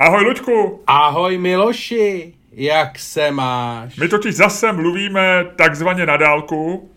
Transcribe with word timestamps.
Ahoj, 0.00 0.24
Luďku. 0.24 0.82
Ahoj, 0.86 1.38
Miloši. 1.38 2.34
Jak 2.52 2.98
se 2.98 3.30
máš? 3.30 3.96
My 3.96 4.08
totiž 4.08 4.34
zase 4.34 4.72
mluvíme 4.72 5.46
takzvaně 5.56 6.06
na 6.06 6.16
dálku. 6.16 6.90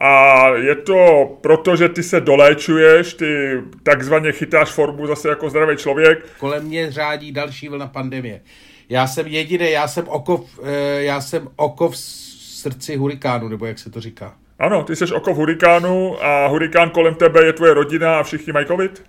A 0.00 0.46
je 0.48 0.74
to 0.74 1.28
proto, 1.40 1.76
že 1.76 1.88
ty 1.88 2.02
se 2.02 2.20
doléčuješ, 2.20 3.14
ty 3.14 3.60
takzvaně 3.82 4.32
chytáš 4.32 4.70
formu 4.70 5.06
zase 5.06 5.28
jako 5.28 5.50
zdravý 5.50 5.76
člověk. 5.76 6.26
Kolem 6.38 6.64
mě 6.64 6.92
řádí 6.92 7.32
další 7.32 7.68
vlna 7.68 7.86
pandemie. 7.86 8.40
Já 8.88 9.06
jsem 9.06 9.26
jediný, 9.26 9.70
já 9.70 9.88
jsem 9.88 10.08
oko, 10.08 10.36
v, 10.36 10.60
eh, 10.62 11.02
já 11.02 11.20
jsem 11.20 11.48
oko 11.56 11.90
v 11.90 11.96
srdci 11.96 12.96
hurikánu, 12.96 13.48
nebo 13.48 13.66
jak 13.66 13.78
se 13.78 13.90
to 13.90 14.00
říká. 14.00 14.34
Ano, 14.58 14.84
ty 14.84 14.96
jsi 14.96 15.04
oko 15.04 15.34
v 15.34 15.36
hurikánu 15.36 16.24
a 16.24 16.46
hurikán 16.46 16.90
kolem 16.90 17.14
tebe 17.14 17.44
je 17.44 17.52
tvoje 17.52 17.74
rodina 17.74 18.18
a 18.18 18.22
všichni 18.22 18.52
mají 18.52 18.66
covid? 18.66 19.02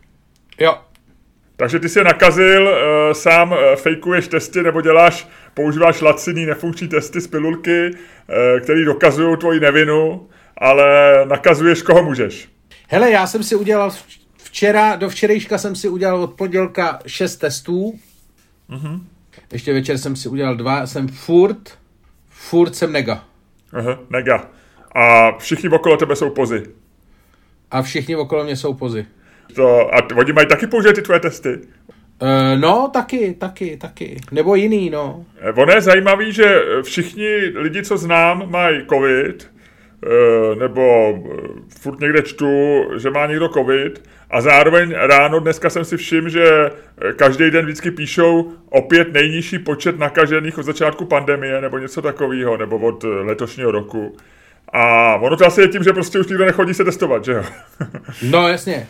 Jo. 0.60 0.76
Takže 1.64 1.80
ty 1.80 1.90
jsi 1.90 2.04
nakazil, 2.04 2.64
uh, 2.64 3.14
sám 3.14 3.52
uh, 3.52 3.58
fejkuješ 3.76 4.28
testy 4.28 4.64
nebo 4.64 4.82
děláš, 4.82 5.28
používáš 5.54 6.02
laciný 6.02 6.46
nefunkční 6.46 6.88
testy 6.88 7.22
z 7.22 7.28
pilulky, 7.28 7.90
uh, 7.90 8.60
který 8.64 8.86
dokazují 8.86 9.38
tvoji 9.38 9.60
nevinu, 9.60 10.30
ale 10.58 10.86
nakazuješ 11.26 11.82
koho 11.82 12.04
můžeš. 12.04 12.50
Hele, 12.88 13.12
já 13.12 13.28
jsem 13.28 13.44
si 13.44 13.56
udělal 13.56 13.92
včera, 14.38 14.96
do 14.96 15.10
včerejška 15.10 15.58
jsem 15.58 15.76
si 15.76 15.90
udělal 15.90 16.24
od 16.24 16.34
pondělka 16.34 17.00
šest 17.08 17.36
testů. 17.36 18.00
Mm-hmm. 18.70 19.02
Ještě 19.54 19.74
večer 19.74 19.98
jsem 19.98 20.16
si 20.16 20.30
udělal 20.30 20.56
dva, 20.56 20.88
jsem 20.88 21.08
furt, 21.08 21.78
furt 22.30 22.76
jsem 22.76 22.92
nega. 22.92 23.24
Aha, 23.74 24.00
nega. 24.10 24.50
A 24.96 25.32
všichni 25.38 25.70
okolo 25.70 25.98
tebe 25.98 26.16
jsou 26.16 26.30
pozy. 26.30 26.64
A 27.72 27.82
všichni 27.82 28.16
okolo 28.16 28.44
mě 28.44 28.56
jsou 28.56 28.74
pozy. 28.74 29.06
To, 29.56 29.96
a 29.96 29.98
oni 30.16 30.34
mají 30.34 30.48
taky 30.48 30.68
použít 30.68 30.94
ty 30.94 31.02
tvoje 31.02 31.20
testy? 31.20 31.60
Uh, 32.22 32.60
no, 32.60 32.90
taky, 32.94 33.34
taky, 33.34 33.78
taky. 33.78 34.22
Nebo 34.32 34.56
jiný, 34.56 34.90
no. 34.90 35.26
Eh, 35.42 35.52
ono 35.52 35.74
je 35.74 35.82
zajímavý, 35.82 36.32
že 36.32 36.62
všichni 36.82 37.36
lidi, 37.56 37.84
co 37.84 37.98
znám, 37.98 38.52
mají 38.52 38.86
covid, 38.90 39.52
uh, 40.06 40.60
nebo 40.60 41.14
furt 41.80 42.00
někde 42.00 42.22
čtu, 42.22 42.48
že 42.98 43.10
má 43.10 43.26
někdo 43.26 43.50
covid 43.50 44.10
a 44.30 44.42
zároveň 44.42 44.94
ráno 44.98 45.40
dneska 45.40 45.70
jsem 45.70 45.86
si 45.86 45.98
všiml, 45.98 46.30
že 46.30 46.70
každý 47.16 47.52
den 47.52 47.66
vždycky 47.66 47.92
píšou 47.92 48.52
opět 48.70 49.14
nejnižší 49.14 49.60
počet 49.60 50.00
nakažených 50.00 50.58
od 50.58 50.64
začátku 50.64 51.06
pandemie 51.06 51.62
nebo 51.62 51.78
něco 51.78 52.02
takového, 52.02 52.58
nebo 52.58 52.78
od 52.78 53.04
letošního 53.04 53.72
roku. 53.72 54.18
A 54.74 55.16
ono 55.16 55.38
to 55.38 55.46
asi 55.46 55.62
je 55.62 55.68
tím, 55.68 55.84
že 55.84 55.94
prostě 55.94 56.20
už 56.20 56.28
nikdo 56.28 56.46
nechodí 56.46 56.74
se 56.74 56.84
testovat, 56.84 57.26
že 57.26 57.32
jo? 57.32 57.44
no 58.30 58.48
jasně. 58.48 58.88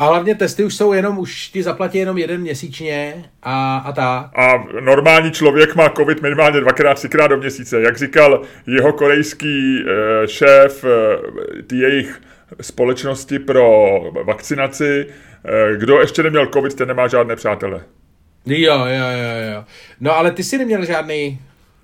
A 0.00 0.06
hlavně 0.06 0.34
testy 0.34 0.64
už 0.64 0.74
jsou 0.74 0.92
jenom, 0.92 1.18
už 1.18 1.48
ti 1.48 1.62
zaplatí 1.62 1.98
jenom 1.98 2.18
jeden 2.18 2.40
měsíčně 2.40 3.24
a, 3.42 3.76
a 3.76 3.92
tak. 3.92 4.38
A 4.38 4.64
normální 4.80 5.30
člověk 5.30 5.74
má 5.74 5.88
covid 5.88 6.22
minimálně 6.22 6.60
dvakrát, 6.60 6.94
třikrát 6.94 7.26
do 7.26 7.36
měsíce. 7.36 7.80
Jak 7.80 7.98
říkal 7.98 8.42
jeho 8.66 8.92
korejský 8.92 9.78
e, 9.78 10.28
šéf 10.28 10.84
e, 10.84 11.62
ty 11.62 11.76
jejich 11.76 12.20
společnosti 12.60 13.38
pro 13.38 14.00
vakcinaci, 14.24 15.06
e, 15.44 15.76
kdo 15.76 16.00
ještě 16.00 16.22
neměl 16.22 16.46
covid, 16.46 16.74
ten 16.74 16.88
nemá 16.88 17.08
žádné 17.08 17.36
přátele. 17.36 17.80
Jo, 18.46 18.76
jo, 18.76 18.86
jo, 18.86 19.54
jo. 19.54 19.64
No 20.00 20.16
ale 20.16 20.30
ty 20.30 20.44
jsi 20.44 20.58
neměl 20.58 20.84
žádný 20.84 21.40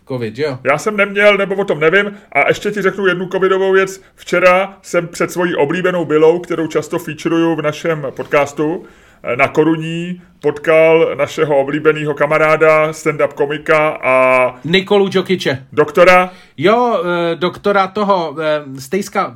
covid, 0.08 0.38
jo? 0.38 0.58
Já 0.64 0.78
jsem 0.78 0.96
neměl, 0.96 1.36
nebo 1.36 1.54
o 1.54 1.64
tom 1.64 1.80
nevím. 1.80 2.16
A 2.32 2.48
ještě 2.48 2.70
ti 2.70 2.82
řeknu 2.82 3.06
jednu 3.06 3.28
covidovou 3.28 3.72
věc. 3.72 4.02
Včera 4.14 4.78
jsem 4.82 5.08
před 5.08 5.30
svojí 5.30 5.54
oblíbenou 5.54 6.04
bylou, 6.04 6.38
kterou 6.38 6.66
často 6.66 6.98
featureuju 6.98 7.56
v 7.56 7.62
našem 7.62 8.06
podcastu, 8.10 8.84
eh, 9.22 9.36
na 9.36 9.48
Koruní 9.48 10.22
potkal 10.40 11.16
našeho 11.16 11.56
oblíbeného 11.56 12.14
kamaráda, 12.14 12.92
stand-up 12.92 13.32
komika 13.32 13.88
a... 13.88 14.54
Nikolu 14.64 15.08
Djokiče. 15.08 15.66
Doktora? 15.72 16.30
Jo, 16.56 17.02
eh, 17.04 17.36
doktora 17.36 17.86
toho, 17.86 18.36
eh, 18.40 18.80
Stejska, 18.80 19.34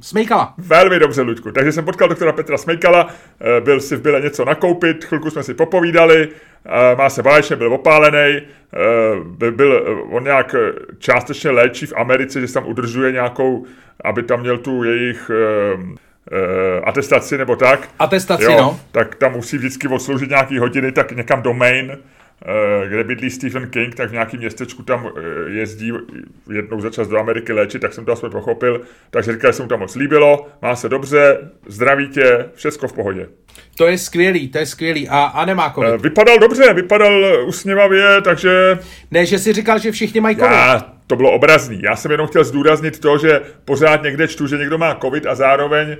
Smejkala. 0.00 0.54
Velmi 0.58 0.98
dobře, 0.98 1.22
Luďku. 1.22 1.52
Takže 1.52 1.72
jsem 1.72 1.84
potkal 1.84 2.08
doktora 2.08 2.32
Petra 2.32 2.58
Smejkala, 2.58 3.08
byl 3.64 3.80
si 3.80 3.96
v 3.96 4.00
byle 4.00 4.20
něco 4.20 4.44
nakoupit, 4.44 5.04
chvilku 5.04 5.30
jsme 5.30 5.42
si 5.42 5.54
popovídali, 5.54 6.28
má 6.98 7.10
se 7.10 7.22
báječně, 7.22 7.56
byl 7.56 7.74
opálený, 7.74 8.42
byl, 9.24 9.52
byl, 9.52 10.04
on 10.10 10.24
nějak 10.24 10.54
částečně 10.98 11.50
léčí 11.50 11.86
v 11.86 11.92
Americe, 11.96 12.40
že 12.40 12.48
se 12.48 12.54
tam 12.54 12.66
udržuje 12.66 13.12
nějakou, 13.12 13.66
aby 14.04 14.22
tam 14.22 14.40
měl 14.40 14.58
tu 14.58 14.84
jejich 14.84 15.30
uh, 15.30 16.88
atestaci 16.88 17.38
nebo 17.38 17.56
tak. 17.56 17.88
Atestaci, 17.98 18.44
jo, 18.44 18.56
no. 18.58 18.80
Tak 18.92 19.14
tam 19.14 19.32
musí 19.32 19.56
vždycky 19.56 19.88
odsloužit 19.88 20.28
nějaký 20.28 20.58
hodiny, 20.58 20.92
tak 20.92 21.12
někam 21.12 21.42
do 21.42 21.54
Maine, 21.54 21.96
uh, 21.96 22.00
kde 22.88 23.04
bydlí 23.04 23.30
Stephen 23.30 23.70
King, 23.70 23.94
tak 23.94 24.08
v 24.08 24.12
nějakém 24.12 24.40
městečku 24.40 24.82
tam 24.82 25.04
uh, 25.04 25.12
jezdí 25.46 25.92
jednou 26.52 26.80
za 26.80 26.90
čas 26.90 27.08
do 27.08 27.18
Ameriky 27.18 27.52
léčit, 27.52 27.82
tak 27.82 27.94
jsem 27.94 28.04
to 28.04 28.12
aspoň 28.12 28.30
pochopil. 28.30 28.80
Takže 29.10 29.32
říkal, 29.32 29.52
že 29.52 29.56
se 29.56 29.62
mu 29.62 29.68
tam 29.68 29.80
moc 29.80 29.96
líbilo, 29.96 30.48
má 30.62 30.76
se 30.76 30.88
dobře, 30.88 31.38
zdraví 31.66 32.08
tě, 32.08 32.44
všechno 32.54 32.88
v 32.88 32.92
pohodě. 32.92 33.26
To 33.76 33.86
je 33.86 33.98
skvělý, 33.98 34.48
to 34.48 34.58
je 34.58 34.66
skvělý. 34.66 35.08
A, 35.08 35.22
a 35.22 35.44
nemá 35.44 35.70
covid. 35.70 36.02
Vypadal 36.02 36.38
dobře, 36.38 36.74
vypadal 36.74 37.44
usměvavě, 37.46 38.22
takže... 38.22 38.78
Ne, 39.10 39.26
že 39.26 39.38
jsi 39.38 39.52
říkal, 39.52 39.78
že 39.78 39.92
všichni 39.92 40.20
mají 40.20 40.36
covid. 40.36 40.50
Já, 40.50 40.92
to 41.06 41.16
bylo 41.16 41.32
obrazný. 41.32 41.80
Já 41.82 41.96
jsem 41.96 42.10
jenom 42.10 42.26
chtěl 42.26 42.44
zdůraznit 42.44 43.00
to, 43.00 43.18
že 43.18 43.40
pořád 43.64 44.02
někde 44.02 44.28
čtu, 44.28 44.46
že 44.46 44.58
někdo 44.58 44.78
má 44.78 44.94
covid 44.94 45.26
a 45.26 45.34
zároveň 45.34 45.96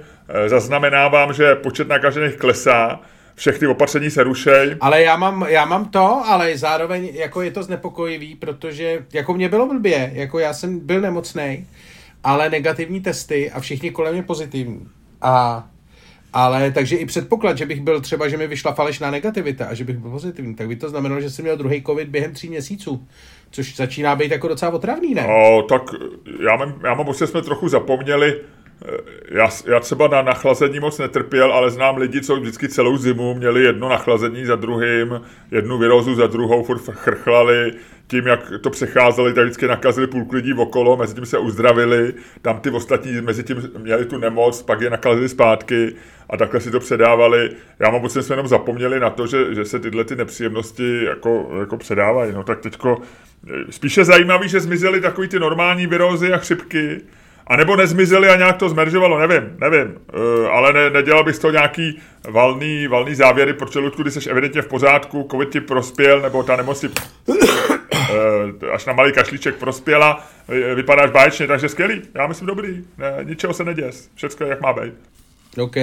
zaznamenávám, 0.46 1.32
že 1.32 1.54
počet 1.54 1.88
nakažených 1.88 2.36
klesá 2.36 3.00
všechny 3.40 3.66
opatření 3.66 4.10
se 4.10 4.22
rušej. 4.22 4.76
Ale 4.80 5.02
já 5.02 5.16
mám, 5.16 5.46
já 5.48 5.64
mám 5.64 5.84
to, 5.88 6.22
ale 6.26 6.58
zároveň 6.58 7.10
jako 7.12 7.42
je 7.42 7.50
to 7.50 7.62
znepokojivý, 7.62 8.34
protože 8.34 9.04
jako 9.12 9.34
mě 9.34 9.48
bylo 9.48 9.66
blbě, 9.66 10.10
jako 10.14 10.38
já 10.38 10.52
jsem 10.52 10.78
byl 10.78 11.00
nemocný, 11.00 11.66
ale 12.24 12.50
negativní 12.50 13.00
testy 13.00 13.50
a 13.50 13.60
všichni 13.60 13.90
kolem 13.90 14.12
mě 14.12 14.22
pozitivní. 14.22 14.88
A 15.22 15.66
ale 16.32 16.70
takže 16.70 16.96
i 16.96 17.06
předpoklad, 17.06 17.58
že 17.58 17.66
bych 17.66 17.80
byl 17.80 18.00
třeba, 18.00 18.28
že 18.28 18.36
mi 18.36 18.46
vyšla 18.46 18.72
falešná 18.72 19.10
negativita 19.10 19.66
a 19.66 19.74
že 19.74 19.84
bych 19.84 19.96
byl 19.96 20.10
pozitivní, 20.10 20.54
tak 20.54 20.68
by 20.68 20.76
to 20.76 20.88
znamenalo, 20.88 21.20
že 21.20 21.30
jsem 21.30 21.44
měl 21.44 21.56
druhý 21.56 21.82
covid 21.82 22.08
během 22.08 22.32
tří 22.32 22.48
měsíců. 22.48 23.06
Což 23.50 23.76
začíná 23.76 24.16
být 24.16 24.30
jako 24.30 24.48
docela 24.48 24.72
otravný, 24.72 25.14
ne? 25.14 25.26
O, 25.26 25.62
tak 25.62 25.82
já 26.46 26.56
mám, 26.56 26.80
já 26.84 26.94
mám 26.94 27.14
že 27.14 27.26
jsme 27.26 27.42
trochu 27.42 27.68
zapomněli, 27.68 28.40
já, 29.30 29.48
já 29.66 29.80
třeba 29.80 30.08
na 30.08 30.22
nachlazení 30.22 30.80
moc 30.80 30.98
netrpěl, 30.98 31.52
ale 31.52 31.70
znám 31.70 31.96
lidi, 31.96 32.20
co 32.20 32.36
vždycky 32.36 32.68
celou 32.68 32.96
zimu 32.96 33.34
měli 33.34 33.62
jedno 33.62 33.88
nachlazení 33.88 34.44
za 34.44 34.56
druhým, 34.56 35.20
jednu 35.50 35.78
virózu 35.78 36.14
za 36.14 36.26
druhou, 36.26 36.64
furt 36.64 36.78
chrchlali, 36.78 37.72
tím, 38.06 38.26
jak 38.26 38.52
to 38.60 38.70
přecházeli, 38.70 39.32
tak 39.32 39.44
vždycky 39.44 39.66
nakazili 39.66 40.06
půlku 40.06 40.34
lidí 40.34 40.54
okolo, 40.54 40.96
mezi 40.96 41.14
tím 41.14 41.26
se 41.26 41.38
uzdravili, 41.38 42.14
tam 42.42 42.60
ty 42.60 42.70
ostatní 42.70 43.20
mezi 43.20 43.42
tím 43.42 43.70
měli 43.78 44.04
tu 44.04 44.18
nemoc, 44.18 44.62
pak 44.62 44.80
je 44.80 44.90
nakazili 44.90 45.28
zpátky 45.28 45.94
a 46.30 46.36
takhle 46.36 46.60
si 46.60 46.70
to 46.70 46.80
předávali. 46.80 47.50
Já 47.78 47.90
mám 47.90 48.00
pocit, 48.00 48.18
že 48.18 48.22
jsme 48.22 48.32
jenom 48.32 48.48
zapomněli 48.48 49.00
na 49.00 49.10
to, 49.10 49.26
že, 49.26 49.54
že 49.54 49.64
se 49.64 49.78
tyhle 49.78 50.04
ty 50.04 50.16
nepříjemnosti 50.16 51.04
jako, 51.04 51.50
jako 51.60 51.76
předávají. 51.76 52.32
No 52.32 52.42
tak 52.42 52.60
teďko 52.60 52.98
spíše 53.70 54.04
zajímavý, 54.04 54.48
že 54.48 54.60
zmizely 54.60 55.00
takový 55.00 55.28
ty 55.28 55.38
normální 55.38 55.86
virózy 55.86 56.32
a 56.32 56.38
chřipky, 56.38 57.00
a 57.50 57.56
nebo 57.56 57.76
nezmizeli 57.76 58.28
a 58.28 58.36
nějak 58.36 58.56
to 58.56 58.68
zmeržovalo, 58.68 59.18
nevím, 59.18 59.56
nevím. 59.60 59.86
Uh, 59.86 60.48
ale 60.50 60.72
ne, 60.72 60.90
nedělal 60.90 61.24
bych 61.24 61.38
toho 61.38 61.52
nějaký 61.52 62.00
valný, 62.28 62.86
valný 62.86 63.14
závěry, 63.14 63.52
protože 63.52 63.78
Ludku, 63.78 64.02
když 64.02 64.14
jsi 64.14 64.30
evidentně 64.30 64.62
v 64.62 64.66
pořádku, 64.66 65.28
covid 65.30 65.50
ti 65.50 65.60
prospěl, 65.60 66.20
nebo 66.20 66.42
ta 66.42 66.56
nemoc 66.56 66.84
uh, 66.84 66.90
až 68.72 68.86
na 68.86 68.92
malý 68.92 69.12
kašlíček 69.12 69.56
prospěla, 69.56 70.26
vypadáš 70.74 71.10
báječně, 71.10 71.46
takže 71.46 71.68
skvělý. 71.68 72.02
Já 72.14 72.26
myslím 72.26 72.46
dobrý, 72.46 72.84
ne, 72.98 73.14
ničeho 73.22 73.54
se 73.54 73.64
neděs, 73.64 74.10
všechno 74.14 74.46
jak 74.46 74.60
má 74.60 74.72
být. 74.72 74.94
OK. 75.58 75.76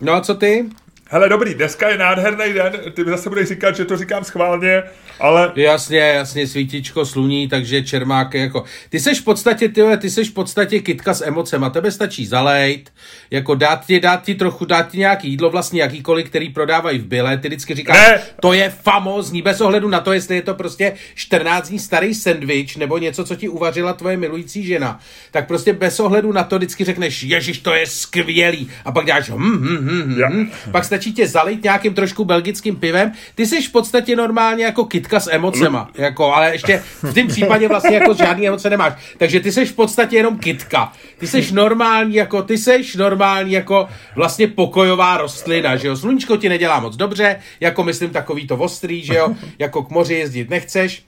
No 0.00 0.12
a 0.12 0.20
co 0.20 0.34
ty? 0.34 0.64
Hele, 1.08 1.28
dobrý, 1.28 1.54
dneska 1.54 1.88
je 1.88 1.98
nádherný 1.98 2.52
den, 2.52 2.72
ty 2.92 3.04
mi 3.04 3.10
zase 3.10 3.28
budeš 3.28 3.48
říkat, 3.48 3.76
že 3.76 3.84
to 3.84 3.96
říkám 3.96 4.24
schválně, 4.24 4.82
ale... 5.20 5.52
Jasně, 5.56 5.98
jasně, 5.98 6.46
svítičko 6.46 7.06
sluní, 7.06 7.48
takže 7.48 7.82
čermák 7.82 8.34
jako... 8.34 8.64
Ty 8.88 9.00
seš 9.00 9.20
v 9.20 9.24
podstatě, 9.24 9.68
ty, 9.68 9.82
ty 9.98 10.10
seš 10.10 10.30
v 10.30 10.34
podstatě 10.34 10.80
kitka 10.80 11.14
s 11.14 11.26
emocema, 11.26 11.70
tebe 11.70 11.90
stačí 11.90 12.26
zalejt, 12.26 12.92
jako 13.30 13.54
dát 13.54 13.86
ti, 13.86 14.00
dát 14.00 14.22
ti 14.24 14.34
trochu, 14.34 14.64
dát 14.64 14.90
ti 14.90 14.98
nějaký 14.98 15.28
jídlo, 15.28 15.50
vlastně 15.50 15.82
jakýkoliv, 15.82 16.28
který 16.28 16.48
prodávají 16.48 16.98
v 16.98 17.06
byle, 17.06 17.38
ty 17.38 17.48
vždycky 17.48 17.74
říkáš, 17.74 18.08
ne. 18.08 18.22
to 18.40 18.52
je 18.52 18.70
famózní, 18.70 19.42
bez 19.42 19.60
ohledu 19.60 19.88
na 19.88 20.00
to, 20.00 20.12
jestli 20.12 20.36
je 20.36 20.42
to 20.42 20.54
prostě 20.54 20.92
14 21.14 21.68
dní 21.68 21.78
starý 21.78 22.14
sendvič, 22.14 22.76
nebo 22.76 22.98
něco, 22.98 23.24
co 23.24 23.36
ti 23.36 23.48
uvařila 23.48 23.92
tvoje 23.92 24.16
milující 24.16 24.66
žena, 24.66 25.00
tak 25.30 25.46
prostě 25.46 25.72
bez 25.72 26.00
ohledu 26.00 26.32
na 26.32 26.44
to 26.44 26.56
vždycky 26.56 26.84
řekneš, 26.84 27.22
ježiš, 27.22 27.58
to 27.58 27.74
je 27.74 27.86
skvělý, 27.86 28.70
a 28.84 28.92
pak 28.92 29.06
děláš 29.06 29.30
hm, 29.30 29.36
hm, 29.36 29.76
hm, 29.76 30.14
hm, 30.14 30.50
hm. 30.66 30.72
pak 30.72 30.84
stačí 30.96 31.12
tě 31.12 31.28
zalít 31.28 31.62
nějakým 31.64 31.94
trošku 31.94 32.24
belgickým 32.24 32.76
pivem. 32.76 33.12
Ty 33.34 33.46
jsi 33.46 33.62
v 33.62 33.72
podstatě 33.72 34.16
normálně 34.16 34.64
jako 34.64 34.84
kitka 34.84 35.20
s 35.20 35.30
emocema, 35.32 35.90
jako, 35.94 36.34
ale 36.34 36.52
ještě 36.52 36.82
v 37.02 37.14
tom 37.14 37.26
případě 37.28 37.68
vlastně 37.68 37.96
jako 37.96 38.14
žádný 38.14 38.48
emoce 38.48 38.70
nemáš. 38.70 38.92
Takže 39.18 39.40
ty 39.40 39.52
jsi 39.52 39.66
v 39.66 39.72
podstatě 39.72 40.16
jenom 40.16 40.38
kitka. 40.38 40.92
Ty 41.18 41.26
jsi 41.26 41.52
normální 41.52 42.14
jako, 42.14 42.42
ty 42.42 42.58
jsi 42.58 42.82
normální 42.98 43.52
jako 43.52 43.88
vlastně 44.16 44.46
pokojová 44.46 45.16
rostlina, 45.16 45.76
že 45.76 45.88
jo. 45.88 45.96
Sluníčko 45.96 46.36
ti 46.36 46.48
nedělá 46.48 46.80
moc 46.80 46.96
dobře, 46.96 47.36
jako 47.60 47.84
myslím 47.84 48.10
takový 48.10 48.46
to 48.46 48.56
ostrý, 48.56 49.04
že 49.04 49.14
jo, 49.14 49.34
jako 49.58 49.82
k 49.82 49.90
moři 49.90 50.14
jezdit 50.14 50.50
nechceš, 50.50 51.02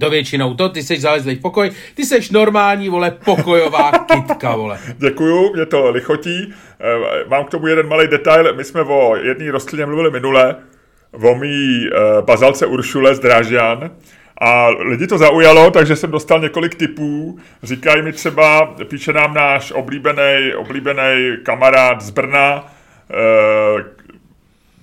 to 0.00 0.10
většinou 0.10 0.54
to, 0.54 0.68
ty 0.68 0.82
jsi 0.82 1.00
zalezlý 1.00 1.34
v 1.34 1.40
pokoj, 1.40 1.70
ty 1.94 2.06
jsi 2.06 2.32
normální, 2.32 2.88
vole, 2.88 3.10
pokojová 3.10 3.92
kitka, 4.12 4.56
vole. 4.56 4.78
Děkuju, 4.96 5.54
mě 5.54 5.66
to 5.66 5.90
lichotí. 5.90 6.54
Eh, 6.80 7.28
mám 7.28 7.44
k 7.44 7.50
tomu 7.50 7.66
jeden 7.66 7.88
malý 7.88 8.08
detail. 8.08 8.54
My 8.54 8.64
jsme 8.64 8.82
o 8.82 9.16
jedné 9.16 9.50
rostlině 9.50 9.86
mluvili 9.86 10.10
minule, 10.10 10.56
o 11.12 11.34
mý 11.34 11.86
eh, 11.86 12.22
bazalce 12.22 12.66
Uršule 12.66 13.14
z 13.14 13.20
Drážďan. 13.20 13.90
A 14.40 14.68
lidi 14.68 15.06
to 15.06 15.18
zaujalo, 15.18 15.70
takže 15.70 15.96
jsem 15.96 16.10
dostal 16.10 16.40
několik 16.40 16.74
typů. 16.74 17.38
Říkají 17.62 18.02
mi 18.02 18.12
třeba, 18.12 18.74
píše 18.88 19.12
nám 19.12 19.34
náš 19.34 19.72
oblíbený, 19.72 20.54
oblíbený 20.56 21.36
kamarád 21.42 22.00
z 22.00 22.10
Brna, 22.10 22.74
eh, 23.10 23.84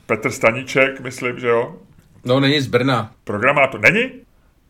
Petr 0.06 0.32
Staníček, 0.32 1.00
myslím, 1.00 1.40
že 1.40 1.48
jo? 1.48 1.76
No, 2.26 2.40
není 2.40 2.62
z 2.62 2.68
Brna. 2.68 3.12
Programátor. 3.24 3.80
Není? 3.80 4.10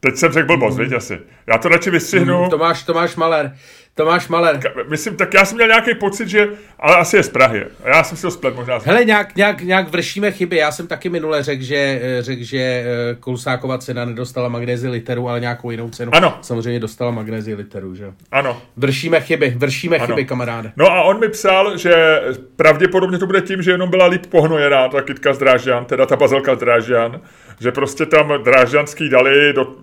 Teď 0.03 0.15
jsem 0.15 0.31
řekl 0.31 0.47
blbost, 0.47 0.77
mm. 0.77 0.95
asi. 0.97 1.19
Já 1.47 1.57
to 1.57 1.69
radši 1.69 1.89
vystřihnu. 1.89 2.43
Mm, 2.43 2.49
Tomáš, 2.49 2.83
Tomáš 2.83 3.15
Maler. 3.15 3.55
Tomáš 3.95 4.27
Maler. 4.27 4.59
Myslím, 4.89 5.15
tak 5.15 5.33
já 5.33 5.45
jsem 5.45 5.55
měl 5.55 5.67
nějaký 5.67 5.95
pocit, 5.95 6.29
že, 6.29 6.47
ale 6.79 6.95
asi 6.95 7.17
je 7.17 7.23
z 7.23 7.29
Prahy. 7.29 7.65
Já 7.85 8.03
jsem 8.03 8.17
si 8.17 8.21
to 8.21 8.31
splet 8.31 8.55
možná. 8.55 8.79
Hele, 8.83 9.05
nějak, 9.05 9.35
nějak, 9.35 9.61
nějak 9.61 9.89
vršíme 9.89 10.31
chyby. 10.31 10.57
Já 10.57 10.71
jsem 10.71 10.87
taky 10.87 11.09
minule 11.09 11.43
řekl, 11.43 11.63
že, 11.63 11.99
eh, 12.01 12.21
řek, 12.21 12.41
že 12.41 12.57
eh, 12.57 12.85
Kolusáková 13.19 13.77
cena 13.77 14.05
nedostala 14.05 14.49
magnézi 14.49 14.87
literu, 14.87 15.29
ale 15.29 15.39
nějakou 15.39 15.71
jinou 15.71 15.89
cenu. 15.89 16.15
Ano. 16.15 16.37
Samozřejmě 16.41 16.79
dostala 16.79 17.11
magnézi 17.11 17.53
literu, 17.53 17.95
že? 17.95 18.11
Ano. 18.31 18.61
Vršíme 18.77 19.21
chyby, 19.21 19.53
vršíme 19.57 19.97
ano. 19.97 20.07
chyby, 20.07 20.25
kamaráde. 20.25 20.71
No 20.75 20.91
a 20.91 21.01
on 21.01 21.19
mi 21.19 21.29
psal, 21.29 21.77
že 21.77 22.21
pravděpodobně 22.55 23.17
to 23.17 23.25
bude 23.25 23.41
tím, 23.41 23.61
že 23.61 23.71
jenom 23.71 23.89
byla 23.89 24.05
líp 24.05 24.25
pohnojená 24.25 24.89
ta 24.89 25.01
kytka 25.01 25.33
z 25.33 25.37
Drážďan, 25.37 25.85
teda 25.85 26.05
ta 26.05 26.15
bazalka 26.15 26.55
z 26.55 26.59
Drážďan, 26.59 27.21
že 27.59 27.71
prostě 27.71 28.05
tam 28.05 28.43
drážďanský 28.43 29.09
dali 29.09 29.53
do, 29.53 29.75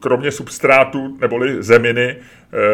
kromě 0.00 0.30
substrátu 0.30 1.16
neboli 1.20 1.62
zeminy 1.62 2.16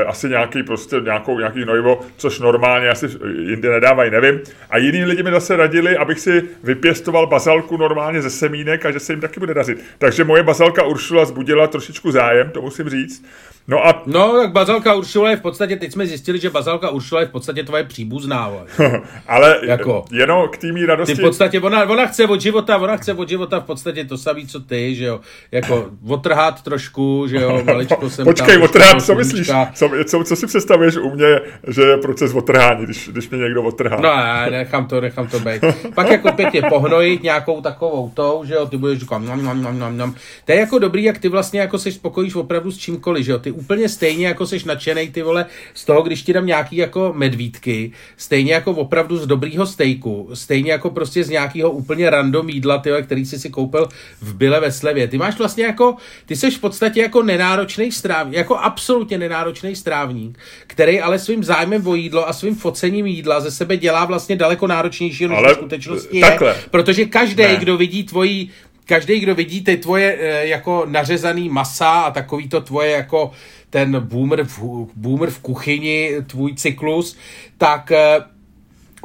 asi 0.07 0.29
nějaký 0.29 0.63
prostě 0.63 0.97
nějakou, 1.01 1.39
nějaký 1.39 1.63
hnojivo, 1.63 2.01
což 2.17 2.39
normálně 2.41 2.89
asi 2.89 3.07
jinde 3.39 3.71
nedávají, 3.71 4.11
nevím. 4.11 4.41
A 4.71 4.79
jiní 4.79 5.05
lidi 5.05 5.23
mi 5.23 5.31
zase 5.31 5.57
radili, 5.57 5.97
abych 5.97 6.21
si 6.21 6.43
vypěstoval 6.63 7.27
bazalku 7.27 7.77
normálně 7.77 8.23
ze 8.23 8.31
semínek 8.31 8.87
a 8.87 8.91
že 8.91 9.01
se 9.01 9.13
jim 9.13 9.21
taky 9.21 9.41
bude 9.41 9.55
dařit. 9.55 9.85
Takže 9.99 10.25
moje 10.25 10.43
bazalka 10.43 10.85
Uršula 10.85 11.25
zbudila 11.25 11.67
trošičku 11.67 12.11
zájem, 12.11 12.51
to 12.51 12.63
musím 12.63 12.89
říct. 12.89 13.25
No 13.69 13.87
a... 13.87 14.03
No, 14.07 14.33
tak 14.43 14.53
bazalka 14.53 14.95
Uršula 14.95 15.31
je 15.31 15.37
v 15.37 15.41
podstatě, 15.41 15.77
teď 15.77 15.93
jsme 15.93 16.07
zjistili, 16.07 16.39
že 16.39 16.51
bazalka 16.51 16.91
Uršula 16.91 17.21
je 17.21 17.27
v 17.27 17.31
podstatě 17.31 17.65
tvoje 17.65 17.85
příbuzná. 17.85 18.53
Ale 19.27 19.59
jako, 19.63 20.05
jenom 20.13 20.49
k 20.49 20.57
tými 20.57 20.87
radosti... 20.87 21.15
Ty 21.15 21.21
v 21.21 21.25
podstatě, 21.25 21.61
ona, 21.61 21.85
ona 21.85 22.07
chce 22.07 22.27
od 22.27 22.41
života, 22.41 22.79
ona 22.79 22.97
chce 22.97 23.15
od 23.15 23.29
života 23.29 23.61
v 23.61 23.65
podstatě 23.65 24.05
to 24.05 24.19
samé, 24.19 24.47
co 24.47 24.61
ty, 24.61 24.95
že 24.95 25.05
jo. 25.05 25.21
Jako 25.53 25.91
otrhat 26.09 26.63
trošku, 26.63 27.27
že 27.29 27.37
jo, 27.37 27.63
maličko 27.67 28.11
jsem 28.11 28.25
Počkej, 28.25 28.55
tam, 28.55 28.63
otrhat, 28.63 29.03
co 29.03 29.15
myslíš? 29.15 29.51
Co, 29.75 29.91
co, 30.05 30.25
co, 30.25 30.37
si 30.37 30.47
představuješ 30.47 30.97
u 30.97 31.11
mě, 31.11 31.41
že 31.69 31.83
je 31.83 31.97
proces 31.97 32.35
otrhání, 32.35 32.85
když, 32.85 33.09
když 33.09 33.31
mě 33.31 33.39
někdo 33.39 33.63
otrhá? 33.63 33.97
No, 33.97 34.17
ne, 34.17 34.47
nechám 34.51 34.87
to, 34.87 35.01
nechám 35.01 35.27
to 35.27 35.41
být. 35.41 35.65
Pak 35.95 36.11
jako 36.11 36.33
pěkně 36.33 36.63
pohnojit 36.63 37.23
nějakou 37.23 37.61
takovou 37.61 38.11
tou, 38.15 38.43
že 38.45 38.55
jo, 38.55 38.67
ty 38.67 38.77
budeš 38.77 38.99
říkat 38.99 39.19
nam, 39.19 39.45
nam, 39.45 39.63
nam, 39.63 39.79
nam, 39.79 39.97
nam. 39.97 40.15
To 40.45 40.53
je 40.53 40.59
jako 40.59 40.79
dobrý, 40.79 41.05
jak 41.05 41.19
ty 41.19 41.29
vlastně 41.29 41.61
jako 41.61 41.79
se 41.79 41.93
spokojíš 41.93 42.35
opravdu 42.35 42.73
s 42.73 42.79
čímkoliv, 42.79 43.25
že 43.25 43.33
jo. 43.33 43.39
Ty 43.39 43.51
úplně 43.51 43.89
stejně 43.89 44.27
jako 44.27 44.47
seš 44.47 44.65
nadšený 44.65 45.11
ty 45.11 45.23
vole 45.23 45.47
z 45.75 45.85
toho, 45.85 46.03
když 46.03 46.23
ti 46.23 46.33
dám 46.33 46.47
nějaký 46.47 46.77
jako 46.77 47.13
medvídky, 47.17 47.93
stejně 48.17 48.53
jako 48.53 48.71
opravdu 48.71 49.17
z 49.17 49.27
dobrýho 49.27 49.67
stejku, 49.67 50.31
stejně 50.35 50.73
jako 50.73 50.91
prostě 50.91 51.25
z 51.25 51.31
nějakého 51.31 51.71
úplně 51.71 52.11
random 52.11 52.49
jídla, 52.49 52.79
ty, 52.79 52.91
který 53.03 53.27
jsi 53.27 53.39
si 53.39 53.51
koupil 53.51 53.89
v 54.21 54.35
byle 54.35 54.61
ve 54.61 54.73
slevě. 54.73 55.09
Ty 55.09 55.19
máš 55.19 55.39
vlastně 55.39 55.65
jako, 55.65 55.97
ty 56.27 56.37
seš 56.37 56.57
v 56.57 56.61
podstatě 56.61 57.01
jako 57.01 57.23
nenáročný 57.23 57.93
strávník, 57.93 58.37
jako 58.37 58.57
absolutně 58.57 59.19
nenáročný 59.19 59.50
strávník, 59.77 60.39
který 60.67 61.01
ale 61.01 61.19
svým 61.19 61.45
zájmem 61.45 61.87
o 61.87 61.95
jídlo 61.95 62.29
a 62.29 62.33
svým 62.33 62.55
focením 62.55 63.07
jídla 63.07 63.41
ze 63.41 63.51
sebe 63.51 63.77
dělá 63.77 64.05
vlastně 64.05 64.37
daleko 64.37 64.67
náročnější, 64.67 65.29
než 65.29 65.39
v 65.39 65.55
skutečnosti 65.55 66.19
je. 66.19 66.39
Protože 66.71 67.05
každý, 67.05 67.45
kdo 67.57 67.77
vidí 67.77 68.05
tvoji 68.05 68.51
každý, 68.87 69.21
kdo 69.21 69.35
vidí 69.35 69.65
ty 69.65 69.77
tvoje 69.77 70.19
e, 70.21 70.47
jako 70.47 70.87
nařezaný 70.89 71.49
masa 71.49 72.01
a 72.01 72.11
takový 72.11 72.49
to 72.49 72.61
tvoje 72.61 72.91
jako 72.91 73.31
ten 73.71 74.01
boomer 74.01 74.45
v, 74.45 74.59
boomer 74.97 75.31
v 75.31 75.39
kuchyni, 75.39 76.13
tvůj 76.27 76.55
cyklus, 76.55 77.17
tak 77.59 77.93
e, 77.93 78.21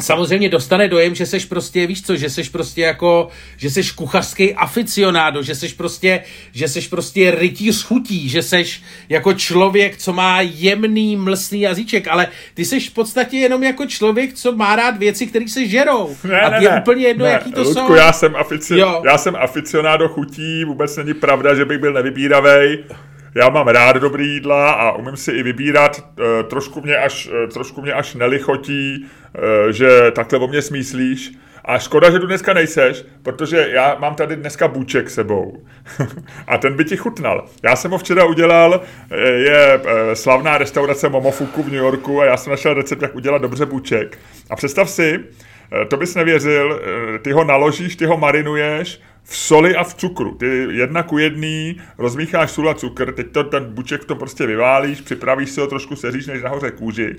samozřejmě 0.02 0.50
dostane 0.50 0.88
dojem, 0.88 1.16
že 1.16 1.26
seš 1.26 1.46
prostě, 1.46 1.88
víš 1.88 2.02
co, 2.02 2.16
že 2.16 2.30
seš 2.30 2.50
prostě 2.50 2.82
jako, 2.82 3.28
že 3.58 3.70
seš 3.70 3.92
kuchařský 3.92 4.54
aficionádo, 4.54 5.44
že 5.44 5.56
seš 5.56 5.74
prostě, 5.74 6.24
že 6.52 6.68
seš 6.68 6.88
prostě 6.88 7.32
rytíř 7.32 7.84
chutí, 7.84 8.30
že 8.30 8.44
seš 8.44 8.84
jako 9.10 9.34
člověk, 9.34 9.98
co 9.98 10.14
má 10.14 10.42
jemný, 10.42 11.16
mlsný 11.16 11.62
jazyček, 11.62 12.08
ale 12.08 12.28
ty 12.54 12.66
seš 12.66 12.90
v 12.90 12.94
podstatě 12.94 13.38
jenom 13.38 13.64
jako 13.64 13.86
člověk, 13.86 14.34
co 14.34 14.56
má 14.56 14.76
rád 14.76 14.98
věci, 14.98 15.28
které 15.28 15.48
se 15.48 15.68
žerou. 15.68 16.16
Ne, 16.24 16.42
a 16.42 16.50
ne, 16.50 16.64
je 16.64 16.72
ne, 16.72 16.82
úplně 16.82 17.08
jedno, 17.08 17.26
ne, 17.26 17.32
jaký 17.32 17.52
to 17.52 17.62
Ludku, 17.62 17.88
jsou. 17.88 17.94
Já 17.94 18.14
jsem, 18.14 18.34
afici- 18.34 19.02
já 19.06 19.18
jsem 19.18 19.36
aficionádo 19.36 20.08
chutí, 20.10 20.66
vůbec 20.66 20.98
není 20.98 21.14
pravda, 21.14 21.56
že 21.56 21.66
bych 21.66 21.78
byl 21.78 21.94
nevybíravej 21.94 22.84
já 23.36 23.50
mám 23.50 23.68
rád 23.68 23.96
dobrý 23.96 24.34
jídla 24.34 24.72
a 24.72 24.92
umím 24.92 25.18
si 25.18 25.32
i 25.32 25.44
vybírat. 25.44 26.04
E, 26.40 26.44
trošku 26.44 26.82
mě 26.82 26.98
až, 26.98 27.30
e, 27.44 27.48
trošku 27.48 27.82
mě 27.82 27.94
až 27.94 28.14
nelichotí, 28.14 29.06
že 29.70 30.12
takhle 30.12 30.40
o 30.40 30.48
mě 30.48 30.62
smýslíš. 30.62 31.32
A 31.68 31.80
škoda, 31.80 32.12
že 32.12 32.20
tu 32.20 32.28
dneska 32.28 32.54
nejseš, 32.54 33.06
protože 33.24 33.68
já 33.72 33.96
mám 34.00 34.16
tady 34.16 34.36
dneska 34.36 34.68
bůček 34.68 35.10
sebou. 35.10 35.64
a 36.48 36.58
ten 36.58 36.76
by 36.76 36.86
ti 36.86 36.98
chutnal. 36.98 37.46
Já 37.64 37.76
jsem 37.76 37.92
ho 37.92 37.98
včera 37.98 38.26
udělal, 38.26 38.82
je 39.36 39.82
slavná 40.14 40.58
restaurace 40.58 41.10
Momofuku 41.10 41.64
v 41.64 41.66
New 41.66 41.76
Yorku 41.76 42.22
a 42.22 42.26
já 42.26 42.38
jsem 42.38 42.52
našel 42.52 42.74
recept, 42.74 43.02
jak 43.02 43.16
udělat 43.16 43.42
dobře 43.42 43.66
bůček. 43.66 44.20
A 44.50 44.56
představ 44.56 44.90
si, 44.90 45.20
to 45.88 45.98
bys 45.98 46.16
nevěřil, 46.16 46.82
ty 47.22 47.32
ho 47.32 47.44
naložíš, 47.44 47.96
ty 47.96 48.06
ho 48.06 48.18
marinuješ, 48.18 49.02
v 49.24 49.38
soli 49.38 49.76
a 49.76 49.84
v 49.84 49.94
cukru. 49.94 50.36
Ty 50.36 50.68
jedna 50.72 51.04
ku 51.04 51.18
jedný 51.18 51.82
rozmícháš 51.98 52.52
sůl 52.52 52.70
a 52.70 52.74
cukr, 52.74 53.12
teď 53.12 53.32
to, 53.32 53.44
ten 53.44 53.74
buček 53.74 54.02
v 54.02 54.06
tom 54.06 54.18
prostě 54.18 54.46
vyválíš, 54.46 55.02
připravíš 55.02 55.50
si 55.50 55.62
ho 55.62 55.68
trošku, 55.68 55.96
seříš 55.96 56.28
než 56.28 56.44
nahoře 56.44 56.72
kůži 56.72 57.16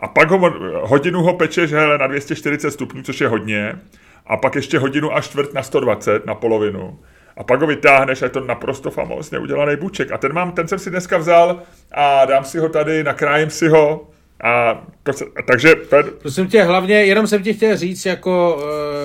a 0.00 0.08
pak 0.08 0.30
ho, 0.30 0.54
hodinu 0.82 1.22
ho 1.22 1.34
pečeš 1.34 1.72
hele, 1.72 1.98
na 1.98 2.06
240 2.06 2.70
stupňů, 2.70 3.02
což 3.02 3.20
je 3.20 3.28
hodně, 3.28 3.78
a 4.26 4.36
pak 4.36 4.54
ještě 4.54 4.78
hodinu 4.78 5.16
a 5.16 5.20
čtvrt 5.20 5.54
na 5.54 5.62
120, 5.62 6.26
na 6.26 6.34
polovinu. 6.34 6.98
A 7.36 7.44
pak 7.44 7.60
ho 7.60 7.66
vytáhneš 7.66 8.22
a 8.22 8.24
je 8.24 8.30
to 8.30 8.40
naprosto 8.40 8.90
famózně 8.90 9.38
udělaný 9.38 9.76
buček. 9.76 10.12
A 10.12 10.18
ten, 10.18 10.32
mám, 10.32 10.52
ten 10.52 10.68
jsem 10.68 10.78
si 10.78 10.90
dneska 10.90 11.18
vzal 11.18 11.62
a 11.92 12.24
dám 12.24 12.44
si 12.44 12.58
ho 12.58 12.68
tady, 12.68 13.04
nakrájím 13.04 13.50
si 13.50 13.68
ho 13.68 14.08
a 14.44 14.82
to 15.02 15.12
se, 15.12 15.24
takže... 15.46 15.74
Prosím 16.22 16.46
tě, 16.46 16.62
hlavně, 16.62 17.04
jenom 17.04 17.26
jsem 17.26 17.42
ti 17.42 17.54
chtěl 17.54 17.76
říct, 17.76 18.06
jako, 18.06 18.56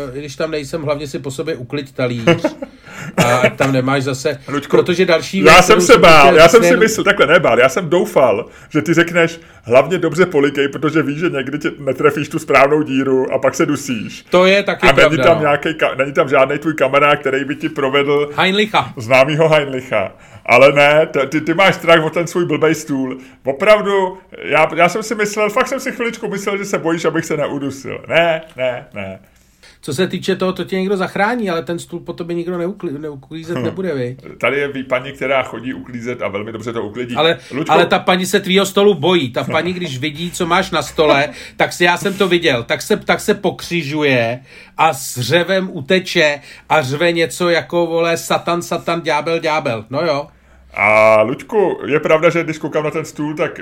uh, 0.09 0.17
když 0.17 0.35
tam 0.35 0.51
nejsem, 0.51 0.83
hlavně 0.83 1.07
si 1.07 1.19
po 1.19 1.31
sobě 1.31 1.55
uklid 1.55 1.91
talíř. 1.91 2.55
A 3.17 3.49
tam 3.49 3.71
nemáš 3.71 4.03
zase, 4.03 4.39
Luďko, 4.47 4.77
protože 4.77 5.05
další 5.05 5.41
věc, 5.41 5.55
Já 5.55 5.61
jsem 5.61 5.81
se 5.81 5.97
bál, 5.97 6.35
já 6.35 6.47
jsem 6.47 6.63
si 6.63 6.77
myslel, 6.77 7.03
takhle 7.03 7.27
nebál, 7.27 7.59
já 7.59 7.69
jsem 7.69 7.89
doufal, 7.89 8.45
že 8.69 8.81
ty 8.81 8.93
řekneš, 8.93 9.39
hlavně 9.63 9.97
dobře 9.97 10.25
polikej, 10.25 10.67
protože 10.67 11.03
víš, 11.03 11.19
že 11.19 11.29
někdy 11.29 11.59
tě 11.59 11.71
netrefíš 11.79 12.29
tu 12.29 12.39
správnou 12.39 12.81
díru 12.81 13.33
a 13.33 13.39
pak 13.39 13.55
se 13.55 13.65
dusíš. 13.65 14.25
To 14.29 14.45
je 14.45 14.63
taky 14.63 14.87
a 14.87 14.93
pravda. 14.93 15.09
není 15.09 15.23
tam, 15.23 15.41
nějaký, 15.41 15.69
není 15.97 16.13
tam 16.13 16.29
žádný 16.29 16.57
tvůj 16.57 16.73
kamarád, 16.73 17.19
který 17.19 17.45
by 17.45 17.55
ti 17.55 17.69
provedl... 17.69 18.29
Heinlicha. 18.35 18.93
Známýho 18.97 19.49
Heinlicha. 19.49 20.11
Ale 20.45 20.71
ne, 20.71 21.07
ty, 21.29 21.41
ty 21.41 21.53
máš 21.53 21.75
strach 21.75 22.03
o 22.03 22.09
ten 22.09 22.27
svůj 22.27 22.45
blbej 22.45 22.75
stůl. 22.75 23.17
Opravdu, 23.43 24.17
já, 24.41 24.69
já 24.75 24.89
jsem 24.89 25.03
si 25.03 25.15
myslel, 25.15 25.49
fakt 25.49 25.67
jsem 25.67 25.79
si 25.79 25.91
chviličku 25.91 26.27
myslel, 26.27 26.57
že 26.57 26.65
se 26.65 26.77
bojíš, 26.77 27.05
abych 27.05 27.25
se 27.25 27.37
neudusil. 27.37 28.03
Ne, 28.07 28.41
ne, 28.57 28.87
ne. 28.93 29.19
Co 29.85 29.93
se 29.93 30.07
týče 30.07 30.35
toho, 30.35 30.53
to 30.53 30.63
tě 30.63 30.75
někdo 30.75 30.97
zachrání, 30.97 31.49
ale 31.49 31.63
ten 31.63 31.79
stůl 31.79 31.99
po 31.99 32.13
tobě 32.13 32.35
nikdo 32.35 32.57
neuklí, 32.57 32.89
neuklízet 32.97 33.57
hm. 33.57 33.63
nebude, 33.63 33.95
vy. 33.95 34.17
Tady 34.37 34.59
je 34.59 34.83
paní, 34.83 35.11
která 35.11 35.43
chodí 35.43 35.73
uklízet 35.73 36.21
a 36.21 36.27
velmi 36.27 36.51
dobře 36.51 36.73
to 36.73 36.83
uklidí. 36.83 37.15
Ale, 37.15 37.39
Luďko... 37.51 37.73
ale 37.73 37.85
ta 37.85 37.99
paní 37.99 38.25
se 38.25 38.39
tvýho 38.39 38.65
stolu 38.65 38.93
bojí. 38.93 39.31
Ta 39.31 39.43
paní, 39.43 39.73
když 39.73 39.97
vidí, 39.97 40.31
co 40.31 40.45
máš 40.45 40.71
na 40.71 40.81
stole, 40.81 41.29
tak 41.57 41.73
si 41.73 41.83
já 41.83 41.97
jsem 41.97 42.13
to 42.13 42.27
viděl, 42.27 42.63
tak 42.63 42.81
se, 42.81 42.97
tak 42.97 43.19
se 43.19 43.33
pokřižuje 43.33 44.39
a 44.77 44.93
s 44.93 45.19
řevem 45.19 45.69
uteče 45.71 46.41
a 46.69 46.81
řve 46.81 47.11
něco 47.11 47.49
jako, 47.49 47.85
vole, 47.85 48.17
satan, 48.17 48.61
satan, 48.61 49.01
ďábel, 49.01 49.39
ďábel. 49.39 49.85
No 49.89 50.01
jo. 50.01 50.27
A 50.73 51.21
Luďku, 51.21 51.79
je 51.85 51.99
pravda, 51.99 52.29
že 52.29 52.43
když 52.43 52.57
koukám 52.57 52.83
na 52.83 52.91
ten 52.91 53.05
stůl, 53.05 53.35
tak 53.35 53.59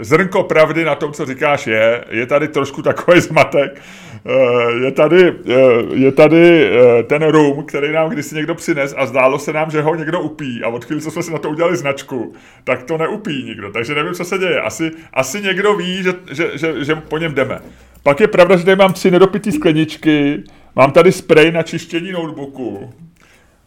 zrnko 0.00 0.42
pravdy 0.42 0.84
na 0.84 0.94
tom, 0.94 1.12
co 1.12 1.26
říkáš, 1.26 1.66
je. 1.66 2.04
Je 2.10 2.26
tady 2.26 2.48
trošku 2.48 2.82
takový 2.82 3.20
zmatek. 3.20 3.82
Eh, 4.26 4.84
je 4.84 4.92
tady, 4.92 5.28
eh, 5.28 5.54
je 5.92 6.12
tady 6.12 6.70
eh, 6.70 7.02
ten 7.02 7.22
rum, 7.22 7.64
který 7.64 7.92
nám 7.92 8.10
kdysi 8.10 8.34
někdo 8.34 8.54
přines 8.54 8.94
a 8.96 9.06
zdálo 9.06 9.38
se 9.38 9.52
nám, 9.52 9.70
že 9.70 9.82
ho 9.82 9.94
někdo 9.94 10.20
upí 10.20 10.62
a 10.64 10.68
od 10.68 10.84
chvíli, 10.84 11.02
co 11.02 11.10
jsme 11.10 11.22
si 11.22 11.32
na 11.32 11.38
to 11.38 11.50
udělali 11.50 11.76
značku, 11.76 12.34
tak 12.64 12.82
to 12.82 12.98
neupí 12.98 13.44
nikdo. 13.44 13.72
Takže 13.72 13.94
nevím, 13.94 14.14
co 14.14 14.24
se 14.24 14.38
děje. 14.38 14.60
Asi, 14.60 14.90
asi 15.12 15.42
někdo 15.42 15.74
ví, 15.74 16.02
že, 16.02 16.14
že, 16.32 16.50
že, 16.54 16.84
že 16.84 16.94
po 16.94 17.18
něm 17.18 17.34
jdeme. 17.34 17.58
Pak 18.02 18.20
je 18.20 18.28
pravda, 18.28 18.56
že 18.56 18.64
tady 18.64 18.76
mám 18.76 18.92
tři 18.92 19.10
nedopitý 19.10 19.52
skleničky, 19.52 20.42
mám 20.76 20.92
tady 20.92 21.12
sprej 21.12 21.52
na 21.52 21.62
čištění 21.62 22.12
notebooku, 22.12 22.92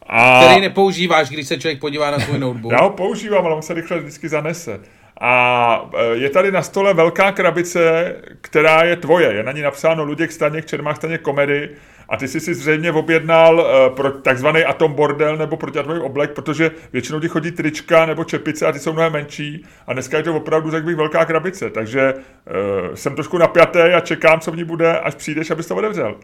a... 0.08 0.44
Který 0.44 0.60
nepoužíváš, 0.60 1.28
když 1.28 1.48
se 1.48 1.58
člověk 1.58 1.80
podívá 1.80 2.10
na 2.10 2.18
svůj 2.18 2.38
notebook. 2.38 2.72
Já 2.72 2.82
ho 2.82 2.90
používám, 2.90 3.46
ale 3.46 3.54
on 3.54 3.62
se 3.62 3.74
rychle 3.74 3.98
vždycky 3.98 4.28
zanese. 4.28 4.80
A 5.20 5.90
e, 5.94 6.16
je 6.16 6.30
tady 6.30 6.52
na 6.52 6.62
stole 6.62 6.94
velká 6.94 7.32
krabice, 7.32 8.14
která 8.40 8.84
je 8.84 8.96
tvoje. 8.96 9.32
Je 9.32 9.42
na 9.42 9.52
ní 9.52 9.62
napsáno 9.62 10.04
Luděk 10.04 10.32
Staněk, 10.32 10.66
Čermák 10.66 10.96
Staněk 10.96 11.20
komedy. 11.20 11.70
A 12.08 12.16
ty 12.16 12.28
jsi 12.28 12.40
si 12.40 12.54
zřejmě 12.54 12.92
objednal 12.92 13.54
uh, 13.54 13.96
pro 13.96 14.10
takzvaný 14.10 14.64
atom 14.64 14.92
bordel 14.92 15.36
nebo 15.36 15.56
protiatový 15.56 16.00
oblek, 16.00 16.30
protože 16.30 16.70
většinou 16.92 17.20
ti 17.20 17.28
chodí 17.28 17.50
trička 17.50 18.06
nebo 18.06 18.24
čepice 18.24 18.66
a 18.66 18.72
ty 18.72 18.78
jsou 18.78 18.92
mnohem 18.92 19.12
menší. 19.12 19.64
A 19.86 19.92
dneska 19.92 20.16
je 20.16 20.22
to 20.22 20.36
opravdu, 20.36 20.70
řekl 20.70 20.86
bych, 20.86 20.96
velká 20.96 21.24
krabice. 21.24 21.70
Takže 21.70 22.14
uh, 22.14 22.94
jsem 22.94 23.14
trošku 23.14 23.38
napjatý 23.38 23.78
a 23.78 24.00
čekám, 24.00 24.40
co 24.40 24.50
v 24.50 24.56
ní 24.56 24.64
bude, 24.64 24.98
až 24.98 25.14
přijdeš, 25.14 25.50
abys 25.50 25.66
to 25.66 25.76
otevřel. 25.76 26.16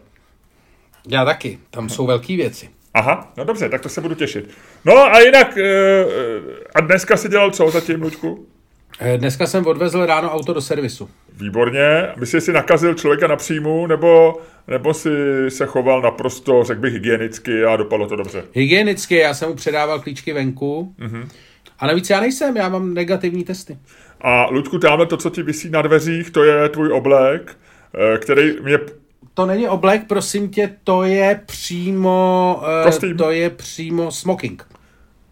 Já 1.08 1.24
taky. 1.24 1.58
Tam 1.70 1.88
jsou 1.88 2.06
velké 2.06 2.36
věci. 2.36 2.68
Aha, 2.94 3.32
no 3.36 3.44
dobře, 3.44 3.68
tak 3.68 3.80
to 3.80 3.88
se 3.88 4.00
budu 4.00 4.14
těšit. 4.14 4.50
No 4.84 4.98
a 4.98 5.20
jinak, 5.20 5.58
e, 5.58 6.04
a 6.74 6.80
dneska 6.80 7.16
si 7.16 7.28
dělal 7.28 7.50
co 7.50 7.70
zatím, 7.70 8.02
Lučku? 8.02 8.46
Eh, 9.04 9.18
dneska 9.18 9.46
jsem 9.46 9.66
odvezl 9.66 10.06
ráno 10.06 10.30
auto 10.30 10.52
do 10.52 10.60
servisu. 10.60 11.08
Výborně. 11.36 12.08
Myslíš, 12.16 12.30
že 12.30 12.40
jsi 12.40 12.52
nakazil 12.52 12.94
člověka 12.94 13.26
na 13.26 13.36
příjmu, 13.36 13.86
nebo, 13.86 14.40
nebo 14.68 14.94
si 14.94 15.10
se 15.48 15.66
choval 15.66 16.02
naprosto, 16.02 16.64
řekl 16.64 16.80
bych, 16.80 16.92
hygienicky 16.92 17.64
a 17.64 17.76
dopadlo 17.76 18.06
to 18.06 18.16
dobře? 18.16 18.44
Hygienicky, 18.52 19.16
já 19.16 19.34
jsem 19.34 19.48
mu 19.48 19.54
předával 19.54 20.00
klíčky 20.00 20.32
venku. 20.32 20.94
Mm-hmm. 21.00 21.28
A 21.78 21.86
navíc 21.86 22.10
já 22.10 22.20
nejsem, 22.20 22.56
já 22.56 22.68
mám 22.68 22.94
negativní 22.94 23.44
testy. 23.44 23.78
A 24.20 24.46
Ludku, 24.50 24.78
tamhle 24.78 25.06
to, 25.06 25.16
co 25.16 25.30
ti 25.30 25.42
vysí 25.42 25.70
na 25.70 25.82
dveřích, 25.82 26.30
to 26.30 26.44
je 26.44 26.68
tvůj 26.68 26.92
oblek, 26.92 27.56
který 28.18 28.60
mě 28.62 28.78
to 29.34 29.46
není 29.46 29.68
oblek, 29.68 30.02
prosím 30.06 30.48
tě, 30.48 30.76
to 30.84 31.02
je 31.02 31.40
přímo, 31.46 32.62
uh, 33.04 33.16
to 33.16 33.30
je 33.30 33.50
přímo 33.50 34.10
smoking. 34.10 34.66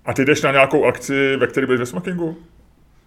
A 0.04 0.12
ty 0.12 0.24
jdeš 0.24 0.42
na 0.42 0.52
nějakou 0.52 0.84
akci, 0.84 1.36
ve 1.36 1.46
které 1.46 1.66
budeš 1.66 1.80
ve 1.80 1.86
smokingu? 1.86 2.36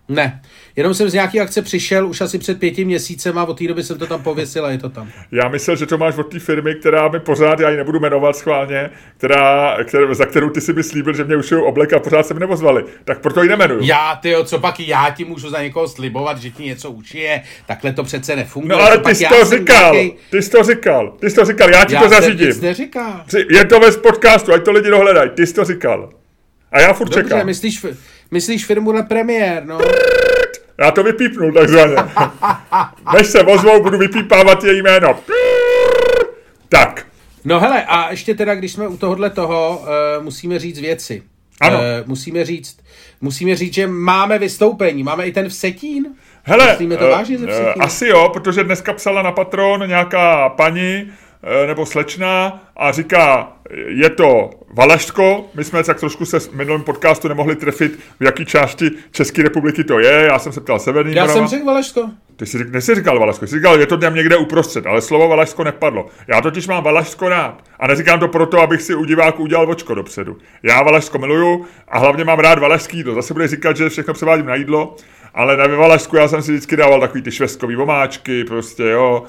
Ne, 0.10 0.41
jenom 0.75 0.93
jsem 0.93 1.10
z 1.10 1.13
nějaké 1.13 1.39
akce 1.39 1.62
přišel 1.62 2.07
už 2.07 2.22
asi 2.22 2.39
před 2.39 2.60
pěti 2.60 2.86
měsícem 2.86 3.38
a 3.38 3.45
od 3.45 3.60
té 3.60 3.67
doby 3.67 3.83
jsem 3.83 3.98
to 3.98 4.07
tam 4.07 4.24
pověsil 4.24 4.65
a 4.65 4.72
je 4.72 4.77
to 4.77 4.89
tam. 4.89 5.10
Já 5.31 5.48
myslel, 5.50 5.75
že 5.75 5.86
to 5.86 5.98
máš 5.98 6.17
od 6.17 6.24
té 6.24 6.39
firmy, 6.39 6.75
která 6.75 7.07
mi 7.07 7.19
pořád, 7.19 7.60
já 7.60 7.69
ji 7.69 7.77
nebudu 7.77 8.00
jmenovat 8.00 8.36
schválně, 8.36 8.89
která, 9.17 9.77
která, 9.83 10.13
za 10.13 10.25
kterou 10.25 10.50
ty 10.50 10.62
si 10.62 10.74
mi 10.74 10.83
slíbil, 10.83 11.13
že 11.13 11.24
mě 11.24 11.36
ušijou 11.36 11.63
oblek 11.63 11.93
a 11.93 12.00
pořád 12.00 12.25
se 12.25 12.33
mi 12.33 12.39
nevozvali. 12.39 12.86
Tak 13.05 13.19
proto 13.19 13.43
ji 13.43 13.50
nemenuju. 13.50 13.79
Já, 13.83 14.15
ty 14.15 14.36
co 14.43 14.60
pak 14.60 14.79
já 14.79 15.10
ti 15.10 15.25
můžu 15.25 15.50
za 15.50 15.62
někoho 15.62 15.88
slibovat, 15.88 16.38
že 16.38 16.50
ti 16.50 16.63
něco 16.63 16.91
ušije, 16.91 17.41
takhle 17.65 17.93
to 17.93 18.03
přece 18.03 18.36
nefunguje. 18.36 18.77
No 18.77 18.83
ale 18.83 18.98
ty 18.98 19.15
jsi 19.15 19.25
to 19.25 19.45
říkal, 19.45 19.93
nějaký... 19.93 20.15
ty 20.29 20.41
jsi 20.41 20.50
to 20.50 20.63
říkal, 20.63 21.13
ty 21.19 21.29
jsi 21.29 21.36
to 21.36 21.45
říkal, 21.45 21.69
já 21.69 21.86
ti 21.86 21.93
já 21.93 22.01
to 22.01 22.10
zařídím. 22.10 22.48
Já 22.50 22.62
neříkal. 22.62 23.24
Je 23.50 23.65
to 23.65 23.79
ve 23.79 23.91
podcastu, 23.91 24.53
ať 24.53 24.65
to 24.65 24.72
lidi 24.72 24.89
dohledají, 24.89 25.29
ty 25.29 25.48
jsi 25.48 25.53
to 25.53 25.63
říkal. 25.65 26.10
A 26.72 26.81
já 26.81 26.93
furt 26.93 27.10
Dobře, 27.10 27.24
čekám. 27.24 27.45
myslíš, 27.45 27.86
myslíš 28.34 28.66
firmu 28.66 28.92
na 28.92 29.04
premiér, 29.04 29.66
no. 29.66 29.80
Já 30.78 30.92
to 30.92 31.04
vypípnu 31.04 31.52
takzvaně. 31.52 31.96
Než 33.13 33.28
se 33.28 33.42
ozvou, 33.42 33.84
budu 33.84 33.98
vypípávat 33.98 34.63
její 34.63 34.82
jméno. 34.82 35.20
Tak. 36.70 37.06
No 37.46 37.60
hele, 37.60 37.86
a 37.86 38.12
ještě 38.12 38.36
teda, 38.36 38.56
když 38.56 38.72
jsme 38.72 38.88
u 38.88 38.98
tohohle 38.98 39.30
toho, 39.30 39.82
uh, 40.18 40.24
musíme 40.24 40.60
říct 40.60 40.80
věci. 40.80 41.24
Ano. 41.62 41.78
Uh, 41.78 41.84
musíme 42.06 42.46
říct, 42.46 42.78
musíme 43.22 43.56
říct, 43.56 43.74
že 43.74 43.88
máme 43.88 44.40
vystoupení. 44.40 45.04
Máme 45.04 45.28
i 45.28 45.32
ten 45.32 45.50
Vsetín. 45.50 46.06
Hele, 46.44 46.68
Myslíme 46.68 46.98
to 46.98 47.06
uh, 47.06 47.12
vážně 47.12 47.38
ze 47.38 47.46
uh, 47.46 47.72
asi 47.80 48.08
jo, 48.08 48.30
protože 48.34 48.63
dneska 48.63 48.94
psala 48.94 49.22
na 49.22 49.32
Patron 49.32 49.88
nějaká 49.88 50.50
paní, 50.50 51.12
nebo 51.68 51.86
slečna 51.86 52.63
a 52.78 52.92
říká, 52.92 53.54
je 53.88 54.10
to 54.10 54.50
Valašsko, 54.74 55.46
my 55.56 55.63
jsme 55.63 55.84
tak 55.84 56.00
trošku 56.00 56.25
se 56.25 56.39
v 56.39 56.53
minulém 56.53 56.82
podcastu 56.82 57.27
nemohli 57.27 57.56
trefit, 57.56 58.00
v 58.20 58.24
jaký 58.24 58.46
části 58.46 58.92
České 59.12 59.44
republiky 59.44 59.84
to 59.84 60.00
je, 60.00 60.27
já 60.32 60.39
jsem 60.39 60.51
se 60.51 60.62
ptal 60.62 60.80
Severní 60.80 61.15
Já 61.15 61.24
Morava. 61.24 61.39
jsem 61.39 61.48
řekl 61.48 61.65
Valašsko. 61.65 62.10
Ty 62.36 62.46
jsi, 62.46 62.58
jsi 62.80 62.96
říkal 62.96 63.20
Valašsko, 63.20 63.48
jsi 63.48 63.56
říkal, 63.56 63.80
je 63.80 63.86
to 63.86 63.98
tam 63.98 64.15
někde 64.15 64.38
uprostřed, 64.38 64.86
ale 64.86 65.01
slovo 65.01 65.27
Valašsko 65.27 65.63
nepadlo. 65.63 66.08
Já 66.27 66.42
totiž 66.42 66.68
mám 66.68 66.84
Valašsko 66.84 67.30
rád 67.30 67.63
a 67.80 67.88
neříkám 67.88 68.20
to 68.20 68.27
proto, 68.27 68.60
abych 68.62 68.82
si 68.82 68.96
u 68.96 69.06
diváků 69.06 69.44
udělal 69.44 69.70
očko 69.70 69.96
dopředu. 69.96 70.38
Já 70.63 70.84
Valašsko 70.84 71.18
miluju 71.18 71.65
a 71.88 72.00
hlavně 72.00 72.24
mám 72.24 72.39
rád 72.39 72.60
valašský 72.60 72.98
jídlo. 72.98 73.15
Zase 73.15 73.34
bude 73.34 73.48
říkat, 73.48 73.77
že 73.77 73.89
všechno 73.89 74.13
převádím 74.13 74.46
na 74.46 74.56
jídlo, 74.56 74.96
ale 75.34 75.58
na 75.58 75.68
Valašsku 75.68 76.16
já 76.16 76.28
jsem 76.28 76.42
si 76.42 76.52
vždycky 76.52 76.75
dával 76.75 77.00
takový 77.00 77.22
ty 77.22 77.32
švestkový 77.32 77.78
omáčky, 77.78 78.44
prostě 78.44 78.84
jo, 78.84 79.24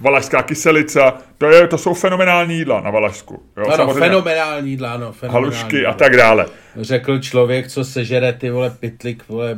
valašská 0.00 0.42
kyselica, 0.42 1.14
to, 1.38 1.46
je, 1.46 1.68
to 1.68 1.78
jsou 1.78 1.94
fenomenální 1.94 2.58
jídla 2.58 2.80
na 2.80 2.90
Valašsku. 2.90 3.42
Jo, 3.56 3.64
ano, 3.66 3.76
samozřejmě. 3.76 4.00
fenomenální 4.00 4.70
jídla, 4.70 4.92
ano. 4.92 5.12
Fenomenální 5.12 5.56
Halušky 5.56 5.76
jídla. 5.76 5.90
a 5.90 5.94
tak 5.94 6.16
dále. 6.16 6.46
Řekl 6.76 7.18
člověk, 7.18 7.68
co 7.68 7.84
sežere 7.84 8.32
ty 8.32 8.50
vole 8.50 8.70
pitlik, 8.70 9.28
vole 9.28 9.56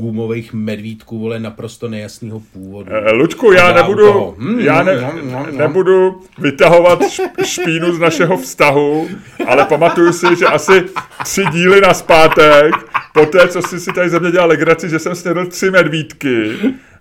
gumových 0.00 0.52
medvídků, 0.52 1.18
vole, 1.18 1.40
naprosto 1.40 1.88
nejasného 1.88 2.40
původu. 2.52 2.92
E, 2.92 3.12
Luďku, 3.12 3.52
já 3.52 3.72
nebudu, 3.72 4.34
hmm, 4.38 4.60
já 4.60 4.82
ne, 4.82 5.00
no, 5.00 5.12
no, 5.22 5.46
no. 5.52 5.58
nebudu 5.58 6.20
vytahovat 6.38 7.02
špínu 7.44 7.92
z 7.92 7.98
našeho 7.98 8.36
vztahu, 8.36 9.08
ale 9.46 9.64
pamatuju 9.64 10.12
si, 10.12 10.26
že 10.38 10.46
asi 10.46 10.84
tři 11.24 11.44
díly 11.52 11.80
na 11.80 11.94
zpátek, 11.94 12.74
po 13.12 13.26
té, 13.26 13.48
co 13.48 13.62
jsi 13.62 13.80
si 13.80 13.92
tady 13.92 14.10
ze 14.10 14.20
mě 14.20 14.30
dělal 14.30 14.48
legraci, 14.48 14.88
že 14.88 14.98
jsem 14.98 15.14
snědl 15.14 15.46
tři 15.46 15.70
medvídky 15.70 16.56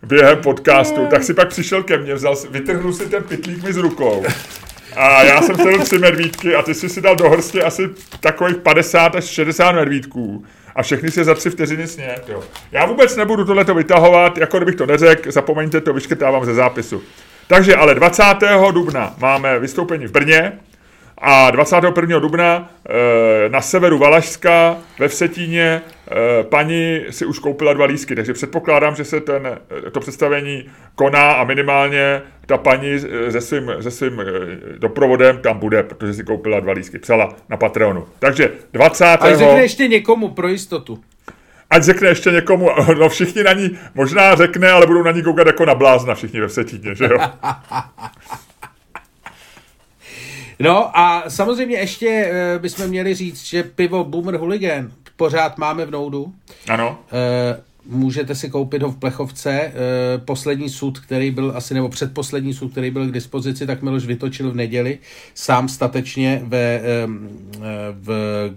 během 0.07 0.37
podcastu, 0.37 1.07
tak 1.09 1.23
si 1.23 1.33
pak 1.33 1.47
přišel 1.47 1.83
ke 1.83 1.97
mně, 1.97 2.13
vzal, 2.13 2.35
vytrhnul 2.51 2.93
si 2.93 3.09
ten 3.09 3.23
pitlík 3.23 3.63
mi 3.63 3.73
z 3.73 3.77
rukou. 3.77 4.23
A 4.95 5.23
já 5.23 5.41
jsem 5.41 5.55
snědl 5.55 5.79
tři 5.79 5.97
medvídky 5.97 6.55
a 6.55 6.61
ty 6.61 6.73
jsi 6.73 6.89
si 6.89 7.01
dal 7.01 7.15
do 7.15 7.29
hrsti 7.29 7.61
asi 7.61 7.89
takových 8.19 8.57
50 8.57 9.15
až 9.15 9.23
60 9.23 9.71
medvídků 9.71 10.43
a 10.79 10.81
všechny 10.81 11.11
si 11.11 11.23
za 11.23 11.35
tři 11.35 11.49
vteřiny 11.49 11.87
snět. 11.87 12.23
Jo. 12.27 12.43
Já 12.71 12.85
vůbec 12.85 13.15
nebudu 13.15 13.45
tohleto 13.45 13.75
vytahovat, 13.75 14.37
jako 14.37 14.57
kdybych 14.57 14.75
to 14.75 14.85
neřekl, 14.85 15.31
zapomeňte 15.31 15.81
to, 15.81 15.93
vyškrtávám 15.93 16.45
ze 16.45 16.53
zápisu. 16.53 17.01
Takže 17.47 17.75
ale 17.75 17.95
20. 17.95 18.23
dubna 18.71 19.15
máme 19.17 19.59
vystoupení 19.59 20.07
v 20.07 20.11
Brně, 20.11 20.59
a 21.21 21.51
21. 21.51 22.19
dubna 22.19 22.69
e, 22.89 23.49
na 23.49 23.61
severu 23.61 23.97
Valašska 23.97 24.77
ve 24.99 25.07
Vsetíně 25.07 25.81
e, 26.11 26.43
paní 26.43 27.01
si 27.09 27.25
už 27.25 27.39
koupila 27.39 27.73
dva 27.73 27.85
lísky, 27.85 28.15
takže 28.15 28.33
předpokládám, 28.33 28.95
že 28.95 29.05
se 29.05 29.21
ten, 29.21 29.47
eh, 29.87 29.91
to 29.91 29.99
představení 29.99 30.65
koná 30.95 31.31
a 31.31 31.43
minimálně 31.43 32.21
ta 32.45 32.57
paní 32.57 32.99
se 33.29 33.41
svým, 33.41 33.71
se 33.81 33.91
svým 33.91 34.21
doprovodem 34.77 35.37
tam 35.37 35.59
bude, 35.59 35.83
protože 35.83 36.13
si 36.13 36.23
koupila 36.23 36.59
dva 36.59 36.73
lísky. 36.73 36.99
Psala 36.99 37.35
na 37.49 37.57
Patreonu. 37.57 38.05
Takže 38.19 38.51
20. 38.73 39.05
A 39.05 39.35
řekne 39.35 39.61
ještě 39.61 39.87
někomu 39.87 40.29
pro 40.29 40.47
jistotu. 40.47 40.99
Ať 41.69 41.83
řekne 41.83 42.07
ještě 42.07 42.31
někomu, 42.31 42.69
no 42.99 43.09
všichni 43.09 43.43
na 43.43 43.53
ní, 43.53 43.79
možná 43.95 44.35
řekne, 44.35 44.71
ale 44.71 44.87
budou 44.87 45.03
na 45.03 45.11
ní 45.11 45.23
koukat 45.23 45.47
jako 45.47 45.65
na 45.65 45.75
blázna 45.75 46.15
všichni 46.15 46.41
ve 46.41 46.47
Vsetíně, 46.47 46.95
že 46.95 47.05
jo? 47.05 47.17
No 50.59 50.97
a 50.97 51.23
samozřejmě 51.27 51.77
ještě 51.77 52.31
uh, 52.55 52.61
bychom 52.61 52.87
měli 52.87 53.13
říct, 53.13 53.45
že 53.45 53.63
pivo 53.63 54.03
Boomer 54.03 54.35
Hooligan 54.35 54.91
pořád 55.15 55.57
máme 55.57 55.85
v 55.85 55.91
noudu. 55.91 56.33
Ano. 56.69 56.99
Uh, 57.11 57.99
můžete 57.99 58.35
si 58.35 58.49
koupit 58.49 58.81
ho 58.81 58.91
v 58.91 58.97
Plechovce. 58.97 59.71
Uh, 59.73 60.25
poslední 60.25 60.69
sud, 60.69 60.99
který 60.99 61.31
byl 61.31 61.53
asi, 61.55 61.73
nebo 61.73 61.89
předposlední 61.89 62.53
sud, 62.53 62.71
který 62.71 62.91
byl 62.91 63.07
k 63.07 63.11
dispozici, 63.11 63.67
tak 63.67 63.81
Miloš 63.81 64.05
vytočil 64.05 64.51
v 64.51 64.55
neděli 64.55 64.99
sám 65.33 65.69
statečně 65.69 66.41
ve, 66.43 66.81
um, 67.05 67.29
v 67.91 68.49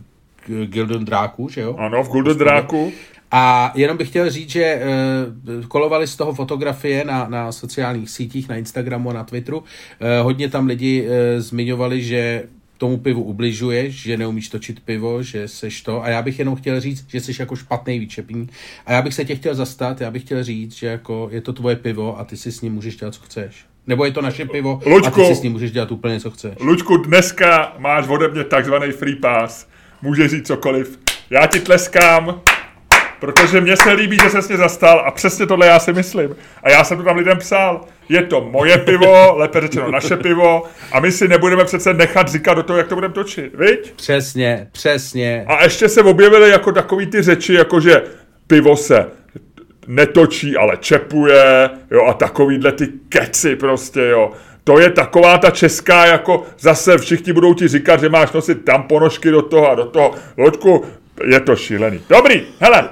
Gildon 0.47 1.05
Dráku, 1.05 1.49
že 1.49 1.61
jo? 1.61 1.77
Ano, 1.79 2.05
v 2.05 2.13
Gildon 2.13 2.39
Dráku. 2.39 2.93
A 3.33 3.73
jenom 3.75 3.97
bych 3.97 4.09
chtěl 4.09 4.31
říct, 4.31 4.51
že 4.51 4.83
uh, 5.61 5.65
kolovaly 5.65 6.07
z 6.07 6.17
toho 6.17 6.35
fotografie 6.35 7.05
na, 7.05 7.27
na 7.29 7.53
sociálních 7.53 8.11
sítích, 8.11 8.49
na 8.49 8.57
Instagramu 8.57 9.11
a 9.11 9.13
na 9.13 9.25
Twitteru. 9.25 9.59
Uh, 9.59 9.65
hodně 10.23 10.49
tam 10.49 10.67
lidi 10.67 11.03
uh, 11.03 11.09
zmiňovali, 11.39 12.03
že 12.03 12.43
tomu 12.79 12.97
pivu 12.97 13.23
ubližuješ, 13.23 14.03
že 14.03 14.17
neumíš 14.17 14.49
točit 14.49 14.81
pivo, 14.81 15.23
že 15.23 15.49
seš 15.49 15.83
to. 15.83 16.05
A 16.05 16.09
já 16.09 16.23
bych 16.23 16.39
jenom 16.39 16.57
chtěl 16.57 16.81
říct, 16.81 17.05
že 17.09 17.21
jsi 17.21 17.33
jako 17.39 17.57
špatný 17.57 17.99
výčepní. 17.99 18.49
A 18.87 18.93
já 18.93 19.03
bych 19.03 19.15
se 19.15 19.25
tě 19.25 19.35
chtěl 19.35 19.55
zastat, 19.55 20.01
já 20.01 20.11
bych 20.11 20.23
chtěl 20.23 20.45
říct, 20.45 20.75
že 20.75 20.87
jako 20.87 21.29
je 21.33 21.41
to 21.41 21.53
tvoje 21.53 21.77
pivo 21.77 22.19
a 22.19 22.25
ty 22.25 22.37
si 22.37 22.53
s 22.53 22.61
ním 22.61 22.75
můžeš 22.75 22.97
dělat, 22.97 23.15
co 23.15 23.21
chceš. 23.23 23.65
Nebo 23.87 24.05
je 24.05 24.11
to 24.11 24.23
naše 24.23 24.45
pivo 24.45 24.81
Luďku, 24.87 25.07
a 25.07 25.11
ty 25.11 25.25
si 25.25 25.35
s 25.35 25.43
ním 25.43 25.53
můžeš 25.53 25.71
dělat 25.73 25.93
úplně, 25.93 26.21
co 26.21 26.31
chceš. 26.31 26.55
Luďku, 26.61 26.97
dneska 26.97 27.75
máš 27.79 28.09
ode 28.09 28.29
mě 28.29 28.45
takzvaný 28.45 28.93
free 28.93 29.17
pass. 29.17 29.67
Můžeš 30.03 30.31
říct 30.31 30.47
cokoliv, 30.47 30.99
já 31.31 31.47
ti 31.47 31.61
tleskám, 31.61 32.41
protože 33.23 33.61
mně 33.61 33.77
se 33.77 33.93
líbí, 33.93 34.19
že 34.23 34.31
se 34.31 34.49
mě 34.49 34.57
zastal 34.57 35.03
a 35.07 35.11
přesně 35.11 35.47
tohle 35.47 35.67
já 35.67 35.79
si 35.79 35.93
myslím. 35.93 36.37
A 36.63 36.71
já 36.71 36.85
jsem 36.85 36.99
to 36.99 37.05
tam 37.05 37.17
lidem 37.17 37.39
psal. 37.39 37.81
Je 38.09 38.23
to 38.23 38.41
moje 38.41 38.79
pivo, 38.79 39.35
lépe 39.37 39.61
řečeno 39.61 39.91
naše 39.91 40.17
pivo 40.17 40.63
a 40.93 41.01
my 41.01 41.13
si 41.13 41.29
nebudeme 41.29 41.65
přece 41.65 41.95
nechat 41.95 42.29
říkat 42.29 42.55
do 42.55 42.63
toho, 42.63 42.77
jak 42.77 42.89
to 42.89 42.95
budeme 42.95 43.15
točit, 43.15 43.55
viď? 43.55 43.93
Přesně, 43.93 44.69
přesně. 44.73 45.45
A 45.49 45.65
ještě 45.65 45.89
se 45.89 46.03
objevily 46.03 46.51
jako 46.51 46.73
takový 46.73 47.07
ty 47.07 47.23
řeči, 47.23 47.55
jako 47.55 47.81
že 47.81 48.03
pivo 48.47 48.77
se 48.77 49.07
netočí, 49.87 50.57
ale 50.57 50.77
čepuje, 50.77 51.71
jo, 51.91 52.05
a 52.07 52.13
takovýhle 52.13 52.73
ty 52.73 52.89
keci 53.09 53.57
prostě, 53.57 54.01
jo. 54.01 54.31
To 54.65 54.79
je 54.79 54.91
taková 54.91 55.39
ta 55.39 55.51
česká, 55.51 56.07
jako 56.07 56.47
zase 56.59 56.99
všichni 56.99 57.33
budou 57.33 57.55
ti 57.55 57.69
říkat, 57.69 58.01
že 58.01 58.09
máš 58.09 58.33
nosit 58.33 58.65
tam 58.65 58.83
ponožky 58.83 59.31
do 59.31 59.43
toho 59.43 59.71
a 59.71 59.75
do 59.75 59.85
toho. 59.85 60.15
Loďku, 60.37 60.85
je 61.25 61.41
to 61.41 61.57
šílený. 61.57 62.01
Dobrý, 62.09 62.43
hele. 62.61 62.89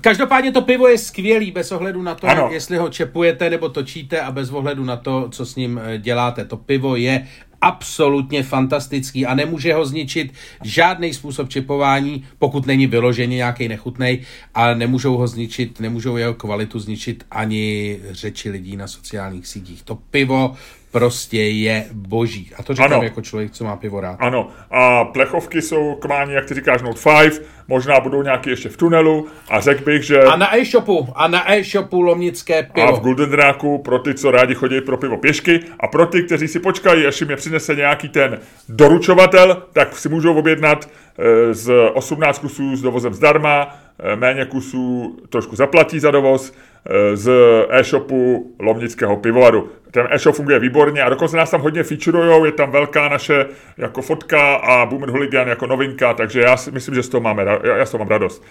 Každopádně 0.00 0.52
to 0.52 0.62
pivo 0.62 0.88
je 0.88 0.98
skvělý, 0.98 1.50
bez 1.50 1.72
ohledu 1.72 2.02
na 2.02 2.14
to, 2.14 2.26
ano. 2.26 2.48
jestli 2.52 2.76
ho 2.76 2.88
čepujete 2.88 3.50
nebo 3.50 3.68
točíte 3.68 4.20
a 4.20 4.30
bez 4.30 4.50
ohledu 4.50 4.84
na 4.84 4.96
to, 4.96 5.28
co 5.30 5.46
s 5.46 5.56
ním 5.56 5.80
eh, 5.84 5.98
děláte. 5.98 6.44
To 6.44 6.56
pivo 6.56 6.96
je 6.96 7.26
absolutně 7.60 8.42
fantastický 8.42 9.26
a 9.26 9.34
nemůže 9.34 9.74
ho 9.74 9.84
zničit 9.84 10.32
žádný 10.62 11.14
způsob 11.14 11.48
čepování, 11.48 12.24
pokud 12.38 12.66
není 12.66 12.86
vyloženě 12.86 13.36
nějaký 13.36 13.68
nechutný 13.68 14.20
a 14.54 14.74
nemůžou 14.74 15.16
ho 15.16 15.26
zničit, 15.26 15.80
nemůžou 15.80 16.16
jeho 16.16 16.34
kvalitu 16.34 16.78
zničit 16.78 17.26
ani 17.30 17.98
řeči 18.10 18.50
lidí 18.50 18.76
na 18.76 18.88
sociálních 18.88 19.46
sítích. 19.46 19.82
To 19.82 19.94
pivo 19.94 20.54
prostě 20.90 21.42
je 21.42 21.84
boží. 21.92 22.50
A 22.56 22.62
to 22.62 22.74
říkám 22.74 22.92
ano. 22.92 23.02
jako 23.02 23.20
člověk, 23.20 23.50
co 23.50 23.64
má 23.64 23.76
pivo 23.76 24.00
rád. 24.00 24.16
Ano. 24.20 24.48
A 24.70 25.04
plechovky 25.04 25.62
jsou 25.62 25.94
k 25.94 26.04
mání, 26.04 26.32
jak 26.32 26.46
ty 26.46 26.54
říkáš, 26.54 26.82
Note 26.82 27.00
5, 27.22 27.42
možná 27.68 28.00
budou 28.00 28.22
nějaký 28.22 28.50
ještě 28.50 28.68
v 28.68 28.76
tunelu 28.76 29.26
a 29.50 29.60
řekl 29.60 29.84
bych, 29.84 30.02
že... 30.02 30.22
A 30.22 30.36
na 30.36 30.56
e-shopu, 30.56 31.08
a 31.14 31.28
na 31.28 31.52
e-shopu 31.52 32.00
lomnické 32.00 32.62
pivo. 32.62 32.88
A 32.88 32.90
v 32.90 33.00
Golden 33.00 33.30
Dráku 33.30 33.78
pro 33.78 33.98
ty, 33.98 34.14
co 34.14 34.30
rádi 34.30 34.54
chodí 34.54 34.80
pro 34.80 34.96
pivo 34.96 35.16
pěšky 35.16 35.60
a 35.80 35.88
pro 35.88 36.06
ty, 36.06 36.22
kteří 36.22 36.48
si 36.48 36.60
počkají, 36.60 37.06
až 37.06 37.20
jim 37.20 37.30
je 37.30 37.36
přinese 37.36 37.74
nějaký 37.74 38.08
ten 38.08 38.38
doručovatel, 38.68 39.62
tak 39.72 39.98
si 39.98 40.08
můžou 40.08 40.38
objednat 40.38 40.88
e, 41.18 41.54
z 41.54 41.72
18 41.94 42.38
kusů 42.38 42.76
s 42.76 42.82
dovozem 42.82 43.14
zdarma, 43.14 43.78
e, 43.98 44.16
méně 44.16 44.44
kusů 44.44 45.16
trošku 45.28 45.56
zaplatí 45.56 46.00
za 46.00 46.10
dovoz, 46.10 46.52
z 47.14 47.30
e-shopu 47.70 48.52
Lomnického 48.58 49.16
pivovaru 49.16 49.70
ten 49.90 50.08
e-shop 50.10 50.36
funguje 50.36 50.58
výborně 50.58 51.02
a 51.02 51.08
dokonce 51.08 51.36
nás 51.36 51.50
tam 51.50 51.60
hodně 51.60 51.82
featurujou, 51.82 52.44
je 52.44 52.52
tam 52.52 52.70
velká 52.70 53.08
naše 53.08 53.46
jako 53.76 54.02
fotka 54.02 54.54
a 54.54 54.86
Boomer 54.86 55.10
Hooligan 55.10 55.48
jako 55.48 55.66
novinka, 55.66 56.14
takže 56.14 56.40
já 56.40 56.56
si 56.56 56.70
myslím, 56.70 56.94
že 56.94 57.02
z 57.02 57.08
toho 57.08 57.20
máme, 57.20 57.44
já, 57.44 57.76
já 57.76 57.86
z 57.86 57.90
toho 57.90 58.04
mám 58.04 58.08
radost. 58.08 58.44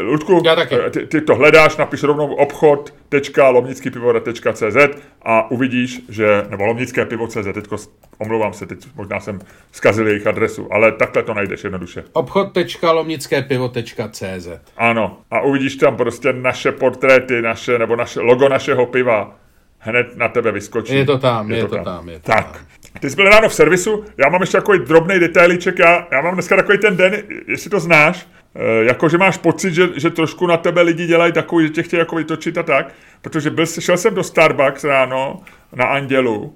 Ludku, 0.00 0.42
ty, 0.90 1.06
ty, 1.06 1.20
to 1.20 1.34
hledáš, 1.34 1.76
napiš 1.76 2.02
rovnou 2.02 2.34
obchod.lomnickýpivora.cz 2.34 4.76
a 5.22 5.50
uvidíš, 5.50 6.00
že, 6.08 6.42
nebo 6.50 6.66
lomnické 6.66 7.04
pivo.cz, 7.04 7.46
teďko 7.54 7.76
omlouvám 8.18 8.52
se, 8.52 8.66
teď 8.66 8.78
možná 8.96 9.20
jsem 9.20 9.40
zkazil 9.72 10.08
jejich 10.08 10.26
adresu, 10.26 10.68
ale 10.70 10.92
takhle 10.92 11.22
to 11.22 11.34
najdeš 11.34 11.64
jednoduše. 11.64 12.04
obchod.lomnicképivo.cz 12.12 14.48
Ano, 14.76 15.18
a 15.30 15.40
uvidíš 15.40 15.76
tam 15.76 15.96
prostě 15.96 16.32
naše 16.32 16.72
portréty, 16.72 17.42
naše, 17.42 17.57
nebo 17.66 17.96
naše 17.96 18.20
logo 18.20 18.48
našeho 18.48 18.86
piva, 18.86 19.36
hned 19.78 20.16
na 20.16 20.28
tebe 20.28 20.52
vyskočí. 20.52 20.94
Je 20.94 21.04
to 21.04 21.18
tam, 21.18 21.50
je, 21.50 21.56
je 21.56 21.64
to, 21.64 21.74
tam. 21.74 21.84
tam. 21.84 22.08
Je 22.08 22.18
to 22.18 22.32
tak. 22.32 22.52
Tam. 22.52 23.00
Ty 23.00 23.10
jsi 23.10 23.16
byl 23.16 23.28
ráno 23.28 23.48
v 23.48 23.54
servisu, 23.54 24.04
já 24.16 24.28
mám 24.28 24.40
ještě 24.40 24.56
takový 24.56 24.78
drobný 24.78 25.18
detailíček, 25.18 25.78
já, 25.78 26.06
já 26.10 26.20
mám 26.20 26.34
dneska 26.34 26.56
takový 26.56 26.78
ten 26.78 26.96
den, 26.96 27.22
jestli 27.46 27.70
to 27.70 27.80
znáš, 27.80 28.28
e, 28.54 28.84
jako 28.84 29.08
že 29.08 29.18
máš 29.18 29.36
pocit, 29.36 29.74
že, 29.74 29.88
že 29.96 30.10
trošku 30.10 30.46
na 30.46 30.56
tebe 30.56 30.82
lidi 30.82 31.06
dělají 31.06 31.32
takový, 31.32 31.66
že 31.66 31.72
tě 31.72 31.82
chtějí 31.82 31.98
jako 31.98 32.16
vytočit 32.16 32.58
a 32.58 32.62
tak, 32.62 32.94
protože 33.22 33.50
byl, 33.50 33.66
šel 33.66 33.96
jsem 33.96 34.14
do 34.14 34.22
Starbucks 34.22 34.84
ráno 34.84 35.40
na 35.76 35.84
Andělu 35.84 36.54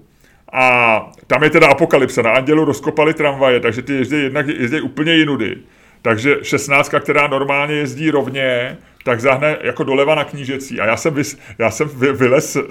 a 0.52 0.96
tam 1.26 1.42
je 1.42 1.50
teda 1.50 1.66
apokalypsa, 1.66 2.22
na 2.22 2.30
Andělu 2.30 2.64
rozkopali 2.64 3.14
tramvaje, 3.14 3.60
takže 3.60 3.82
ty 3.82 3.94
jezdí, 3.94 4.22
jednak 4.22 4.48
jezdí 4.48 4.80
úplně 4.80 5.14
jinudy. 5.14 5.56
Takže 6.02 6.36
16, 6.42 6.94
která 7.00 7.26
normálně 7.26 7.74
jezdí 7.74 8.10
rovně, 8.10 8.78
tak 9.04 9.20
zahne 9.20 9.56
jako 9.60 9.84
doleva 9.84 10.14
na 10.14 10.24
knížecí. 10.24 10.80
A 10.80 10.86
já 10.86 10.96
jsem, 10.96 11.14
vys, 11.14 11.38
já 11.58 11.70
jsem 11.70 11.88
vy, 11.88 12.12
vylez 12.12 12.56
uh, 12.56 12.62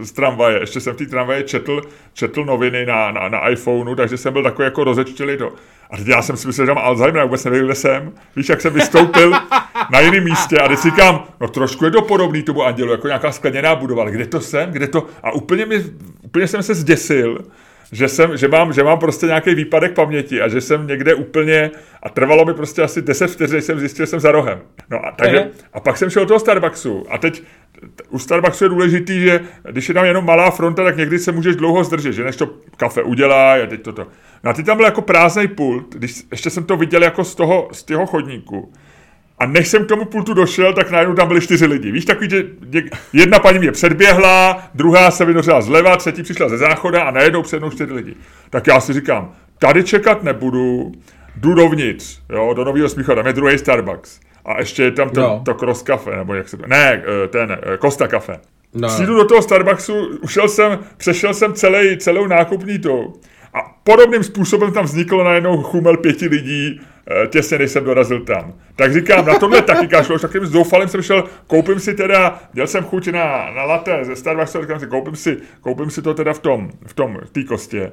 z 0.00 0.12
tramvaje, 0.12 0.60
ještě 0.60 0.80
jsem 0.80 0.94
v 0.94 0.96
té 0.96 1.06
tramvaje 1.06 1.42
četl, 1.42 1.82
četl 2.14 2.44
noviny 2.44 2.86
na, 2.86 3.12
na, 3.12 3.28
na 3.28 3.48
iPhoneu, 3.48 3.94
takže 3.94 4.16
jsem 4.16 4.32
byl 4.32 4.42
takový 4.42 4.64
jako 4.64 4.84
rozečtělý 4.84 5.36
to. 5.36 5.52
A 5.90 5.96
teď 5.96 6.06
já 6.06 6.22
jsem 6.22 6.36
si 6.36 6.46
myslel, 6.46 6.66
že 6.66 6.74
mám 6.74 6.84
Alzheimer, 6.84 7.22
vůbec 7.22 7.44
nevím, 7.44 7.64
kde 7.64 7.74
jsem. 7.74 8.12
Víš, 8.36 8.48
jak 8.48 8.60
jsem 8.60 8.72
vystoupil 8.72 9.32
na 9.90 10.00
jiném 10.00 10.24
místě 10.24 10.58
a 10.58 10.68
teď 10.68 10.78
si 10.78 10.90
říkám, 10.90 11.24
no 11.40 11.48
trošku 11.48 11.84
je 11.84 11.90
to 11.90 12.02
podobný 12.02 12.42
tomu 12.42 12.62
andělu, 12.62 12.90
jako 12.90 13.06
nějaká 13.06 13.32
skleněná 13.32 13.74
budova, 13.74 14.02
ale 14.02 14.12
kde 14.12 14.26
to 14.26 14.40
jsem, 14.40 14.70
kde 14.70 14.86
to... 14.86 15.06
A 15.22 15.32
úplně, 15.32 15.66
mi, 15.66 15.84
úplně 16.22 16.48
jsem 16.48 16.62
se 16.62 16.74
zděsil, 16.74 17.38
že, 17.92 18.08
jsem, 18.08 18.36
že, 18.36 18.48
mám, 18.48 18.72
že 18.72 18.82
mám 18.82 18.98
prostě 18.98 19.26
nějaký 19.26 19.54
výpadek 19.54 19.94
paměti 19.94 20.42
a 20.42 20.48
že 20.48 20.60
jsem 20.60 20.86
někde 20.86 21.14
úplně, 21.14 21.70
a 22.02 22.08
trvalo 22.08 22.44
mi 22.44 22.54
prostě 22.54 22.82
asi 22.82 23.02
10 23.02 23.26
vteřin, 23.26 23.62
jsem 23.62 23.80
zjistil, 23.80 24.06
že 24.06 24.10
jsem 24.10 24.20
za 24.20 24.32
rohem. 24.32 24.60
No 24.90 25.06
a, 25.06 25.10
takže, 25.10 25.50
a 25.72 25.80
pak 25.80 25.98
jsem 25.98 26.10
šel 26.10 26.22
do 26.22 26.28
toho 26.28 26.40
Starbucksu 26.40 27.04
a 27.10 27.18
teď 27.18 27.42
u 28.08 28.18
Starbucksu 28.18 28.64
je 28.64 28.68
důležitý, 28.68 29.20
že 29.20 29.40
když 29.70 29.88
je 29.88 29.94
tam 29.94 30.04
jenom 30.04 30.24
malá 30.24 30.50
fronta, 30.50 30.84
tak 30.84 30.96
někdy 30.96 31.18
se 31.18 31.32
můžeš 31.32 31.56
dlouho 31.56 31.84
zdržet, 31.84 32.12
že 32.12 32.24
než 32.24 32.36
to 32.36 32.50
kafe 32.76 33.02
udělá 33.02 33.54
a 33.54 33.66
teď 33.66 33.82
toto. 33.82 34.06
No 34.44 34.50
a 34.50 34.54
teď 34.54 34.66
tam 34.66 34.76
byl 34.76 34.86
jako 34.86 35.02
prázdný 35.02 35.48
pult, 35.48 35.94
když 35.94 36.22
ještě 36.30 36.50
jsem 36.50 36.64
to 36.64 36.76
viděl 36.76 37.02
jako 37.02 37.24
z 37.24 37.34
toho, 37.34 37.68
z 37.72 37.82
toho 37.82 38.06
chodníku. 38.06 38.72
A 39.42 39.46
než 39.46 39.68
jsem 39.68 39.84
k 39.84 39.88
tomu 39.88 40.04
pultu 40.04 40.34
došel, 40.34 40.72
tak 40.72 40.90
najednou 40.90 41.14
tam 41.14 41.28
byli 41.28 41.40
čtyři 41.40 41.66
lidi. 41.66 41.90
Víš, 41.92 42.04
takový, 42.04 42.30
že 42.30 42.44
jedna 43.12 43.38
paní 43.38 43.58
mě 43.58 43.72
předběhla, 43.72 44.62
druhá 44.74 45.10
se 45.10 45.24
vynořila 45.24 45.60
zleva, 45.60 45.96
třetí 45.96 46.22
přišla 46.22 46.48
ze 46.48 46.58
záchoda 46.58 47.02
a 47.02 47.10
najednou 47.10 47.42
před 47.42 47.58
mnou 47.58 47.70
čtyři 47.70 47.92
lidi. 47.92 48.14
Tak 48.50 48.66
já 48.66 48.80
si 48.80 48.92
říkám, 48.92 49.32
tady 49.58 49.84
čekat 49.84 50.22
nebudu, 50.22 50.92
jdu 51.36 51.54
dovnitř, 51.54 52.18
jo, 52.30 52.54
do 52.54 52.64
nového 52.64 52.88
smíchu, 52.88 53.14
tam 53.14 53.26
je 53.26 53.32
druhý 53.32 53.58
Starbucks. 53.58 54.20
A 54.44 54.58
ještě 54.58 54.82
je 54.82 54.90
tam 54.90 55.10
to, 55.10 55.20
no. 55.20 55.42
to 55.44 55.54
cross 55.54 55.82
cafe, 55.82 56.16
nebo 56.16 56.34
jak 56.34 56.48
se 56.48 56.56
to... 56.56 56.66
Ne, 56.66 57.02
eh, 57.24 57.28
ten, 57.28 57.52
eh, 57.52 57.78
Costa 57.78 58.08
cafe. 58.08 58.40
No. 58.74 58.88
Přijdu 58.88 59.14
do 59.14 59.24
toho 59.24 59.42
Starbucksu, 59.42 60.18
ušel 60.22 60.48
jsem, 60.48 60.78
přešel 60.96 61.34
jsem 61.34 61.52
celý, 61.54 61.96
celou 61.98 62.26
nákupní 62.26 62.78
tou. 62.78 63.12
A 63.54 63.58
podobným 63.84 64.22
způsobem 64.22 64.72
tam 64.72 64.84
vzniklo 64.84 65.24
najednou 65.24 65.62
chumel 65.62 65.96
pěti 65.96 66.28
lidí, 66.28 66.80
těsně 67.28 67.58
než 67.58 67.70
jsem 67.70 67.84
dorazil 67.84 68.20
tam. 68.20 68.52
Tak 68.76 68.92
říkám, 68.92 69.26
na 69.26 69.38
tohle 69.38 69.62
taky 69.62 69.88
kašlo, 69.88 70.14
už 70.14 70.20
takovým 70.20 70.46
zoufalým 70.46 70.88
jsem 70.88 71.02
šel, 71.02 71.24
koupím 71.46 71.80
si 71.80 71.94
teda, 71.94 72.40
měl 72.54 72.66
jsem 72.66 72.84
chuť 72.84 73.08
na, 73.08 73.50
na 73.56 73.64
latte 73.64 74.04
ze 74.04 74.16
Starbucksu, 74.16 74.60
říkám 74.60 74.80
si, 74.80 74.86
koupím 74.86 75.16
si, 75.16 75.38
koupím 75.60 75.90
si 75.90 76.02
to 76.02 76.14
teda 76.14 76.32
v 76.32 76.38
tom, 76.38 76.70
v 76.86 76.94
tom, 76.94 77.18
v 77.24 77.30
té 77.30 77.44
kostě. 77.44 77.92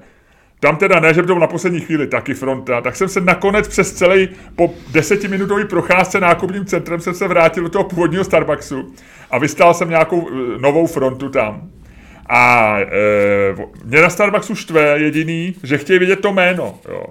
Tam 0.60 0.78
teda 0.78 1.00
ne, 1.00 1.13
že 1.13 1.24
to 1.24 1.39
na 1.39 1.48
poslední 1.48 1.80
chvíli 1.80 2.08
taky 2.08 2.34
fronta, 2.34 2.82
tak 2.82 2.95
jsem 2.95 3.10
se 3.10 3.22
nakonec 3.22 3.67
přes 3.67 3.93
celý, 3.93 4.30
po 4.56 4.74
desetiminutové 4.91 5.65
procházce 5.65 6.19
nákupním 6.19 6.65
centrem 6.65 7.00
jsem 7.00 7.13
se 7.13 7.28
vrátil 7.28 7.63
do 7.63 7.69
toho 7.69 7.84
původního 7.84 8.24
Starbucksu 8.24 8.93
a 9.32 9.38
vystál 9.38 9.74
jsem 9.74 9.89
nějakou 9.89 10.30
eh, 10.30 10.62
novou 10.62 10.88
frontu 10.88 11.30
tam. 11.30 11.69
A 12.30 12.76
e, 12.80 12.86
mě 13.86 14.02
na 14.02 14.10
Starbucksu 14.10 14.56
štve 14.56 15.00
jediný, 15.00 15.56
že 15.63 15.78
chtějí 15.78 16.00
vidět 16.00 16.19
to 16.19 16.34
jméno. 16.34 16.80
Jo. 16.89 17.04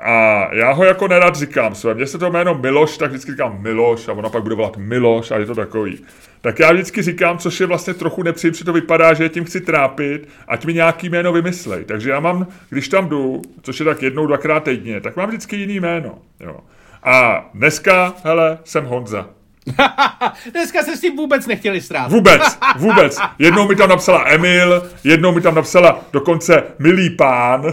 A 0.00 0.48
já 0.54 0.72
ho 0.72 0.84
jako 0.84 1.08
nerad 1.08 1.36
říkám 1.36 1.74
své. 1.74 1.94
Mně 1.94 2.06
se 2.06 2.18
to 2.18 2.30
jméno 2.30 2.54
Miloš, 2.54 2.98
tak 2.98 3.10
vždycky 3.10 3.30
říkám 3.30 3.62
Miloš 3.62 4.08
a 4.08 4.12
ona 4.12 4.28
pak 4.28 4.42
bude 4.42 4.54
volat 4.54 4.76
Miloš 4.76 5.30
a 5.30 5.38
je 5.38 5.46
to 5.46 5.54
takový. 5.54 6.04
Tak 6.40 6.58
já 6.58 6.72
vždycky 6.72 7.02
říkám, 7.02 7.38
což 7.38 7.60
je 7.60 7.66
vlastně 7.66 7.94
trochu 7.94 8.22
nepříjemné, 8.22 8.58
to 8.64 8.72
vypadá, 8.72 9.14
že 9.14 9.28
tím 9.28 9.44
chci 9.44 9.60
trápit, 9.60 10.28
ať 10.48 10.64
mi 10.64 10.74
nějaký 10.74 11.08
jméno 11.08 11.32
vymyslej. 11.32 11.84
Takže 11.84 12.10
já 12.10 12.20
mám, 12.20 12.46
když 12.70 12.88
tam 12.88 13.08
jdu, 13.08 13.42
což 13.62 13.80
je 13.80 13.84
tak 13.84 14.02
jednou, 14.02 14.26
dvakrát 14.26 14.64
týdně, 14.64 15.00
tak 15.00 15.16
mám 15.16 15.28
vždycky 15.28 15.56
jiný 15.56 15.80
jméno. 15.80 16.18
Jo. 16.40 16.56
A 17.02 17.46
dneska, 17.54 18.14
hele, 18.24 18.58
jsem 18.64 18.84
Honza. 18.84 19.28
Dneska 20.52 20.82
se 20.82 20.96
s 20.96 21.00
tím 21.00 21.16
vůbec 21.16 21.46
nechtěli 21.46 21.80
strát. 21.80 22.10
Vůbec, 22.10 22.58
vůbec. 22.76 23.18
Jednou 23.38 23.68
mi 23.68 23.76
tam 23.76 23.88
napsala 23.88 24.24
Emil, 24.26 24.90
jednou 25.04 25.32
mi 25.32 25.40
tam 25.40 25.54
napsala 25.54 26.00
dokonce 26.12 26.62
milý 26.78 27.10
pán 27.10 27.64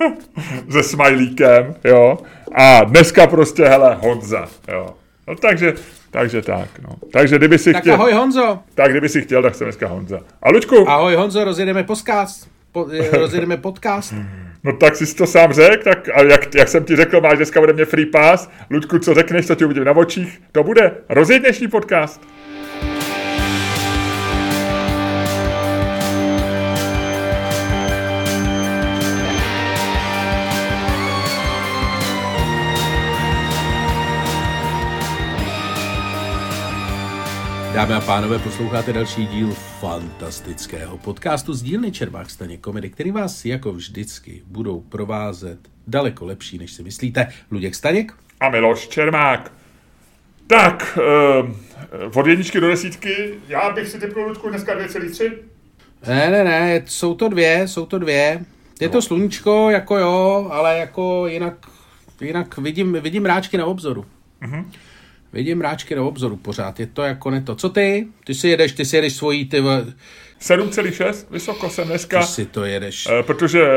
se 0.70 0.82
smajlíkem, 0.82 1.74
jo. 1.84 2.18
A 2.54 2.84
dneska 2.84 3.26
prostě, 3.26 3.64
hele, 3.64 3.98
Honza, 4.00 4.46
jo. 4.68 4.94
No 5.28 5.34
takže, 5.34 5.74
takže 6.10 6.42
tak, 6.42 6.68
no. 6.82 6.96
Takže 7.12 7.38
kdyby 7.38 7.58
si 7.58 7.72
tak 7.72 7.82
chtěl... 7.82 7.94
ahoj 7.94 8.12
Honzo. 8.12 8.58
Tak 8.74 8.90
kdyby 8.90 9.08
si 9.08 9.22
chtěl, 9.22 9.42
tak 9.42 9.54
jsem 9.54 9.64
dneska 9.64 9.88
Honza. 9.88 10.20
A 10.42 10.50
Lučku. 10.50 10.88
Ahoj 10.88 11.14
Honzo, 11.14 11.44
rozjedeme 11.44 11.84
podcast. 11.84 12.57
Po, 12.72 12.86
rozjedeme 13.12 13.56
podcast. 13.56 14.14
No 14.64 14.72
tak 14.72 14.96
jsi 14.96 15.16
to 15.16 15.26
sám 15.26 15.52
řekl, 15.52 15.84
tak 15.84 16.08
a 16.08 16.22
jak, 16.22 16.54
jak 16.54 16.68
jsem 16.68 16.84
ti 16.84 16.96
řekl, 16.96 17.20
máš 17.20 17.36
dneska 17.36 17.60
ode 17.60 17.72
mě 17.72 17.84
free 17.84 18.06
pass. 18.06 18.48
Ludku, 18.70 18.98
co 18.98 19.14
řekneš, 19.14 19.46
co 19.46 19.54
ti 19.54 19.64
uvidím 19.64 19.84
na 19.84 19.92
očích, 19.92 20.42
to 20.52 20.64
bude. 20.64 20.92
Rozjeď 21.08 21.42
dnešní 21.42 21.68
podcast. 21.68 22.20
Dámy 37.78 37.94
a 37.94 38.00
pánové, 38.00 38.38
posloucháte 38.38 38.92
další 38.92 39.26
díl 39.26 39.54
fantastického 39.80 40.98
podcastu 40.98 41.54
z 41.54 41.62
dílny 41.62 41.92
Červák 41.92 42.30
staně 42.30 42.56
komedy, 42.56 42.90
který 42.90 43.10
vás 43.10 43.44
jako 43.44 43.72
vždycky 43.72 44.42
budou 44.46 44.80
provázet 44.80 45.58
daleko 45.86 46.26
lepší, 46.26 46.58
než 46.58 46.72
si 46.72 46.82
myslíte. 46.82 47.28
Luděk 47.50 47.74
Staněk 47.74 48.12
a 48.40 48.50
Miloš 48.50 48.88
Čermák. 48.88 49.52
Tak, 50.46 50.98
uh, 52.04 52.18
od 52.18 52.26
jedničky 52.26 52.60
do 52.60 52.68
desítky, 52.68 53.34
já 53.48 53.70
bych 53.70 53.88
si 53.88 54.00
typnul 54.00 54.24
Ludku 54.24 54.48
dneska 54.48 54.78
2,3. 54.78 55.32
Ne, 56.06 56.30
ne, 56.30 56.44
ne, 56.44 56.82
jsou 56.86 57.14
to 57.14 57.28
dvě, 57.28 57.68
jsou 57.68 57.86
to 57.86 57.98
dvě. 57.98 58.44
Je 58.80 58.88
no. 58.88 58.92
to 58.92 59.02
sluníčko, 59.02 59.70
jako 59.70 59.98
jo, 59.98 60.48
ale 60.52 60.78
jako 60.78 61.26
jinak, 61.26 61.54
jinak 62.20 62.58
vidím, 62.58 62.92
vidím 62.92 63.26
ráčky 63.26 63.58
na 63.58 63.66
obzoru. 63.66 64.06
Uh-huh. 64.42 64.64
Vidím 65.32 65.60
ráčky 65.60 65.94
na 65.94 66.02
obzoru 66.02 66.36
pořád, 66.36 66.80
je 66.80 66.86
to 66.86 67.02
jako 67.02 67.30
ne 67.30 67.40
to. 67.40 67.54
Co 67.54 67.68
ty? 67.68 68.06
Ty 68.24 68.34
si 68.34 68.48
jedeš, 68.48 68.72
ty 68.72 68.84
si 68.84 68.96
jedeš 68.96 69.12
svojí, 69.12 69.48
ty 69.48 69.60
7,6, 69.60 71.26
vysoko 71.30 71.70
jsem 71.70 71.88
dneska. 71.88 72.20
Ty 72.20 72.26
si 72.26 72.46
to 72.46 72.64
jedeš. 72.64 73.08
Eh, 73.10 73.22
protože 73.22 73.68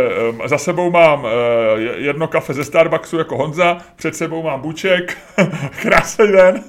za 0.45 0.57
sebou 0.57 0.91
mám 0.91 1.25
eh, 1.25 1.79
jedno 1.81 2.27
kafe 2.27 2.53
ze 2.53 2.63
Starbucksu 2.63 3.17
jako 3.17 3.37
Honza, 3.37 3.77
před 3.95 4.15
sebou 4.15 4.43
mám 4.43 4.61
buček. 4.61 5.17
Krásný 5.81 6.31
den. 6.31 6.63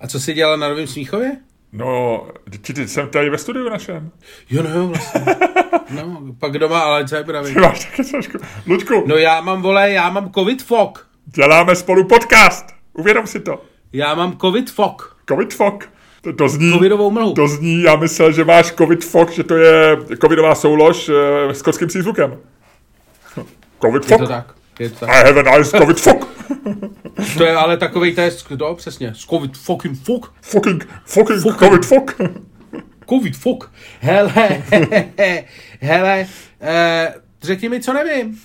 A 0.00 0.06
co 0.06 0.20
jsi 0.20 0.34
dělal 0.34 0.58
na 0.58 0.68
Novém 0.68 0.86
Smíchově? 0.86 1.36
No, 1.72 2.26
ty, 2.60 2.88
jsem 2.88 3.08
tady 3.08 3.30
ve 3.30 3.38
studiu 3.38 3.68
našem. 3.68 4.10
Jo, 4.50 4.62
no, 4.62 4.88
vlastně. 4.88 5.20
No, 5.90 6.22
pak 6.38 6.58
doma, 6.58 6.80
ale 6.80 7.08
co 7.08 7.16
je 7.16 7.24
pravý. 7.24 7.54
Ty 7.54 7.60
máš 7.60 7.84
taky 7.84 8.04
trošku. 8.04 8.38
Luďku. 8.66 9.04
No 9.06 9.16
já 9.16 9.40
mám, 9.40 9.62
vole, 9.62 9.90
já 9.90 10.10
mám 10.10 10.32
covid 10.32 10.62
fok. 10.62 11.08
Děláme 11.26 11.76
spolu 11.76 12.08
podcast. 12.08 12.81
Uvědom 12.94 13.26
si 13.26 13.40
to. 13.40 13.62
Já 13.92 14.14
mám 14.14 14.38
covid 14.38 14.70
fok. 14.70 15.16
Covid 15.28 15.54
fok. 15.54 15.88
To, 16.22 16.32
to 16.32 16.48
zní, 16.48 16.72
Covidovou 16.72 17.10
mlhu. 17.10 17.34
To 17.34 17.48
zní, 17.48 17.82
já 17.82 17.96
myslel, 17.96 18.32
že 18.32 18.44
máš 18.44 18.72
covid 18.72 19.04
fok, 19.04 19.30
že 19.30 19.44
to 19.44 19.56
je 19.56 19.96
covidová 20.20 20.54
soulož 20.54 21.08
uh, 21.08 21.14
s 21.52 21.58
skotským 21.58 21.88
přízvukem. 21.88 22.38
Covid 23.80 24.04
fok? 24.04 24.10
Je 24.10 24.18
to 24.18 24.26
tak. 24.26 24.54
Je 24.78 24.90
to 24.90 24.96
tak. 24.96 25.08
I 25.08 25.26
have 25.26 25.40
a 25.40 25.58
nice 25.58 25.78
covid 25.78 26.00
fok. 26.00 26.28
to 27.38 27.44
je 27.44 27.52
ale 27.52 27.76
takový 27.76 28.14
test, 28.14 28.46
to 28.58 28.74
přesně, 28.74 29.14
s 29.14 29.26
covid 29.26 29.56
fucking 29.56 29.98
fok. 30.04 30.32
Fucking, 30.42 30.88
fucking, 31.04 31.40
fucking. 31.40 31.58
covid 31.58 31.84
fok. 31.84 32.16
covid 33.08 33.36
fok. 33.36 33.72
Hele, 34.00 34.32
hele, 35.80 36.26
uh, 36.60 37.22
řekni 37.42 37.68
mi, 37.68 37.80
co 37.80 37.92
nevím. 37.92 38.40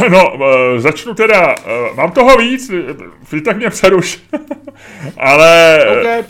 No, 0.10 0.34
uh, 0.34 0.78
začnu 0.78 1.14
teda, 1.14 1.54
uh, 1.54 1.96
mám 1.96 2.12
toho 2.12 2.36
víc, 2.36 2.70
vy 3.32 3.40
tak 3.40 3.56
mě 3.56 3.70
přeruš, 3.70 4.22
ale 5.16 5.78
okay, 6.00 6.22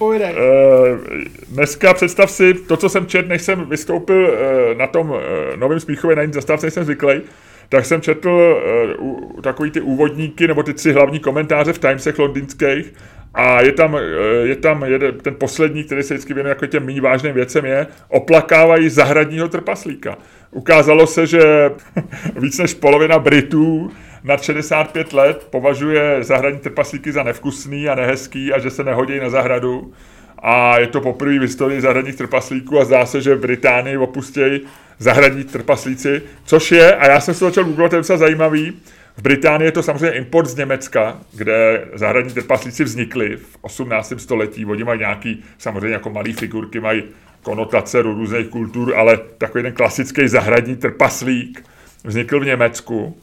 dneska 1.49 1.95
představ 1.95 2.31
si 2.31 2.55
to, 2.55 2.77
co 2.77 2.89
jsem 2.89 3.07
četl, 3.07 3.29
než 3.29 3.43
jsem 3.43 3.65
vystoupil 3.65 4.39
na 4.79 4.87
tom 4.87 5.15
novém 5.57 5.81
Smíchově, 5.81 6.17
na 6.17 6.23
zastávce, 6.33 6.67
než 6.67 6.75
jsem 6.75 6.85
zvyklý, 6.85 7.21
tak 7.69 7.85
jsem 7.85 8.01
četl 8.01 8.63
takový 9.43 9.71
ty 9.71 9.81
úvodníky, 9.81 10.49
nebo 10.49 10.63
ty 10.63 10.75
tři 10.75 10.93
hlavní 10.93 11.19
komentáře 11.19 11.73
v 11.73 11.79
Timesech 11.79 12.19
londýnských. 12.19 12.95
A 13.35 13.61
je 13.61 13.73
tam, 13.73 13.99
je 14.43 14.57
tam 14.57 14.85
jeden, 14.85 15.19
ten 15.19 15.35
poslední, 15.35 15.85
který 15.85 16.03
se 16.03 16.15
vždycky 16.15 16.35
věnuje 16.35 16.51
jako 16.51 16.67
těm 16.67 16.87
méně 16.87 17.01
vážným 17.01 17.35
věcem, 17.35 17.65
je 17.65 17.87
oplakávají 18.09 18.89
zahradního 18.89 19.49
trpaslíka. 19.49 20.17
Ukázalo 20.51 21.07
se, 21.07 21.27
že 21.27 21.71
víc 22.41 22.59
než 22.59 22.75
polovina 22.75 23.19
Britů 23.19 23.91
nad 24.25 24.43
65 24.43 25.13
let 25.13 25.47
považuje 25.51 26.25
zahradní 26.25 26.61
trpaslíky 26.61 27.13
za 27.13 27.23
nevkusný 27.23 27.89
a 27.89 27.95
nehezký 27.95 28.53
a 28.53 28.59
že 28.59 28.71
se 28.71 28.85
nehodí 28.85 29.21
na 29.21 29.31
zahradu. 29.31 29.93
A 30.39 30.79
je 30.79 30.87
to 30.87 31.01
poprvé 31.01 31.39
v 31.39 31.43
historii 31.43 31.81
zahradních 31.81 32.17
trpaslíků 32.17 32.81
a 32.81 32.85
zdá 32.85 33.07
se, 33.07 33.21
že 33.21 33.35
v 33.35 33.41
Británii 33.41 33.97
opustějí 33.97 34.61
zahradní 34.99 35.45
trpaslíci, 35.45 36.23
což 36.45 36.73
je, 36.73 36.97
a 36.97 37.09
já 37.09 37.21
jsem 37.21 37.35
se 37.35 37.45
začal 37.45 37.65
googlovat, 37.65 38.07
to 38.07 38.13
je 38.13 38.19
zajímavý, 38.19 38.73
v 39.17 39.23
Británii 39.23 39.69
je 39.69 39.73
to 39.73 39.83
samozřejmě 39.83 40.17
import 40.17 40.47
z 40.47 40.57
Německa, 40.57 41.19
kde 41.35 41.85
zahradní 41.95 42.35
trpaslíci 42.35 42.85
vznikli 42.85 43.37
v 43.37 43.59
18. 43.61 44.13
století. 44.17 44.67
Oni 44.67 44.85
mají 44.85 44.99
nějaký, 44.99 45.45
samozřejmě 45.59 45.93
jako 45.93 46.11
malé 46.11 46.33
figurky, 46.33 46.81
mají 46.81 47.03
konotace 47.43 48.03
různých 48.03 48.49
kultur, 48.49 48.95
ale 48.97 49.19
takový 49.39 49.63
ten 49.63 49.73
klasický 49.73 50.29
zahradní 50.29 50.77
trpaslík 50.77 51.65
vznikl 52.05 52.41
v 52.41 52.45
Německu. 52.45 53.17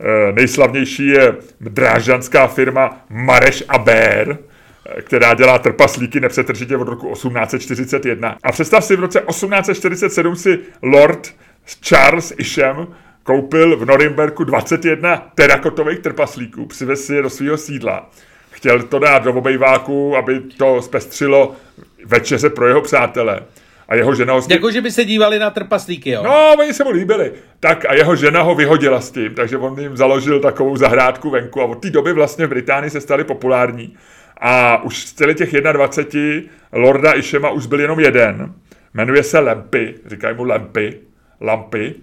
E, 0.00 0.32
nejslavnější 0.32 1.06
je 1.06 1.34
drážďanská 1.60 2.46
firma 2.46 3.04
Mareš 3.10 3.64
a 3.68 3.78
Bér, 3.78 4.38
e, 4.96 5.02
která 5.02 5.34
dělá 5.34 5.58
trpaslíky 5.58 6.20
nepřetržitě 6.20 6.76
od 6.76 6.88
roku 6.88 7.12
1841. 7.12 8.36
A 8.42 8.52
představ 8.52 8.84
si, 8.84 8.96
v 8.96 9.00
roce 9.00 9.20
1847 9.28 10.36
si 10.36 10.58
Lord 10.82 11.34
Charles 11.80 12.32
Isham 12.38 12.88
koupil 13.22 13.76
v 13.76 13.84
Norimberku 13.84 14.44
21 14.44 15.16
terakotových 15.34 15.98
trpaslíků, 15.98 16.66
přivez 16.66 17.06
si 17.06 17.14
je 17.14 17.22
do 17.22 17.30
svého 17.30 17.56
sídla. 17.56 18.10
Chtěl 18.50 18.82
to 18.82 18.98
dát 18.98 19.24
do 19.24 19.32
obejváku, 19.32 20.16
aby 20.16 20.40
to 20.40 20.82
zpestřilo 20.82 21.56
večeře 22.06 22.50
pro 22.50 22.66
jeho 22.66 22.80
přátele. 22.80 23.40
A 23.88 23.94
jeho 23.94 24.14
žena 24.14 24.32
ho... 24.32 24.42
Jako, 24.48 24.70
že 24.70 24.80
by 24.80 24.90
se 24.90 25.04
dívali 25.04 25.38
na 25.38 25.50
trpaslíky, 25.50 26.10
jo? 26.10 26.22
No, 26.22 26.54
oni 26.58 26.74
se 26.74 26.84
mu 26.84 26.90
líbili. 26.90 27.32
Tak 27.60 27.84
a 27.84 27.94
jeho 27.94 28.16
žena 28.16 28.42
ho 28.42 28.54
vyhodila 28.54 29.00
s 29.00 29.10
tím, 29.10 29.34
takže 29.34 29.56
on 29.56 29.80
jim 29.80 29.96
založil 29.96 30.40
takovou 30.40 30.76
zahrádku 30.76 31.30
venku 31.30 31.60
a 31.60 31.64
od 31.64 31.82
té 31.82 31.90
doby 31.90 32.12
vlastně 32.12 32.46
v 32.46 32.48
Británii 32.48 32.90
se 32.90 33.00
stali 33.00 33.24
populární. 33.24 33.96
A 34.40 34.82
už 34.82 35.06
z 35.06 35.12
celých 35.12 35.36
těch 35.36 35.52
21 35.52 36.52
Lorda 36.72 37.12
Ishema 37.12 37.50
už 37.50 37.66
byl 37.66 37.80
jenom 37.80 38.00
jeden. 38.00 38.54
Jmenuje 38.94 39.22
se 39.22 39.38
Lampy, 39.38 39.94
říkají 40.06 40.36
mu 40.36 40.44
Lampy, 40.44 40.98
Lampy 41.40 41.94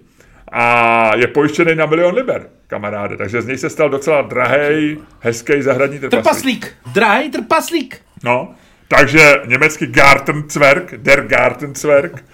a 0.52 1.12
je 1.16 1.26
pojištěný 1.26 1.74
na 1.74 1.86
milion 1.86 2.14
liber, 2.14 2.46
kamaráde. 2.66 3.16
Takže 3.16 3.42
z 3.42 3.46
něj 3.46 3.58
se 3.58 3.70
stal 3.70 3.88
docela 3.88 4.22
drahý, 4.22 4.98
hezký 5.20 5.62
zahradní 5.62 5.98
trpaslík. 5.98 6.22
Trpaslík, 6.22 6.74
drahý 6.94 7.30
trpaslík. 7.30 8.00
No, 8.24 8.54
takže 8.88 9.36
německý 9.46 9.86
Gartenzwerg, 9.86 10.94
der 10.96 11.26
Gartenzwerg. 11.26 12.24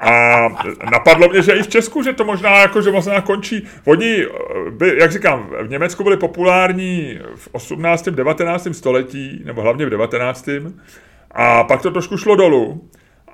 A 0.00 0.48
napadlo 0.90 1.28
mě, 1.28 1.42
že 1.42 1.52
i 1.52 1.62
v 1.62 1.68
Česku, 1.68 2.02
že 2.02 2.12
to 2.12 2.24
možná 2.24 2.58
jako, 2.58 2.82
že 2.82 2.90
možná 2.90 3.20
končí. 3.20 3.66
Oni, 3.84 4.26
by, 4.70 4.98
jak 4.98 5.12
říkám, 5.12 5.50
v 5.62 5.68
Německu 5.68 6.04
byli 6.04 6.16
populární 6.16 7.18
v 7.36 7.48
18. 7.52 8.08
19. 8.08 8.68
století, 8.72 9.42
nebo 9.44 9.62
hlavně 9.62 9.86
v 9.86 9.90
19. 9.90 10.48
A 11.30 11.64
pak 11.64 11.82
to 11.82 11.90
trošku 11.90 12.16
šlo 12.16 12.36
dolů. 12.36 12.88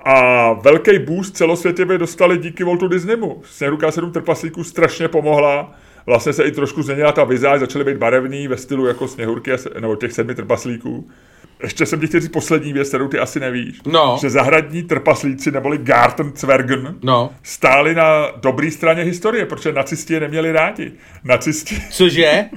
A 0.05 0.53
velký 0.53 0.99
boost 0.99 1.37
celosvětově 1.37 1.97
dostali 1.97 2.37
díky 2.37 2.63
Waltu 2.63 2.87
Disneymu. 2.87 3.41
Sněhuka 3.45 3.91
7 3.91 4.11
trpaslíků 4.11 4.63
strašně 4.63 5.07
pomohla. 5.07 5.73
Vlastně 6.05 6.33
se 6.33 6.43
i 6.43 6.51
trošku 6.51 6.83
změnila 6.83 7.11
ta 7.11 7.23
vizáž, 7.23 7.59
začaly 7.59 7.85
být 7.85 7.97
barevný 7.97 8.47
ve 8.47 8.57
stylu 8.57 8.85
jako 8.85 9.07
Sněhurky 9.07 9.51
nebo 9.79 9.95
těch 9.95 10.13
sedmi 10.13 10.35
trpaslíků. 10.35 11.09
Ještě 11.63 11.85
jsem 11.85 11.99
ti 11.99 12.07
chtěl 12.07 12.19
říct 12.19 12.31
poslední 12.31 12.73
věc, 12.73 12.87
kterou 12.87 13.07
ty 13.07 13.19
asi 13.19 13.39
nevíš. 13.39 13.81
No. 13.85 14.17
Že 14.21 14.29
zahradní 14.29 14.83
trpaslíci 14.83 15.51
neboli 15.51 15.77
Gartenzwergen 15.77 16.95
no. 17.03 17.31
stáli 17.43 17.95
na 17.95 18.31
dobré 18.41 18.71
straně 18.71 19.03
historie, 19.03 19.45
protože 19.45 19.71
nacisti 19.71 20.13
je 20.13 20.19
neměli 20.19 20.51
rádi. 20.51 20.91
Nacisti... 21.23 21.81
Cože? 21.91 22.45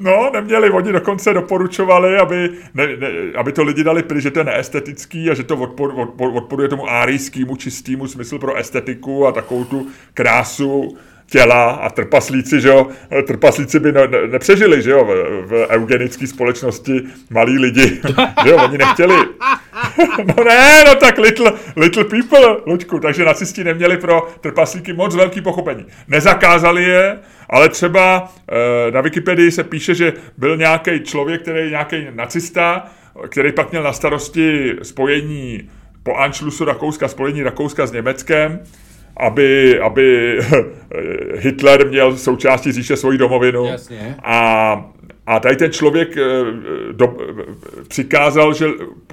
No, 0.00 0.30
neměli, 0.32 0.70
oni 0.70 0.92
dokonce 0.92 1.34
doporučovali, 1.34 2.18
aby, 2.18 2.50
ne, 2.74 2.86
ne, 2.86 3.08
aby 3.34 3.52
to 3.52 3.62
lidi 3.62 3.84
dali 3.84 4.02
pryč, 4.02 4.22
že 4.22 4.30
to 4.30 4.38
je 4.38 4.44
neestetický 4.44 5.30
a 5.30 5.34
že 5.34 5.44
to 5.44 5.56
odpor, 5.56 5.94
odpor, 5.96 6.30
odporuje 6.34 6.68
tomu 6.68 6.90
árijskému 6.90 7.56
čistému 7.56 8.08
smyslu 8.08 8.38
pro 8.38 8.56
estetiku 8.56 9.26
a 9.26 9.32
takovou 9.32 9.64
tu 9.64 9.86
krásu 10.14 10.96
těla 11.30 11.70
a 11.70 11.90
trpaslíci, 11.90 12.60
že 12.60 12.68
jo, 12.68 12.86
trpaslíci 13.26 13.80
by 13.80 13.92
ne, 13.92 14.08
ne, 14.08 14.26
nepřežili, 14.26 14.82
že 14.82 14.90
jo, 14.90 15.04
v, 15.04 15.08
v 15.46 15.66
eugenické 15.70 16.26
společnosti 16.26 17.02
malí 17.30 17.58
lidi, 17.58 18.00
že 18.44 18.50
jo, 18.50 18.56
oni 18.56 18.78
nechtěli. 18.78 19.16
no 20.36 20.44
ne, 20.44 20.84
no 20.86 20.94
tak 20.94 21.18
little, 21.18 21.52
little 21.76 22.04
people, 22.04 22.56
Luďku, 22.66 22.98
takže 22.98 23.24
nacisti 23.24 23.64
neměli 23.64 23.96
pro 23.96 24.28
trpaslíky 24.40 24.92
moc 24.92 25.14
velký 25.14 25.40
pochopení. 25.40 25.86
Nezakázali 26.08 26.84
je, 26.84 27.18
ale 27.50 27.68
třeba 27.68 28.32
e, 28.88 28.90
na 28.90 29.00
Wikipedii 29.00 29.50
se 29.50 29.64
píše, 29.64 29.94
že 29.94 30.12
byl 30.38 30.56
nějaký 30.56 31.00
člověk, 31.00 31.42
který 31.42 31.58
je 31.58 31.70
nějaký 31.70 32.06
nacista, 32.14 32.86
který 33.28 33.52
pak 33.52 33.70
měl 33.70 33.82
na 33.82 33.92
starosti 33.92 34.74
spojení 34.82 35.70
po 36.02 36.14
Anschlussu 36.14 36.64
Rakouska, 36.64 37.08
spojení 37.08 37.42
Rakouska 37.42 37.86
s 37.86 37.92
Německem, 37.92 38.60
aby, 39.18 39.80
aby 39.80 40.38
Hitler 41.34 41.88
měl 41.88 42.16
součástí 42.16 42.72
říše 42.72 42.96
svoji 42.96 43.18
domovinu. 43.18 43.64
Jasně. 43.64 44.16
A, 44.22 44.90
a 45.26 45.40
tady 45.40 45.56
ten 45.56 45.72
člověk 45.72 46.16
eh, 46.16 46.22
do, 46.92 47.16
přikázal, 47.88 48.54
že 48.54 48.66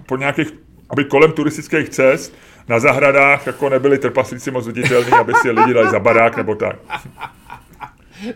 po 0.05 0.17
nějakých, 0.17 0.47
aby 0.89 1.05
kolem 1.05 1.31
turistických 1.31 1.89
cest 1.89 2.35
na 2.67 2.79
zahradách 2.79 3.47
jako 3.47 3.69
nebyli 3.69 3.97
trpaslíci 3.97 4.51
moc 4.51 4.67
viditelní, 4.67 5.11
aby 5.11 5.33
si 5.41 5.51
lidi 5.51 5.73
dali 5.73 5.89
za 5.89 5.99
barák 5.99 6.37
nebo 6.37 6.55
tak. 6.55 6.75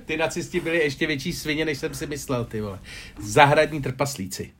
Ty 0.06 0.18
nacisti 0.18 0.60
byli 0.60 0.78
ještě 0.78 1.08
větší 1.08 1.34
svině, 1.34 1.66
než 1.66 1.78
jsem 1.78 1.94
si 1.94 2.08
myslel, 2.08 2.46
ty 2.46 2.62
vole. 2.62 2.80
Zahradní 3.20 3.82
trpaslíci. 3.82 4.52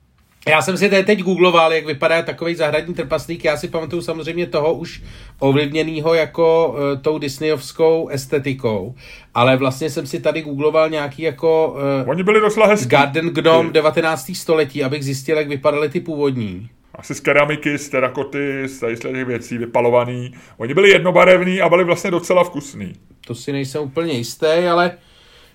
Já 0.48 0.62
jsem 0.62 0.78
si 0.78 0.90
teď 0.90 1.20
googloval, 1.20 1.74
jak 1.74 1.86
vypadá 1.86 2.22
takový 2.22 2.56
zahradní 2.56 2.94
trpaslík. 2.94 3.46
Já 3.46 3.58
si 3.58 3.68
pamatuju 3.68 4.02
samozřejmě 4.02 4.48
toho 4.48 4.74
už 4.74 5.02
ovlivněného 5.40 6.14
jako 6.14 6.68
uh, 6.68 7.02
tou 7.02 7.18
disneyovskou 7.18 8.08
estetikou. 8.08 8.96
Ale 9.34 9.58
vlastně 9.58 9.90
jsem 9.90 10.08
si 10.08 10.20
tady 10.20 10.42
googloval 10.42 10.90
nějaký 10.90 11.22
jako... 11.22 11.76
Uh, 12.04 12.10
Oni 12.10 12.24
byli 12.24 12.40
docela 12.40 12.68
hezký. 12.68 12.90
Garden 12.90 13.30
Gnome 13.30 13.72
19. 13.72 14.32
století, 14.36 14.84
abych 14.84 15.04
zjistil, 15.04 15.38
jak 15.38 15.48
vypadaly 15.48 15.90
ty 15.90 16.00
původní. 16.00 16.70
Asi 16.96 17.16
z 17.16 17.20
keramiky, 17.20 17.78
z 17.78 17.90
terakoty, 17.90 18.68
z 18.68 19.00
těch 19.00 19.26
věcí 19.26 19.58
vypalovaný. 19.58 20.34
Oni 20.58 20.74
byli 20.74 20.90
jednobarevní 20.90 21.62
a 21.62 21.70
byli 21.70 21.84
vlastně 21.84 22.12
docela 22.12 22.44
vkusný. 22.44 22.94
To 23.28 23.36
si 23.36 23.52
nejsem 23.52 23.82
úplně 23.82 24.14
jistý, 24.14 24.46
ale... 24.72 24.92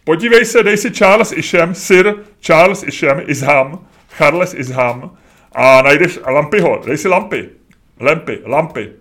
Podívej 0.04 0.44
se, 0.44 0.62
dej 0.62 0.76
si 0.76 0.90
Charles 0.90 1.32
Isham, 1.32 1.74
Sir 1.74 2.14
Charles 2.40 2.82
Isham, 2.82 3.20
Isham, 3.26 3.86
Charles 4.16 4.54
Isham 4.54 5.10
a 5.52 5.82
najdeš 5.82 6.20
Lampyho, 6.26 6.82
dej 6.86 6.98
si 6.98 7.08
lampy, 7.08 7.50
lampy, 8.00 8.42
lampy. 8.46 8.92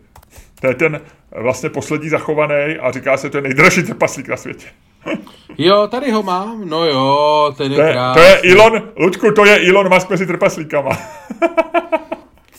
To 0.61 0.67
je 0.67 0.75
ten 0.75 1.01
vlastně 1.31 1.69
poslední 1.69 2.09
zachovaný 2.09 2.77
a 2.81 2.91
říká 2.91 3.17
se, 3.17 3.29
to 3.29 3.37
je 3.37 3.41
nejdražší 3.41 3.83
trpaslík 3.83 4.27
na 4.27 4.37
světě. 4.37 4.67
jo, 5.57 5.87
tady 5.87 6.11
ho 6.11 6.23
mám, 6.23 6.69
no 6.69 6.85
jo, 6.85 7.53
ten 7.57 7.71
je, 7.71 7.77
to 7.77 7.83
je, 7.83 7.95
to 8.13 8.19
je 8.19 8.53
Elon, 8.53 8.81
Luďku, 8.99 9.31
to 9.31 9.45
je 9.45 9.69
Elon 9.69 9.93
Musk 9.93 10.09
mezi 10.09 10.25
trpaslíkama. 10.25 10.89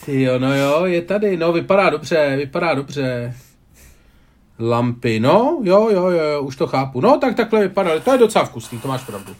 Ty 0.05 0.21
jo, 0.21 0.39
no 0.39 0.55
jo, 0.55 0.85
je 0.85 1.01
tady, 1.01 1.37
no 1.37 1.53
vypadá 1.53 1.89
dobře, 1.89 2.35
vypadá 2.37 2.73
dobře. 2.73 3.35
Lampy, 4.59 5.19
no, 5.19 5.59
jo, 5.63 5.89
jo, 5.91 6.07
jo, 6.09 6.41
už 6.41 6.55
to 6.55 6.67
chápu. 6.67 7.01
No, 7.01 7.17
tak 7.17 7.35
takhle 7.35 7.61
vypadá, 7.61 7.99
to 7.99 8.11
je 8.11 8.17
docela 8.17 8.45
vkusný, 8.45 8.79
to 8.79 8.87
máš 8.87 9.03
pravdu. 9.03 9.35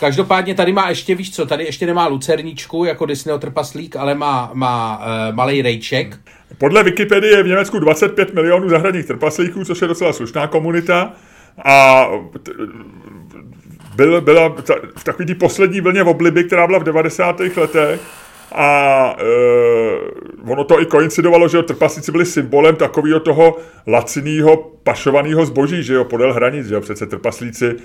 Každopádně 0.00 0.54
tady 0.54 0.72
má 0.72 0.88
ještě, 0.88 1.14
víš 1.14 1.34
co, 1.34 1.46
tady 1.46 1.64
ještě 1.64 1.86
nemá 1.86 2.06
lucerničku 2.06 2.84
jako 2.84 3.06
Disney 3.06 3.38
trpaslík, 3.38 3.96
ale 3.96 4.14
má, 4.14 4.50
má 4.54 4.98
uh, 4.98 5.36
malý 5.36 5.62
rejček. 5.62 6.18
Podle 6.58 6.82
Wikipedie 6.82 7.36
je 7.36 7.42
v 7.42 7.46
Německu 7.46 7.78
25 7.78 8.34
milionů 8.34 8.68
zahradních 8.68 9.06
trpaslíků, 9.06 9.64
což 9.64 9.82
je 9.82 9.88
docela 9.88 10.12
slušná 10.12 10.46
komunita. 10.46 11.12
A 11.64 12.06
byl, 13.96 14.20
byla 14.20 14.54
v 14.96 15.04
takový 15.04 15.26
té 15.26 15.34
poslední 15.34 15.80
vlně 15.80 16.02
obliby, 16.02 16.44
která 16.44 16.66
byla 16.66 16.78
v 16.78 16.84
90. 16.84 17.40
letech, 17.56 18.00
a 18.52 19.16
e, 19.18 19.24
ono 20.52 20.64
to 20.64 20.80
i 20.80 20.86
koincidovalo, 20.86 21.48
že 21.48 21.56
jo, 21.56 21.62
trpaslíci 21.62 22.12
byli 22.12 22.26
symbolem 22.26 22.76
takového 22.76 23.20
toho 23.20 23.56
laciného, 23.86 24.56
pašovaného 24.82 25.46
zboží, 25.46 25.82
že 25.82 25.94
jo, 25.94 26.04
podél 26.04 26.32
hranic, 26.32 26.66
že 26.66 26.74
jo, 26.74 26.80
přece 26.80 27.06
trpaslíci 27.06 27.76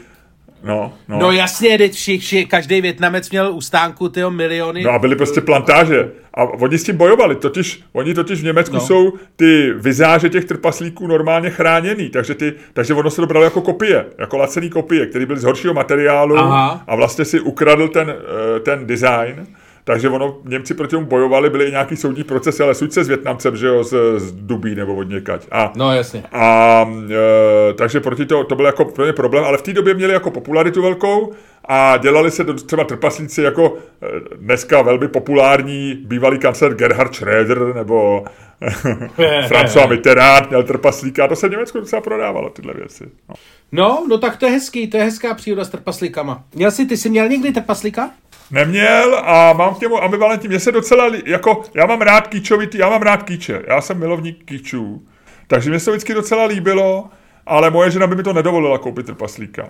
No, 0.64 0.94
no. 1.08 1.20
no 1.20 1.32
jasně, 1.32 1.78
teď 1.78 1.94
všichni, 1.94 2.46
každý 2.46 2.82
Větnamec 2.82 3.30
měl 3.30 3.54
u 3.54 3.62
stánku 3.62 4.10
tyho 4.10 4.32
miliony. 4.32 4.84
No 4.84 4.92
a 4.92 5.00
byly 5.00 5.16
prostě 5.16 5.42
plantáže. 5.42 6.12
A 6.34 6.44
oni 6.44 6.78
s 6.78 6.84
tím 6.84 6.98
bojovali, 6.98 7.36
totiž, 7.36 7.84
oni 7.94 8.14
totiž 8.14 8.42
v 8.42 8.44
Německu 8.44 8.76
no. 8.76 8.82
jsou 8.82 9.14
ty 9.36 9.74
vizáže 9.78 10.30
těch 10.30 10.46
trpaslíků 10.46 11.08
normálně 11.08 11.50
chráněný, 11.50 12.10
takže, 12.10 12.36
ty, 12.36 12.54
takže 12.74 12.94
ono 12.94 13.10
se 13.10 13.22
to 13.22 13.28
bralo 13.28 13.46
jako 13.46 13.62
kopie, 13.62 14.06
jako 14.18 14.38
lacený 14.38 14.70
kopie, 14.70 15.06
který 15.06 15.26
byly 15.26 15.40
z 15.40 15.44
horšího 15.44 15.74
materiálu 15.74 16.38
Aha. 16.38 16.84
a 16.88 16.96
vlastně 16.96 17.26
si 17.26 17.40
ukradl 17.40 17.88
ten, 17.88 18.10
eh, 18.10 18.60
ten 18.60 18.88
design 18.88 19.48
takže 19.84 20.10
ono, 20.10 20.38
Němci 20.46 20.74
proti 20.74 20.92
tomu 20.92 21.06
bojovali, 21.06 21.50
byly 21.50 21.66
i 21.66 21.72
nějaký 21.72 21.96
soudní 21.96 22.24
procesy, 22.24 22.64
ale 22.64 22.76
suď 22.76 22.92
se 22.92 23.04
s 23.04 23.08
Větnamcem, 23.08 23.58
že 23.58 23.68
jo, 23.68 23.84
z, 23.84 24.20
z 24.20 24.32
Dubí 24.32 24.76
nebo 24.76 24.96
od 24.96 25.10
někať. 25.10 25.48
A, 25.52 25.74
no 25.76 25.96
jasně. 25.96 26.24
A, 26.32 26.86
e, 27.10 27.74
takže 27.74 28.00
proti 28.00 28.26
to, 28.26 28.44
to 28.44 28.56
byl 28.56 28.66
jako 28.66 28.86
pro 28.86 29.06
ně 29.06 29.14
problém, 29.14 29.44
ale 29.44 29.58
v 29.58 29.62
té 29.62 29.74
době 29.74 29.94
měli 29.94 30.14
jako 30.14 30.32
popularitu 30.32 30.82
velkou 30.82 31.32
a 31.66 31.98
dělali 31.98 32.32
se 32.32 32.44
třeba 32.44 32.84
trpaslíci 32.84 33.42
jako 33.42 33.78
e, 34.02 34.38
dneska 34.38 34.82
velmi 34.82 35.08
populární 35.08 35.96
bývalý 36.06 36.40
kancler 36.40 36.74
Gerhard 36.74 37.12
Schröder 37.12 37.76
nebo 37.76 38.26
François 39.48 39.90
Mitterrand 39.90 40.50
měl 40.50 40.64
trpaslíka 40.64 41.26
a 41.26 41.28
to 41.28 41.36
se 41.36 41.48
v 41.48 41.52
Německu 41.52 41.80
docela 41.80 42.02
prodávalo, 42.02 42.50
tyhle 42.50 42.74
věci. 42.74 43.04
No. 43.30 43.36
no, 43.72 44.06
no 44.10 44.18
tak 44.18 44.38
to 44.38 44.46
je 44.46 44.52
hezký, 44.52 44.88
to 44.88 44.98
je 44.98 45.04
hezká 45.04 45.34
příroda 45.34 45.66
s 45.66 45.70
trpaslíkama. 45.70 46.44
Měl 46.56 46.72
jsi, 46.72 46.86
ty 46.86 46.98
jsi 46.98 47.10
měl 47.10 47.28
někdy 47.28 47.52
trpaslíka? 47.52 48.12
Neměl 48.52 49.22
a 49.24 49.54
mám 49.54 49.76
k 49.76 49.82
němu 49.82 50.04
ambivalentní. 50.04 50.50
Mně 50.50 50.60
se 50.60 50.72
docela, 50.72 51.12
jako, 51.26 51.62
já 51.74 51.86
mám 51.86 52.02
rád 52.02 52.28
kýčovitý, 52.28 52.78
já 52.78 52.90
mám 52.90 53.02
rád 53.02 53.24
kýče, 53.24 53.62
já 53.68 53.82
jsem 53.82 54.00
milovník 54.00 54.46
kýčů. 54.46 55.02
Takže 55.48 55.70
mě 55.70 55.80
se 55.80 55.86
to 55.86 55.92
vždycky 55.92 56.14
docela 56.14 56.46
líbilo, 56.46 57.10
ale 57.46 57.70
moje 57.70 57.92
žena 57.92 58.08
by 58.08 58.16
mi 58.16 58.24
to 58.24 58.34
nedovolila 58.34 58.78
koupit 58.78 59.06
trpaslíka. 59.06 59.70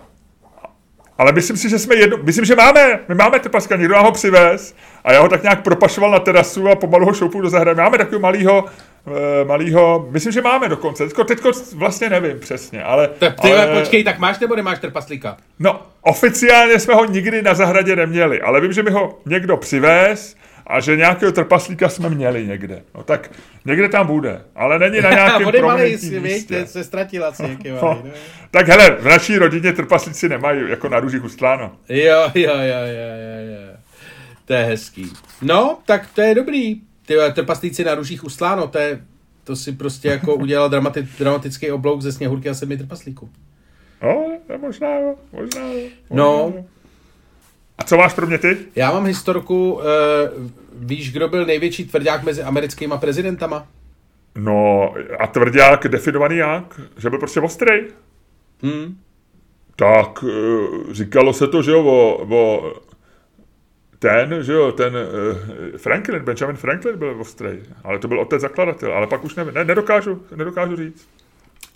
Ale 1.18 1.32
myslím 1.32 1.58
si, 1.58 1.70
že 1.70 1.80
jsme 1.80 1.96
jedno, 1.96 2.18
myslím, 2.24 2.46
že 2.46 2.56
máme, 2.56 3.00
my 3.08 3.16
máme 3.16 3.40
trpaslíka, 3.40 3.76
někdo 3.76 3.96
nám 3.96 4.06
ho 4.06 4.12
přivez 4.12 4.76
a 5.04 5.14
já 5.14 5.22
ho 5.22 5.30
tak 5.30 5.44
nějak 5.44 5.64
propašoval 5.64 6.12
na 6.12 6.20
terasu 6.20 6.70
a 6.70 6.76
pomalu 6.76 7.06
ho 7.06 7.14
šoupu 7.14 7.42
do 7.42 7.50
zahrady. 7.50 7.82
Máme 7.82 7.98
takového 7.98 8.22
malého 8.22 8.66
Eh, 9.08 9.46
malýho, 9.46 10.08
myslím, 10.10 10.32
že 10.32 10.42
máme 10.42 10.70
dokonce, 10.70 11.04
teďko, 11.04 11.24
teďko 11.24 11.52
vlastně 11.76 12.10
nevím 12.10 12.40
přesně, 12.40 12.84
ale... 12.84 13.08
Tak 13.08 13.42
ty 13.42 13.54
ale... 13.54 13.80
počkej, 13.80 14.04
tak 14.04 14.20
máš 14.20 14.40
nebo 14.40 14.56
nemáš 14.56 14.80
trpaslíka? 14.80 15.38
No, 15.60 15.82
oficiálně 16.04 16.80
jsme 16.80 16.94
ho 16.94 17.06
nikdy 17.06 17.42
na 17.42 17.54
zahradě 17.54 17.96
neměli, 17.96 18.42
ale 18.42 18.62
vím, 18.62 18.74
že 18.74 18.84
mi 18.84 18.92
ho 18.92 19.20
někdo 19.26 19.58
přivez 19.58 20.36
a 20.68 20.80
že 20.80 20.98
nějakého 20.98 21.32
trpaslíka 21.32 21.90
jsme 21.90 22.10
měli 22.10 22.48
někde. 22.48 22.84
No 22.96 23.04
tak 23.04 23.32
někde 23.66 23.90
tam 23.90 24.08
bude, 24.08 24.42
ale 24.56 24.80
není 24.80 25.02
na 25.02 25.10
nějakém 25.14 25.52
prominentním 25.52 26.24
místě. 26.24 26.68
se 26.68 26.84
ztratila 26.84 27.28
asi 27.28 27.58
no. 27.82 28.04
Tak 28.52 28.68
hele, 28.68 28.98
v 29.00 29.06
naší 29.06 29.38
rodině 29.38 29.74
trpaslíci 29.74 30.30
nemají 30.30 30.70
jako 30.70 30.90
na 30.90 31.00
růžích 31.00 31.24
ustláno. 31.24 31.72
Jo, 31.90 32.32
jo, 32.36 32.52
jo, 32.52 32.54
jo, 32.54 33.14
jo, 33.24 33.68
jo. 33.68 33.78
To 34.46 34.54
je 34.54 34.64
hezký. 34.64 35.14
No, 35.42 35.80
tak 35.86 36.08
to 36.16 36.22
je 36.22 36.36
dobrý 36.36 36.82
ty 37.06 37.16
trpaslíci 37.34 37.84
na 37.84 37.96
ruších 37.96 38.24
ustláno, 38.24 38.68
to, 38.68 38.78
je, 38.78 39.02
to 39.44 39.56
si 39.56 39.72
prostě 39.72 40.08
jako 40.08 40.36
udělal 40.36 40.70
dramati, 40.70 41.08
dramatický 41.20 41.72
oblouk 41.72 42.02
ze 42.02 42.12
sněhurky 42.12 42.50
a 42.50 42.54
sedmi 42.54 42.78
trpaslíků. 42.78 43.30
No, 44.04 44.38
možná 44.58 44.88
možná 45.32 45.62
Možná, 45.62 45.62
no. 46.12 46.54
A 47.78 47.84
co 47.84 47.98
máš 47.98 48.14
pro 48.14 48.28
mě 48.28 48.38
ty? 48.38 48.58
Já 48.76 48.92
mám 48.92 49.06
historku, 49.06 49.74
uh, 49.74 49.82
víš, 50.74 51.12
kdo 51.12 51.28
byl 51.28 51.46
největší 51.46 51.86
tvrdák 51.86 52.24
mezi 52.24 52.44
americkými 52.44 52.94
prezidentama? 53.00 53.68
No, 54.36 54.94
a 55.20 55.28
tvrdák 55.28 55.88
definovaný 55.88 56.38
jak? 56.38 56.82
Že 56.98 57.10
byl 57.10 57.20
prostě 57.20 57.40
ostrý? 57.40 57.74
Hmm. 58.64 58.98
Tak, 59.76 60.24
uh, 60.24 60.92
říkalo 60.92 61.34
se 61.34 61.48
to, 61.48 61.62
že 61.62 61.72
jo, 61.72 61.84
o, 61.84 62.28
o 62.30 62.74
ten, 64.00 64.44
že 64.44 64.54
jo, 64.54 64.72
ten 64.72 64.96
uh, 64.96 65.78
Franklin, 65.78 66.24
Benjamin 66.24 66.56
Franklin 66.56 66.98
byl 66.98 67.22
ostrý, 67.22 67.60
ale 67.84 68.00
to 68.00 68.08
byl 68.08 68.20
otec 68.20 68.42
zakladatel, 68.42 68.94
ale 68.94 69.08
pak 69.08 69.24
už 69.24 69.36
nevím, 69.36 69.54
ne, 69.54 69.66
nedokážu, 69.66 70.26
nedokážu 70.36 70.76
říct. 70.76 71.08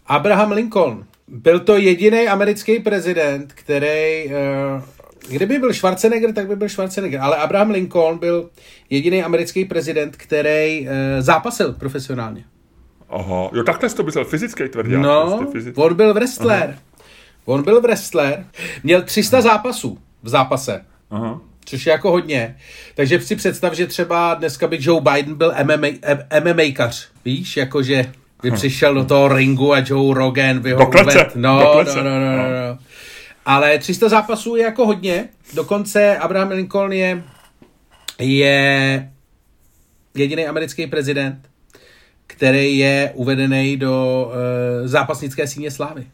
Abraham 0.07 0.51
Lincoln. 0.51 1.05
Byl 1.27 1.59
to 1.59 1.77
jediný 1.77 2.27
americký 2.27 2.79
prezident, 2.79 3.53
který, 3.53 4.25
uh, 4.25 4.81
kdyby 5.29 5.59
byl 5.59 5.73
Schwarzenegger, 5.73 6.33
tak 6.33 6.47
by 6.47 6.55
byl 6.55 6.69
Schwarzenegger, 6.69 7.19
ale 7.21 7.37
Abraham 7.37 7.69
Lincoln 7.69 8.17
byl 8.17 8.49
jediný 8.89 9.23
americký 9.23 9.65
prezident, 9.65 10.15
který 10.17 10.81
uh, 10.81 10.87
zápasil 11.19 11.73
profesionálně. 11.73 12.45
Aha, 13.09 13.49
jo, 13.53 13.63
takhle 13.63 13.89
jsi 13.89 13.95
to 13.95 14.03
myslel, 14.03 14.25
fyzický 14.25 14.69
tvrdý. 14.69 14.91
No, 14.97 15.37
prostě 15.37 15.51
fyzický. 15.51 15.81
on 15.81 15.95
byl 15.95 16.13
wrestler. 16.13 16.69
Aha. 16.69 16.79
On 17.45 17.63
byl 17.63 17.81
wrestler, 17.81 18.45
měl 18.83 19.01
300 19.01 19.41
zápasů 19.41 19.97
v 20.23 20.29
zápase. 20.29 20.85
Aha 21.11 21.41
což 21.67 21.85
je 21.85 21.91
jako 21.91 22.11
hodně. 22.11 22.57
Takže 22.95 23.19
si 23.19 23.35
představ, 23.35 23.73
že 23.73 23.87
třeba 23.87 24.33
dneska 24.33 24.67
by 24.67 24.77
Joe 24.81 25.01
Biden 25.01 25.35
byl 25.35 25.53
MMA, 25.63 25.87
MMAkař, 26.43 27.07
víš, 27.25 27.57
jakože 27.57 28.11
by 28.41 28.51
hm. 28.51 28.55
přišel 28.55 28.93
do 28.93 29.05
toho 29.05 29.27
ringu 29.27 29.73
a 29.73 29.83
Joe 29.85 30.13
Rogan 30.13 30.59
by 30.59 30.71
ho 30.71 30.79
do 30.79 30.85
klece, 30.85 31.31
no, 31.35 31.59
do 31.59 31.71
klece. 31.71 31.97
No, 31.97 32.03
no, 32.03 32.19
no, 32.19 32.37
no, 32.37 32.43
no. 32.43 32.79
Ale 33.45 33.77
300 33.77 34.09
zápasů 34.09 34.55
je 34.55 34.63
jako 34.63 34.85
hodně. 34.85 35.29
Dokonce 35.53 36.17
Abraham 36.17 36.49
Lincoln 36.49 36.91
je, 36.91 37.23
je 38.19 39.11
jediný 40.15 40.47
americký 40.47 40.87
prezident, 40.87 41.49
který 42.27 42.77
je 42.77 43.11
uvedený 43.13 43.77
do 43.77 44.25
uh, 44.81 44.87
zápasnické 44.87 45.47
síně 45.47 45.71
slávy. 45.71 46.07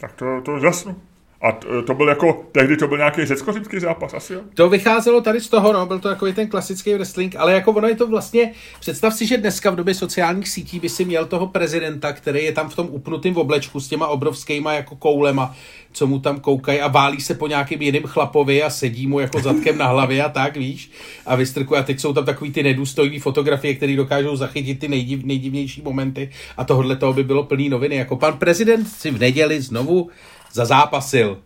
Tak 0.00 0.12
to, 0.12 0.40
to 0.44 0.56
jasno. 0.56 0.96
A 1.42 1.52
to 1.86 1.94
byl 1.94 2.08
jako, 2.08 2.44
tehdy 2.52 2.76
to 2.76 2.88
byl 2.88 2.96
nějaký 2.96 3.24
řecko-římský 3.24 3.80
zápas, 3.80 4.14
asi 4.14 4.32
jo? 4.32 4.40
To 4.54 4.68
vycházelo 4.68 5.20
tady 5.20 5.40
z 5.40 5.48
toho, 5.48 5.72
no, 5.72 5.86
byl 5.86 5.98
to 5.98 6.08
takový 6.08 6.32
ten 6.32 6.48
klasický 6.48 6.94
wrestling, 6.94 7.36
ale 7.36 7.52
jako 7.52 7.72
ono 7.72 7.88
je 7.88 7.96
to 7.96 8.06
vlastně, 8.06 8.52
představ 8.80 9.14
si, 9.14 9.26
že 9.26 9.36
dneska 9.36 9.70
v 9.70 9.76
době 9.76 9.94
sociálních 9.94 10.48
sítí 10.48 10.80
by 10.80 10.88
si 10.88 11.04
měl 11.04 11.26
toho 11.26 11.46
prezidenta, 11.46 12.12
který 12.12 12.44
je 12.44 12.52
tam 12.52 12.68
v 12.68 12.76
tom 12.76 12.88
upnutém 12.90 13.36
oblečku 13.36 13.80
s 13.80 13.88
těma 13.88 14.06
obrovskýma 14.06 14.72
jako 14.72 14.96
koulema, 14.96 15.56
co 15.92 16.06
mu 16.06 16.18
tam 16.18 16.40
koukají 16.40 16.80
a 16.80 16.88
válí 16.88 17.20
se 17.20 17.34
po 17.34 17.46
nějakým 17.46 17.82
jiným 17.82 18.02
chlapovi 18.02 18.62
a 18.62 18.70
sedí 18.70 19.06
mu 19.06 19.20
jako 19.20 19.40
zadkem 19.40 19.78
na 19.78 19.86
hlavě 19.86 20.24
a 20.24 20.28
tak, 20.28 20.56
víš, 20.56 20.90
a 21.26 21.36
vystrkuje. 21.36 21.80
A 21.80 21.82
teď 21.82 22.00
jsou 22.00 22.12
tam 22.12 22.24
takový 22.24 22.52
ty 22.52 22.62
nedůstojné 22.62 23.20
fotografie, 23.20 23.74
které 23.74 23.96
dokážou 23.96 24.36
zachytit 24.36 24.78
ty 24.78 24.88
nejdiv, 24.88 25.24
nejdivnější 25.24 25.82
momenty 25.82 26.30
a 26.56 26.64
tohle 26.64 26.96
toho 26.96 27.12
by 27.12 27.24
bylo 27.24 27.42
plný 27.42 27.68
noviny. 27.68 27.96
Jako 27.96 28.16
pan 28.16 28.38
prezident 28.38 28.88
si 28.88 29.10
v 29.10 29.18
neděli 29.18 29.60
znovu 29.60 30.10
zazápasil. 30.52 31.38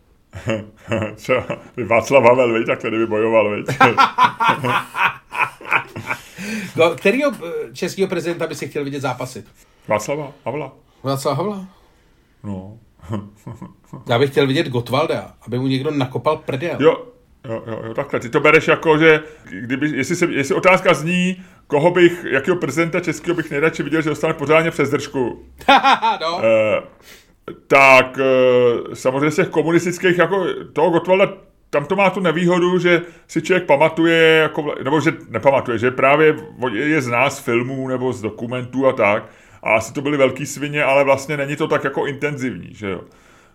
Co? 1.16 1.32
Václav 1.86 2.24
Havel, 2.24 2.54
víš, 2.54 2.66
takhle 2.66 2.90
kdyby 2.90 3.06
bojoval, 3.06 3.56
víš. 3.56 3.66
Kterýho 6.96 7.32
eh, 7.32 7.74
českého 7.74 8.08
prezidenta 8.08 8.46
by 8.46 8.54
si 8.54 8.68
chtěl 8.68 8.84
vidět 8.84 9.00
zápasit? 9.00 9.46
Václava 9.88 10.32
Havla. 10.44 10.72
Václava 11.02 11.36
Havla? 11.36 11.66
No. 12.44 12.78
Já 14.08 14.18
bych 14.18 14.30
chtěl 14.30 14.46
vidět 14.46 14.68
Gotwalda, 14.68 15.34
aby 15.46 15.58
mu 15.58 15.66
někdo 15.66 15.90
nakopal 15.90 16.36
prdel. 16.36 16.76
Jo, 16.80 17.06
Jo, 17.48 17.62
jo, 17.66 17.82
jo, 17.84 17.94
takhle. 17.94 18.20
Ty 18.20 18.28
to 18.28 18.40
bereš 18.40 18.68
jako, 18.68 18.98
že 18.98 19.20
kdyby, 19.44 19.88
jestli, 19.88 20.16
se, 20.16 20.26
jestli 20.26 20.54
otázka 20.54 20.94
zní, 20.94 21.44
koho 21.66 21.90
bych, 21.90 22.24
jakého 22.30 22.56
prezidenta 22.56 23.00
českého 23.00 23.36
bych 23.36 23.50
nejradši 23.50 23.82
viděl, 23.82 24.02
že 24.02 24.10
dostane 24.10 24.34
pořádně 24.34 24.70
přes 24.70 24.90
držku. 24.90 25.44
no. 26.20 26.44
e, 26.44 26.82
tak 27.66 28.18
e, 28.18 28.96
samozřejmě 28.96 29.30
z 29.30 29.36
těch 29.36 29.48
komunistických, 29.48 30.18
jako 30.18 30.46
toho 30.72 30.90
Gotwalda, 30.90 31.32
tam 31.70 31.84
to 31.86 31.96
má 31.96 32.10
tu 32.10 32.20
nevýhodu, 32.20 32.78
že 32.78 33.02
si 33.26 33.42
člověk 33.42 33.66
pamatuje, 33.66 34.38
jako, 34.42 34.74
nebo 34.84 35.00
že 35.00 35.12
nepamatuje, 35.28 35.78
že 35.78 35.90
právě 35.90 36.36
je 36.72 37.02
z 37.02 37.08
nás 37.08 37.38
filmů 37.38 37.88
nebo 37.88 38.12
z 38.12 38.20
dokumentů 38.22 38.86
a 38.86 38.92
tak. 38.92 39.30
A 39.62 39.74
asi 39.74 39.92
to 39.92 40.00
byly 40.00 40.16
velký 40.16 40.46
svině, 40.46 40.84
ale 40.84 41.04
vlastně 41.04 41.36
není 41.36 41.56
to 41.56 41.68
tak 41.68 41.84
jako 41.84 42.06
intenzivní, 42.06 42.74
že 42.74 42.90
jo. 42.90 43.00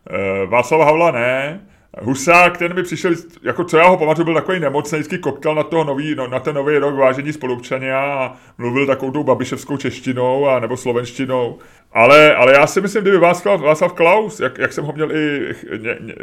E, 0.10 0.46
Václava 0.46 0.86
Havla 0.86 1.12
ne, 1.12 1.62
Husák, 1.98 2.58
ten 2.58 2.76
mi 2.76 2.84
přišel, 2.84 3.12
jako 3.44 3.64
co 3.64 3.78
já 3.78 3.88
ho 3.88 3.98
pamatuju, 3.98 4.26
byl 4.26 4.34
takový 4.34 4.60
nemocný, 4.60 5.00
vždycky 5.00 5.18
koktal 5.18 5.56
na, 5.56 5.64
toho 5.64 5.84
nový, 5.84 6.16
no, 6.16 6.28
na 6.28 6.40
ten 6.40 6.56
nový 6.56 6.78
rok 6.78 6.96
vážení 6.96 7.34
spolupčaně 7.34 7.94
a 7.94 8.34
mluvil 8.58 8.86
takovou 8.86 9.12
tou 9.12 9.24
babiševskou 9.24 9.78
češtinou 9.78 10.48
a 10.48 10.60
nebo 10.60 10.78
slovenštinou. 10.78 11.58
Ale, 11.94 12.36
ale 12.36 12.54
já 12.54 12.68
si 12.68 12.82
myslím, 12.82 13.02
kdyby 13.02 13.18
Václav, 13.18 13.62
Václav 13.62 13.94
Klaus, 13.94 14.40
jak, 14.40 14.58
jak 14.58 14.74
jsem 14.74 14.86
ho 14.86 14.94
měl 14.94 15.12
i 15.12 15.56
ně, 15.78 15.98
ně, 16.00 16.16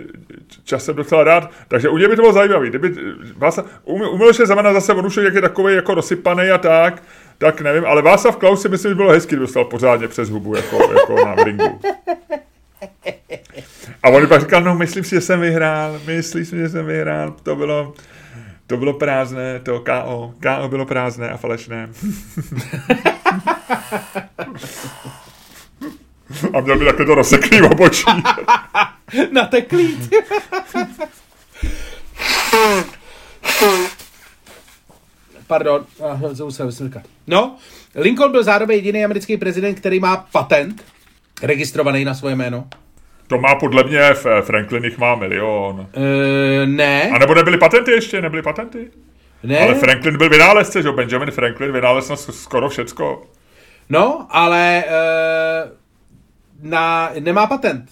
časem 0.65 0.97
docela 0.97 1.25
rád, 1.25 1.51
takže 1.69 1.89
u 1.89 1.99
něj 1.99 2.09
by 2.09 2.17
to 2.17 2.23
bylo 2.23 2.33
zajímavé. 2.33 2.67
Kdyby 2.67 2.95
Václav, 3.37 3.67
um, 3.85 4.03
u 4.03 4.17
Miloše 4.17 4.47
Zemana 4.47 4.73
zase 4.73 4.93
on 4.93 5.07
už 5.07 5.17
je 5.17 5.41
takový 5.41 5.75
jako 5.75 5.95
rozsypaný 5.95 6.51
a 6.51 6.59
tak, 6.59 7.03
tak 7.39 7.61
nevím, 7.61 7.85
ale 7.87 8.03
Václav 8.03 8.37
Klaus 8.37 8.63
si 8.63 8.69
myslím, 8.69 8.91
že 8.91 8.95
bylo 8.95 9.11
hezký, 9.11 9.29
kdyby 9.29 9.41
dostal 9.41 9.65
pořádně 9.65 10.09
přes 10.09 10.31
hubu 10.31 10.57
jako, 10.57 10.79
jako 10.93 11.27
na 11.27 11.35
ringu. 11.35 11.81
A 14.03 14.09
on 14.09 14.29
pak 14.29 14.41
říkal, 14.41 14.63
no 14.63 14.75
myslím 14.75 15.05
si, 15.05 15.11
že 15.11 15.21
jsem 15.21 15.41
vyhrál, 15.41 16.01
myslím 16.07 16.45
si, 16.45 16.57
že 16.57 16.69
jsem 16.69 16.87
vyhrál, 16.87 17.37
to 17.43 17.57
bylo, 17.57 17.95
to 18.67 18.77
bylo 18.77 18.93
prázdné, 18.93 19.61
to 19.61 19.81
KO, 19.81 20.35
KO 20.43 20.69
bylo 20.69 20.87
prázdné 20.87 21.31
a 21.31 21.37
falešné. 21.37 21.89
a 26.53 26.61
měl 26.61 26.79
by 26.79 26.85
takhle 26.85 27.07
to 27.07 27.15
rozseklý 27.15 27.61
obočí. 27.61 28.05
Nateklý. 29.33 29.99
Pardon, 35.47 35.87
znovu 36.33 36.51
se 36.51 36.91
No, 37.27 37.57
Lincoln 37.95 38.33
byl 38.33 38.45
zároveň 38.45 38.77
jediný 38.77 39.05
americký 39.05 39.37
prezident, 39.37 39.75
který 39.75 40.01
má 40.01 40.17
patent 40.17 40.85
registrovaný 41.43 42.05
na 42.05 42.15
svoje 42.15 42.37
jméno. 42.37 42.65
To 43.29 43.39
má 43.39 43.55
podle 43.55 43.85
mě, 43.85 44.15
v 44.15 44.43
Franklin 44.43 44.85
jich 44.85 44.99
má 44.99 45.15
milion. 45.15 45.81
Uh, 45.81 45.87
ne. 46.65 47.11
A 47.11 47.19
nebo 47.19 47.35
nebyly 47.35 47.59
patenty 47.59 47.91
ještě, 47.91 48.23
nebyly 48.23 48.43
patenty? 48.43 48.91
Ne. 49.43 49.59
Ale 49.59 49.75
Franklin 49.75 50.19
byl 50.19 50.29
vynálezce, 50.29 50.83
že 50.83 50.93
Benjamin 50.93 51.31
Franklin 51.31 51.73
vynález 51.73 52.09
na 52.09 52.17
skoro 52.17 52.69
všecko. 52.69 53.23
No, 53.89 54.27
ale 54.31 54.85
uh, 54.87 55.71
na, 56.71 57.11
nemá 57.21 57.47
patent. 57.47 57.85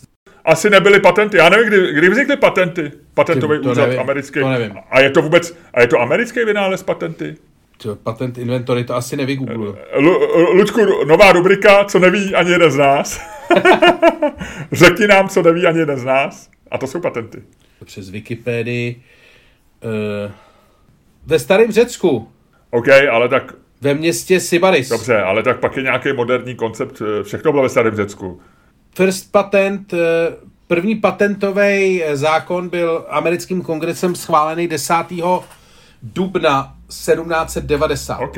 Asi 0.45 0.71
nebyly 0.71 1.01
patenty. 1.01 1.37
Já 1.37 1.49
nevím, 1.49 1.69
kdy, 1.69 1.93
kdy 1.93 2.09
vznikly 2.09 2.37
patenty. 2.37 2.93
Patentový 3.15 3.63
to 3.63 3.71
úřad 3.71 3.87
nevím, 3.87 4.01
americký. 4.01 4.41
To 4.41 4.49
nevím. 4.49 4.77
A 4.91 5.01
je 5.01 5.11
to 5.11 5.23
vůbec, 5.23 5.57
a 5.75 5.81
je 5.81 5.87
to 5.87 6.01
americký 6.01 6.45
vynález 6.45 6.83
patenty? 6.83 7.37
To, 7.77 7.97
patent 7.97 8.39
inventory, 8.39 8.85
to 8.85 8.95
asi 8.95 9.17
nevygoogluju. 9.17 9.77
Lučku, 10.53 11.05
nová 11.05 11.33
rubrika, 11.33 11.85
co 11.85 11.99
neví 11.99 12.35
ani 12.35 12.51
jeden 12.51 12.71
z 12.71 12.77
nás. 12.77 13.21
Řekni 14.73 15.07
nám, 15.07 15.29
co 15.29 15.43
neví 15.43 15.67
ani 15.67 15.79
jeden 15.79 15.99
z 15.99 16.05
nás. 16.05 16.51
A 16.71 16.79
to 16.79 16.87
jsou 16.87 17.01
patenty. 17.01 17.43
Přes 17.85 18.11
Wikipedii. 18.11 19.03
Uh, 19.85 20.33
ve 21.27 21.39
starém 21.39 21.73
Řecku. 21.73 22.29
OK, 22.71 22.89
ale 22.89 23.29
tak... 23.29 23.55
Ve 23.81 23.95
městě 23.95 24.41
Sybaris. 24.41 24.89
Dobře, 24.89 25.23
ale 25.23 25.43
tak 25.43 25.61
pak 25.61 25.77
je 25.77 25.83
nějaký 25.83 26.13
moderní 26.13 26.55
koncept. 26.55 27.03
Eh, 27.03 27.23
všechno 27.23 27.53
bylo 27.53 27.63
ve 27.63 27.69
starém 27.69 27.97
Řecku. 27.97 28.41
First 28.97 29.33
patent, 29.33 29.93
eh, 29.93 29.99
první 30.67 30.95
patentový 30.95 32.03
zákon 32.13 32.69
byl 32.69 33.07
americkým 33.09 33.63
kongresem 33.63 34.15
schválený 34.15 34.69
10. 34.69 35.45
dubna 36.03 36.75
1790. 36.89 38.19
OK, 38.21 38.37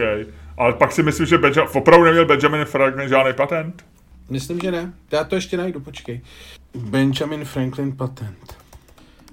ale 0.59 0.73
pak 0.73 0.93
si 0.93 1.03
myslím, 1.03 1.27
že 1.27 1.39
Benja- 1.39 1.69
opravdu 1.79 2.05
neměl 2.05 2.27
Benjamin 2.27 2.65
Franklin 2.65 3.09
žádný 3.09 3.33
patent? 3.33 3.85
Myslím, 4.31 4.61
že 4.61 4.71
ne. 4.71 4.93
Já 5.13 5.25
to 5.25 5.35
ještě 5.35 5.57
najdu, 5.57 5.81
počkej. 5.81 6.21
Benjamin 6.75 7.45
Franklin 7.45 7.97
patent. 7.97 8.57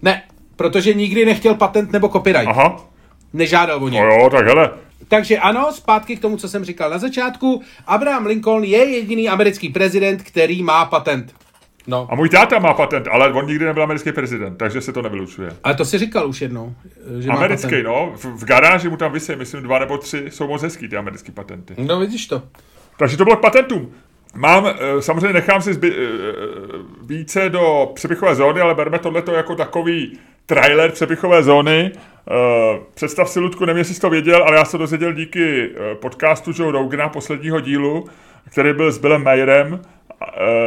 Ne, 0.02 0.24
protože 0.56 0.94
nikdy 0.94 1.26
nechtěl 1.26 1.56
patent 1.56 1.92
nebo 1.92 2.10
copyright. 2.10 2.48
Aha. 2.48 2.86
Nežádal 3.34 3.84
o 3.84 3.90
něj. 3.90 4.02
No 4.02 4.08
jo, 4.08 4.30
tak 4.30 4.46
hele. 4.46 4.72
Takže 5.08 5.38
ano, 5.38 5.72
zpátky 5.72 6.16
k 6.16 6.22
tomu, 6.22 6.38
co 6.38 6.50
jsem 6.50 6.66
říkal 6.66 6.90
na 6.90 6.98
začátku. 6.98 7.62
Abraham 7.88 8.26
Lincoln 8.26 8.64
je 8.64 8.78
jediný 8.78 9.30
americký 9.30 9.70
prezident, 9.70 10.24
který 10.24 10.64
má 10.64 10.86
patent. 10.86 11.34
No. 11.88 12.08
A 12.12 12.16
můj 12.16 12.30
táta 12.30 12.60
má 12.60 12.74
patent, 12.74 13.08
ale 13.08 13.34
on 13.34 13.48
nikdy 13.48 13.66
nebyl 13.66 13.84
americký 13.84 14.12
prezident, 14.12 14.58
takže 14.58 14.82
se 14.82 14.94
to 14.94 15.02
nevylučuje. 15.02 15.56
Ale 15.64 15.76
to 15.76 15.86
si 15.86 15.98
říkal 15.98 16.30
už 16.30 16.42
jednou. 16.42 16.76
Že 17.20 17.30
americký, 17.30 17.84
no. 17.84 18.14
V, 18.16 18.26
v 18.26 18.46
garáži 18.46 18.90
mu 18.90 18.98
tam 18.98 19.12
vysí, 19.12 19.36
myslím, 19.36 19.64
dva 19.64 19.80
nebo 19.80 19.98
tři 19.98 20.26
jsou 20.30 20.48
moc 20.48 20.62
hezký 20.62 20.88
ty 20.88 20.98
americké 20.98 21.32
patenty. 21.32 21.76
No 21.78 22.00
vidíš 22.00 22.28
to. 22.28 22.44
Takže 22.98 23.18
to 23.18 23.24
bylo 23.24 23.36
k 23.38 23.42
patentům. 23.42 23.94
Mám, 24.36 24.68
eh, 24.68 25.02
samozřejmě 25.02 25.34
nechám 25.34 25.62
si 25.62 25.74
zby, 25.74 25.94
eh, 25.98 25.98
více 27.06 27.50
do 27.50 27.92
přepichové 27.96 28.36
zóny, 28.36 28.62
ale 28.62 28.76
berme 28.76 29.00
tohleto 29.00 29.34
jako 29.34 29.56
takový 29.56 30.20
trailer 30.46 30.92
přepichové 30.92 31.44
zóny. 31.44 31.92
Eh, 31.92 32.80
představ 32.94 33.30
si, 33.30 33.40
Ludku, 33.40 33.66
nevím, 33.66 33.78
jestli 33.78 33.94
jsi 33.96 34.02
to 34.02 34.10
věděl, 34.10 34.44
ale 34.44 34.58
já 34.58 34.66
se 34.66 34.78
dozvěděl 34.78 35.14
díky 35.14 35.70
podcastu 36.02 36.52
Joe 36.56 36.72
Rogana, 36.72 37.10
posledního 37.10 37.60
dílu, 37.60 38.06
který 38.52 38.74
byl 38.74 38.92
s 38.92 38.98
Billem 38.98 39.24
Mayerem, 39.24 39.82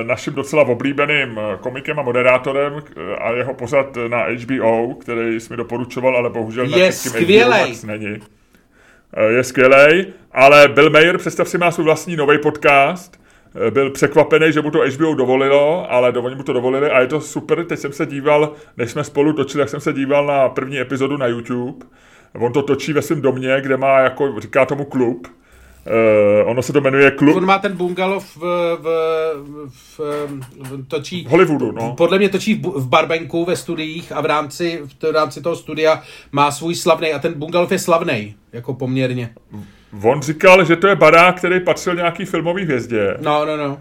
naším 0.02 0.34
docela 0.34 0.62
oblíbeným 0.62 1.40
komikem 1.60 1.98
a 1.98 2.02
moderátorem 2.02 2.82
a 3.20 3.30
jeho 3.30 3.54
pořad 3.54 3.96
na 4.08 4.24
HBO, 4.24 4.94
který 4.94 5.40
jsi 5.40 5.52
mi 5.52 5.56
doporučoval, 5.56 6.16
ale 6.16 6.30
bohužel 6.30 6.64
je 6.64 6.86
na 6.86 6.92
skvělej. 6.92 7.74
není. 7.86 8.18
Je 9.28 9.44
skvělej, 9.44 10.06
ale 10.32 10.68
Bill 10.68 10.90
Mayer, 10.90 11.18
představ 11.18 11.48
si, 11.48 11.58
má 11.58 11.70
svůj 11.70 11.84
vlastní 11.84 12.16
nový 12.16 12.38
podcast, 12.38 13.16
Eh, 13.16 13.25
byl 13.70 13.90
překvapený, 13.90 14.52
že 14.52 14.62
mu 14.62 14.70
to 14.70 14.78
HBO 14.78 15.14
dovolilo, 15.14 15.92
ale 15.92 16.12
do, 16.12 16.22
oni 16.22 16.34
mu 16.34 16.42
to 16.42 16.52
dovolili 16.52 16.90
a 16.90 17.00
je 17.00 17.06
to 17.06 17.20
super. 17.20 17.64
Teď 17.64 17.78
jsem 17.78 17.92
se 17.92 18.06
díval, 18.06 18.52
než 18.76 18.90
jsme 18.90 19.04
spolu 19.04 19.32
točili, 19.32 19.62
tak 19.62 19.68
jsem 19.68 19.80
se 19.80 19.92
díval 19.92 20.26
na 20.26 20.48
první 20.48 20.78
epizodu 20.78 21.16
na 21.16 21.26
YouTube. 21.26 21.86
On 22.38 22.52
to 22.52 22.62
točí 22.62 22.92
ve 22.92 23.02
svém 23.02 23.20
domě, 23.20 23.56
kde 23.60 23.76
má, 23.76 23.98
jako 23.98 24.40
říká 24.40 24.66
tomu 24.66 24.84
klub. 24.84 25.28
Uh, 25.86 26.50
ono 26.50 26.62
se 26.62 26.72
to 26.72 26.80
jmenuje 26.80 27.10
klub. 27.10 27.36
On 27.36 27.46
má 27.46 27.58
ten 27.58 27.76
bungalow 27.76 28.24
v, 28.24 28.36
v, 28.80 28.86
v, 29.68 30.00
v 30.58 30.88
točí... 30.88 31.24
V 31.24 31.28
Hollywoodu, 31.28 31.72
no. 31.72 31.94
Podle 31.96 32.18
mě 32.18 32.28
točí 32.28 32.54
v, 32.54 32.62
v 32.62 32.88
Barbenku 32.88 33.44
ve 33.44 33.56
studiích 33.56 34.12
a 34.12 34.20
v 34.20 34.26
rámci, 34.26 34.82
v 35.02 35.12
rámci 35.12 35.42
toho 35.42 35.56
studia 35.56 36.02
má 36.32 36.50
svůj 36.50 36.74
slavný 36.74 37.12
a 37.12 37.18
ten 37.18 37.32
bungalow 37.32 37.72
je 37.72 37.78
slavný, 37.78 38.34
jako 38.52 38.74
poměrně. 38.74 39.34
On 40.02 40.22
říkal, 40.22 40.64
že 40.64 40.76
to 40.76 40.86
je 40.86 40.96
barák, 40.96 41.36
který 41.36 41.60
patřil 41.60 41.94
nějaký 41.94 42.24
filmový 42.24 42.64
hvězdě. 42.64 43.16
No, 43.20 43.44
no, 43.44 43.56
no. 43.56 43.78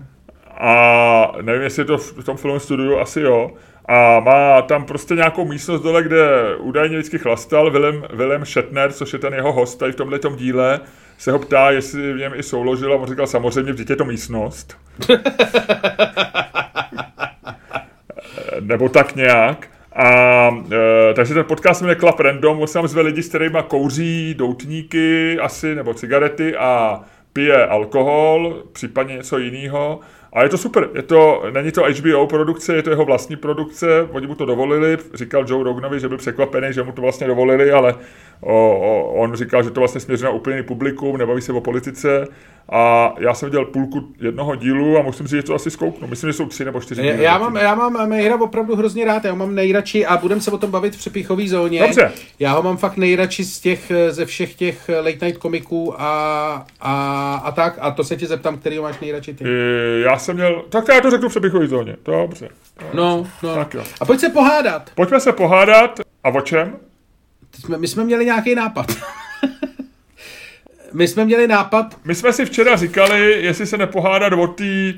A 0.58 1.32
nevím, 1.42 1.62
jestli 1.62 1.82
je 1.82 1.86
to 1.86 1.98
v 1.98 2.24
tom 2.24 2.38
filmovém 2.38 2.60
studiu, 2.60 3.00
asi 3.00 3.22
jo. 3.22 3.52
A 3.88 4.20
má 4.20 4.62
tam 4.62 4.86
prostě 4.86 5.16
nějakou 5.16 5.46
místnost 5.46 5.82
dole, 5.82 6.04
kde 6.04 6.56
údajně 6.56 6.98
vždycky 6.98 7.18
chlastal 7.18 7.72
Willem, 7.72 8.04
Willem 8.14 8.46
Shatner, 8.46 8.94
což 8.94 9.14
je 9.14 9.20
ten 9.20 9.34
jeho 9.34 9.54
host 9.54 9.80
tady 9.80 9.92
v 9.92 9.96
tomhle 9.96 10.20
díle, 10.36 10.80
se 11.18 11.32
ho 11.32 11.40
ptá, 11.40 11.72
jestli 11.72 12.14
v 12.14 12.18
něm 12.18 12.34
i 12.36 12.44
souložil 12.44 12.94
a 12.94 12.96
on 12.96 13.08
říkal 13.08 13.28
samozřejmě, 13.28 13.72
vždyť 13.72 13.90
je 13.90 13.96
to 13.96 14.06
místnost. 14.06 14.78
Nebo 18.60 18.90
tak 18.90 19.16
nějak. 19.16 19.75
A 19.96 20.50
e, 21.10 21.14
takže 21.14 21.34
ten 21.34 21.44
podcast 21.44 21.82
jmenuje 21.82 21.96
Club 21.96 22.20
Random, 22.20 22.62
on 22.62 22.68
se 22.68 22.74
tam 22.74 22.88
zve 22.88 23.02
lidi, 23.02 23.24
s 23.24 23.30
kterými 23.30 23.58
kouří 23.68 24.34
doutníky 24.38 25.38
asi, 25.40 25.76
nebo 25.76 25.94
cigarety 25.94 26.56
a 26.56 27.02
pije 27.34 27.66
alkohol, 27.66 28.64
případně 28.72 29.16
něco 29.16 29.38
jiného. 29.38 30.00
A 30.34 30.44
je 30.44 30.50
to 30.50 30.58
super, 30.58 30.90
je 30.96 31.02
to, 31.02 31.44
není 31.52 31.72
to 31.72 31.84
HBO 31.84 32.28
produkce, 32.28 32.76
je 32.76 32.84
to 32.84 32.90
jeho 32.90 33.06
vlastní 33.06 33.36
produkce, 33.36 34.08
oni 34.12 34.28
mu 34.28 34.36
to 34.36 34.46
dovolili, 34.46 34.98
říkal 35.14 35.46
Joe 35.48 35.64
Roganovi, 35.64 36.00
že 36.00 36.08
byl 36.08 36.18
překvapený, 36.18 36.68
že 36.74 36.84
mu 36.84 36.92
to 36.92 37.02
vlastně 37.02 37.28
dovolili, 37.28 37.72
ale 37.72 37.96
o, 38.42 38.80
o, 38.80 39.14
on 39.14 39.36
říkal, 39.36 39.64
že 39.64 39.72
to 39.72 39.82
vlastně 39.82 40.02
směřuje 40.02 40.26
na 40.26 40.36
úplný 40.36 40.64
publikum, 40.64 41.18
nebaví 41.18 41.42
se 41.42 41.54
o 41.54 41.62
politice 41.62 42.28
a 42.70 43.14
já 43.20 43.34
jsem 43.34 43.50
viděl 43.50 43.66
půlku 43.66 44.08
jednoho 44.22 44.56
dílu 44.56 44.98
a 45.00 45.02
musím 45.02 45.28
říct, 45.28 45.36
že 45.36 45.44
to 45.44 45.56
asi 45.56 45.72
zkouknu. 45.72 46.08
Myslím, 46.08 46.30
že 46.30 46.34
jsou 46.34 46.46
tři 46.46 46.66
nebo 46.66 46.82
čtyři 46.82 47.02
díly. 47.02 47.24
Já 47.24 47.38
mám, 47.38 47.56
já 47.56 47.76
mám 47.76 48.10
Mejra 48.10 48.36
opravdu 48.36 48.76
hrozně 48.76 49.06
rád, 49.06 49.26
já 49.26 49.32
ho 49.32 49.38
mám 49.38 49.56
nejradši 49.56 50.06
a 50.06 50.18
budeme 50.18 50.42
se 50.42 50.52
o 50.52 50.58
tom 50.58 50.72
bavit 50.72 50.96
v 50.96 50.98
přepichové 50.98 51.48
zóně. 51.48 51.80
Dobře. 51.80 52.12
Já 52.40 52.54
ho 52.54 52.64
mám 52.64 52.78
fakt 52.78 52.98
nejradši 52.98 53.44
z 53.44 53.60
těch, 53.60 53.92
ze 54.10 54.26
všech 54.26 54.56
těch 54.56 54.90
late 54.90 55.26
night 55.26 55.38
komiků 55.38 56.02
a, 56.02 56.66
a, 56.82 57.36
a 57.44 57.52
tak. 57.52 57.78
A 57.82 57.92
to 57.92 58.04
se 58.04 58.16
tě 58.16 58.28
zeptám, 58.28 58.58
který 58.58 58.78
ho 58.78 58.84
máš 58.84 59.00
nejradši 59.00 59.34
ty. 59.34 59.46
Já 60.04 60.18
jsem 60.18 60.36
měl, 60.36 60.66
tak 60.70 60.88
já 60.88 61.02
to 61.02 61.12
řeknu 61.12 61.30
v 61.30 61.32
přepichové 61.32 61.68
zóně. 61.68 61.96
Dobře. 62.06 62.50
No, 62.94 63.28
no. 63.44 63.56
Tak 63.56 63.74
jo. 63.74 63.84
A 64.02 64.06
pojď 64.06 64.20
se 64.20 64.30
pohádat. 64.30 64.92
Pojďme 64.96 65.20
se 65.20 65.32
pohádat. 65.32 66.00
A 66.24 66.30
o 66.30 66.42
čem? 66.42 66.76
My 67.78 67.88
jsme 67.88 68.04
měli 68.04 68.26
nějaký 68.26 68.56
nápad. 68.56 68.86
my 70.96 71.08
jsme 71.08 71.26
měli 71.26 71.48
nápad. 71.48 71.86
My 72.06 72.16
jsme 72.16 72.34
si 72.34 72.46
včera 72.46 72.76
říkali, 72.76 73.42
jestli 73.42 73.66
se 73.66 73.78
nepohádat 73.78 74.34
o 74.34 74.48
té 74.48 74.94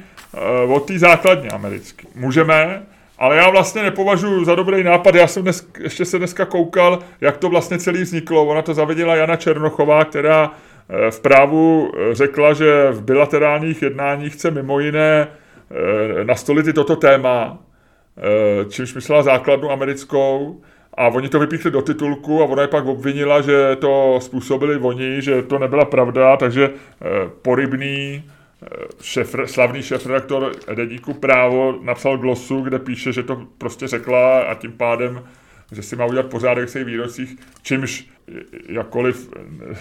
uh, 0.65 0.73
o 0.73 0.85
základně 0.95 1.49
americky. 1.49 2.07
Můžeme, 2.15 2.85
ale 3.17 3.37
já 3.37 3.49
vlastně 3.49 3.83
nepovažuji 3.83 4.45
za 4.45 4.55
dobrý 4.55 4.83
nápad. 4.83 5.15
Já 5.15 5.27
jsem 5.27 5.43
dnes, 5.43 5.69
ještě 5.79 6.05
se 6.05 6.17
dneska 6.17 6.45
koukal, 6.45 6.99
jak 7.21 7.37
to 7.37 7.49
vlastně 7.49 7.77
celý 7.77 8.01
vzniklo. 8.01 8.45
Ona 8.45 8.61
to 8.61 8.73
zavedila 8.73 9.15
Jana 9.15 9.35
Černochová, 9.35 10.05
která 10.05 10.51
eh, 10.89 11.11
v 11.11 11.19
právu 11.19 11.91
eh, 11.93 12.15
řekla, 12.15 12.53
že 12.53 12.91
v 12.91 13.01
bilaterálních 13.01 13.81
jednáních 13.81 14.33
chce 14.33 14.51
mimo 14.51 14.79
jiné 14.79 15.27
nastolit 16.23 16.67
i 16.67 16.73
toto 16.73 16.95
téma, 16.95 17.57
čímž 18.69 18.93
myslela 18.93 19.23
základnu 19.23 19.71
americkou. 19.71 20.61
A 20.97 21.07
oni 21.07 21.29
to 21.29 21.39
vypíchli 21.39 21.71
do 21.71 21.81
titulku 21.81 22.41
a 22.41 22.45
ona 22.45 22.61
je 22.61 22.67
pak 22.67 22.85
obvinila, 22.85 23.41
že 23.41 23.75
to 23.75 24.19
způsobili 24.21 24.77
oni, 24.77 25.21
že 25.21 25.41
to 25.41 25.59
nebyla 25.59 25.85
pravda, 25.85 26.37
takže 26.37 26.69
eh, 26.69 27.05
porybný 27.41 28.23
eh, 28.23 28.67
šef, 29.01 29.35
slavný 29.45 29.81
šéf-redaktor 29.81 30.51
Deníku 30.75 31.13
Právo 31.13 31.79
napsal 31.81 32.17
glosu, 32.17 32.61
kde 32.61 32.79
píše, 32.79 33.13
že 33.13 33.23
to 33.23 33.47
prostě 33.57 33.87
řekla 33.87 34.41
a 34.41 34.53
tím 34.53 34.71
pádem, 34.71 35.23
že 35.71 35.83
si 35.83 35.95
má 35.95 36.05
udělat 36.05 36.25
pořádek 36.25 36.67
v 36.67 36.71
svých 36.71 36.85
výrocích, 36.85 37.37
čímž 37.63 38.07
jakkoliv 38.69 39.29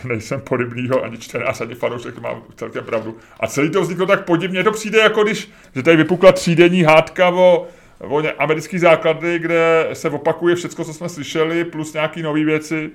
nejsem 0.05 0.41
porybnýho 0.41 1.05
ani 1.05 1.19
čtenář, 1.19 1.61
ani 1.61 1.75
fanoušek, 1.75 2.19
mám 2.19 2.43
celkem 2.57 2.85
pravdu. 2.85 3.17
A 3.41 3.47
celý 3.47 3.71
to 3.71 3.83
vzniklo 3.83 4.07
tak 4.07 4.25
podivně, 4.25 4.64
to 4.64 4.73
přijde 4.73 4.99
jako 4.99 5.25
když, 5.25 5.51
že 5.75 5.83
tady 5.83 5.97
vypukla 5.97 6.33
třídenní 6.33 6.83
hádka 6.83 7.29
o 7.29 7.69
o 8.01 8.22
americký 8.38 8.78
základy, 8.78 9.38
kde 9.38 9.88
se 9.92 10.11
opakuje 10.11 10.57
všechno, 10.57 10.84
co 10.84 10.94
jsme 10.94 11.09
slyšeli, 11.09 11.64
plus 11.64 11.92
nějaké 11.92 12.22
nové 12.22 12.44
věci. 12.44 12.90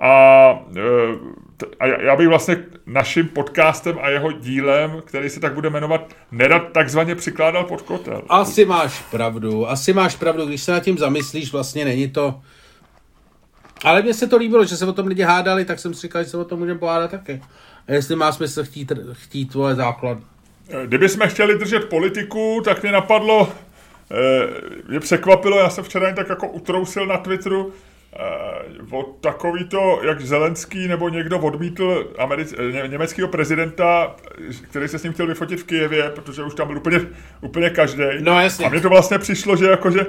A, 0.00 0.10
e, 0.76 1.66
a 1.80 1.86
já 1.86 2.16
bych 2.16 2.28
vlastně 2.28 2.56
naším 2.86 3.28
podcastem 3.28 3.98
a 4.02 4.08
jeho 4.08 4.32
dílem, 4.32 5.02
který 5.04 5.30
se 5.30 5.40
tak 5.40 5.54
bude 5.54 5.70
jmenovat, 5.70 6.14
nerad 6.32 6.72
takzvaně 6.72 7.14
přikládal 7.14 7.64
pod 7.64 7.82
kotel. 7.82 8.22
Asi 8.28 8.64
máš 8.64 9.02
pravdu, 9.10 9.70
asi 9.70 9.92
máš 9.92 10.16
pravdu, 10.16 10.46
když 10.46 10.62
se 10.62 10.72
nad 10.72 10.80
tím 10.80 10.98
zamyslíš, 10.98 11.52
vlastně 11.52 11.84
není 11.84 12.08
to... 12.08 12.40
Ale 13.84 14.02
mně 14.02 14.14
se 14.14 14.26
to 14.26 14.36
líbilo, 14.36 14.64
že 14.64 14.76
se 14.76 14.86
o 14.86 14.92
tom 14.92 15.06
lidi 15.06 15.22
hádali, 15.22 15.64
tak 15.64 15.78
jsem 15.78 15.94
si 15.94 16.00
říkal, 16.00 16.24
že 16.24 16.30
se 16.30 16.36
o 16.36 16.44
tom 16.44 16.58
můžeme 16.58 16.78
pohádat 16.78 17.10
taky. 17.10 17.42
A 17.88 17.92
jestli 17.92 18.16
má 18.16 18.32
smysl 18.32 18.64
chtít, 18.64 18.92
chtít 19.12 19.52
tvoje 19.52 19.74
základ. 19.74 20.18
Kdybychom 20.86 21.28
chtěli 21.28 21.58
držet 21.58 21.88
politiku, 21.88 22.62
tak 22.64 22.82
mě 22.82 22.92
napadlo, 22.92 23.52
mě 24.88 25.00
překvapilo, 25.00 25.58
já 25.58 25.70
jsem 25.70 25.84
včera 25.84 26.12
tak 26.12 26.28
jako 26.28 26.48
utrousil 26.48 27.06
na 27.06 27.16
Twitteru, 27.16 27.66
uh, 27.66 28.98
od 28.98 29.16
takový 29.20 29.64
to, 29.64 30.00
jak 30.02 30.20
Zelenský 30.20 30.88
nebo 30.88 31.08
někdo 31.08 31.38
odmítl 31.38 32.12
Americ, 32.18 32.54
ně, 32.72 32.82
německého 32.86 33.28
prezidenta, 33.28 34.16
který 34.62 34.88
se 34.88 34.98
s 34.98 35.02
ním 35.02 35.12
chtěl 35.12 35.26
vyfotit 35.26 35.60
v 35.60 35.64
Kijevě, 35.64 36.10
protože 36.14 36.42
už 36.42 36.54
tam 36.54 36.68
byl 36.68 36.76
úplně, 36.76 37.00
úplně 37.40 37.70
každý. 37.70 38.04
No 38.20 38.40
jasně. 38.40 38.66
A 38.66 38.68
mně 38.68 38.80
to 38.80 38.88
vlastně 38.88 39.18
přišlo, 39.18 39.56
že 39.56 39.66
jakože 39.66 40.06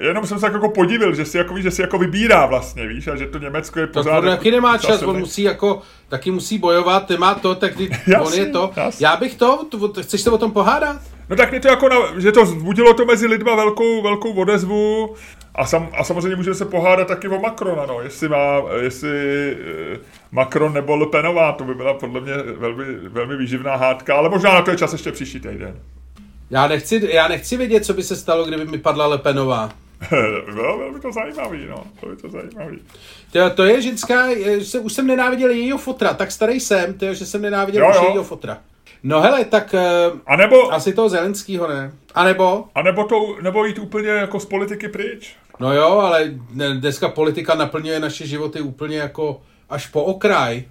jenom 0.00 0.26
jsem 0.26 0.38
se 0.38 0.42
tak 0.42 0.52
jako 0.52 0.68
podivil, 0.68 1.14
že 1.14 1.24
si 1.24 1.38
jako, 1.38 1.54
víš, 1.54 1.62
že 1.62 1.70
si 1.70 1.82
jako 1.82 1.98
vybírá 1.98 2.46
vlastně, 2.46 2.86
víš, 2.86 3.08
a 3.08 3.16
že 3.16 3.26
to 3.26 3.38
Německo 3.38 3.80
je 3.80 3.86
pořád... 3.86 4.10
Tak 4.10 4.22
on 4.22 4.30
taky 4.30 4.50
nemá 4.50 4.78
čas, 4.78 5.02
on 5.02 5.18
musí 5.18 5.42
jako, 5.42 5.82
taky 6.08 6.30
musí 6.30 6.58
bojovat, 6.58 7.08
nemá 7.08 7.34
to, 7.34 7.54
tak 7.54 7.80
jasný, 8.06 8.14
on 8.16 8.34
je 8.34 8.46
to. 8.46 8.72
Jasný. 8.76 9.02
Já 9.02 9.16
bych 9.16 9.34
to, 9.34 9.64
to, 9.70 10.02
chceš 10.02 10.20
se 10.20 10.30
o 10.30 10.38
tom 10.38 10.52
pohádat? 10.52 11.00
No 11.30 11.36
tak 11.36 11.50
mě 11.50 11.60
to 11.60 11.68
jako, 11.68 11.88
na, 11.88 11.96
že 12.20 12.32
to 12.32 12.44
vzbudilo 12.44 12.94
to 12.94 13.04
mezi 13.04 13.26
lidma 13.26 13.54
velkou, 13.54 14.02
velkou 14.02 14.32
odezvu 14.32 15.14
a, 15.54 15.66
sam, 15.66 15.88
a 15.98 16.04
samozřejmě 16.04 16.36
můžeme 16.36 16.54
se 16.54 16.64
pohádat 16.64 17.08
taky 17.08 17.28
o 17.28 17.38
Macrona, 17.38 17.86
no, 17.86 18.00
jestli 18.00 18.28
má, 18.28 18.62
jestli 18.80 19.10
eh, 19.94 19.98
Macron 20.32 20.72
nebo 20.72 20.96
Le 20.96 21.06
Penová, 21.06 21.52
to 21.52 21.64
by 21.64 21.74
byla 21.74 21.94
podle 21.94 22.20
mě 22.20 22.32
velmi, 22.36 22.84
velmi 22.94 23.36
výživná 23.36 23.76
hádka, 23.76 24.14
ale 24.14 24.28
možná 24.28 24.54
na 24.54 24.62
to 24.62 24.70
je 24.70 24.76
čas 24.76 24.92
ještě 24.92 25.12
příští 25.12 25.40
týden. 25.40 25.76
Já 26.50 26.68
nechci, 26.68 27.08
já 27.12 27.28
nechci 27.28 27.56
vědět, 27.56 27.84
co 27.84 27.94
by 27.94 28.02
se 28.02 28.16
stalo, 28.16 28.44
kdyby 28.44 28.64
mi 28.64 28.78
padla 28.78 29.06
Le 29.06 29.18
Penová. 29.18 29.70
Bylo, 30.54 30.92
by 30.92 31.00
to 31.00 31.12
zajímavý, 31.12 31.66
no. 31.66 31.84
Bylo 32.00 32.16
by 32.16 32.22
to 32.22 32.28
zajímavý. 32.28 32.78
To, 33.32 33.50
to 33.50 33.64
je 33.64 33.82
ženská, 33.82 34.26
se, 34.62 34.78
už 34.78 34.92
jsem 34.92 35.06
nenáviděl 35.06 35.50
jejího 35.50 35.78
fotra, 35.78 36.14
tak 36.14 36.32
starý 36.32 36.60
jsem, 36.60 36.94
to 36.94 37.04
je, 37.04 37.14
že 37.14 37.26
jsem 37.26 37.42
nenáviděl 37.42 37.84
jo, 37.84 37.90
už 37.90 37.96
jo. 37.96 38.04
jejího 38.04 38.24
fotra. 38.24 38.58
No 39.02 39.20
hele, 39.20 39.44
tak 39.44 39.74
eh, 39.74 40.10
a 40.26 40.36
nebo, 40.36 40.72
asi 40.72 40.92
toho 40.92 41.08
Zelenskýho 41.08 41.68
ne. 41.68 41.92
A 42.14 42.24
nebo? 42.24 42.64
A 42.74 42.82
nebo, 42.82 43.04
to, 43.04 43.36
nebo 43.42 43.64
jít 43.64 43.78
úplně 43.78 44.08
jako 44.08 44.40
z 44.40 44.46
politiky 44.46 44.88
pryč. 44.88 45.34
No 45.60 45.72
jo, 45.72 45.88
ale 45.88 46.34
dneska 46.74 47.08
politika 47.08 47.54
naplňuje 47.54 48.00
naše 48.00 48.26
životy 48.26 48.60
úplně 48.60 48.98
jako 48.98 49.42
až 49.70 49.86
po 49.86 50.04
okraj. 50.04 50.64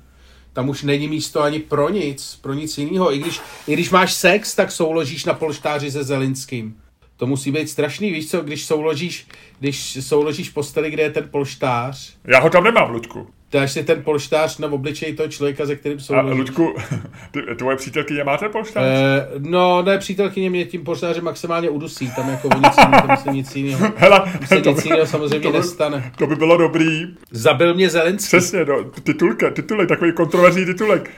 Tam 0.54 0.70
už 0.70 0.84
není 0.84 1.08
místo 1.08 1.42
ani 1.42 1.60
pro 1.60 1.90
nic, 1.90 2.40
pro 2.42 2.54
nic 2.54 2.78
jiného. 2.78 3.14
I 3.14 3.18
když, 3.18 3.42
I 3.68 3.74
když 3.74 3.90
máš 3.90 4.14
sex, 4.14 4.56
tak 4.56 4.72
souložíš 4.72 5.26
na 5.26 5.34
polštáři 5.34 5.92
se 5.92 6.04
Zelinským. 6.04 6.78
To 7.18 7.28
musí 7.28 7.52
být 7.52 7.70
strašný, 7.70 8.12
víš 8.12 8.30
co, 8.30 8.42
když 8.42 8.66
souložíš, 8.66 9.28
když 9.60 9.98
souložíš 10.02 10.50
posteli, 10.50 10.92
kde 10.92 11.04
je 11.04 11.12
ten 11.12 11.30
polštář. 11.32 12.16
Já 12.28 12.40
ho 12.40 12.50
tam 12.50 12.64
nemám, 12.64 12.92
Luďku 12.92 13.28
dáš 13.52 13.72
si 13.72 13.84
ten 13.84 14.04
polštář 14.04 14.58
na 14.58 14.68
obličej 14.68 15.14
toho 15.14 15.30
člověka, 15.30 15.66
ze 15.66 15.76
kterým 15.76 16.00
jsou. 16.00 16.14
A 16.14 16.22
Luďku, 16.22 16.76
ty, 17.32 17.42
tvoje 17.56 17.78
přítelkyně 17.78 18.24
máte 18.24 18.50
polštář? 18.50 18.84
E, 18.84 19.28
no, 19.38 19.82
ne, 19.82 19.98
přítelkyně 19.98 20.50
mě 20.50 20.66
tím 20.66 20.84
polštářem 20.84 21.24
maximálně 21.24 21.70
udusí, 21.70 22.12
tam 22.16 22.30
jako 22.30 22.50
nic, 22.56 22.76
tam 22.76 23.18
se 23.18 23.32
nic 23.32 23.56
jiného. 23.56 23.94
Hele, 23.96 24.34
se 24.46 24.62
to 24.62 24.70
nic 24.70 24.86
jiného 24.86 25.06
samozřejmě 25.06 25.40
to 25.40 25.52
by, 25.52 25.58
nestane. 25.58 26.12
To 26.18 26.28
by 26.28 26.36
bylo 26.36 26.58
dobrý. 26.58 27.08
Zabil 27.32 27.74
mě 27.74 27.90
Zelenský. 27.90 28.28
Přesně, 28.28 28.66
no, 28.66 28.84
titulka, 28.84 29.50
titulek, 29.50 29.90
takový 29.90 30.14
kontroverzní 30.14 30.66
titulek. 30.66 31.10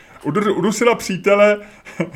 Udusila 0.55 0.95
přítele 0.95 1.57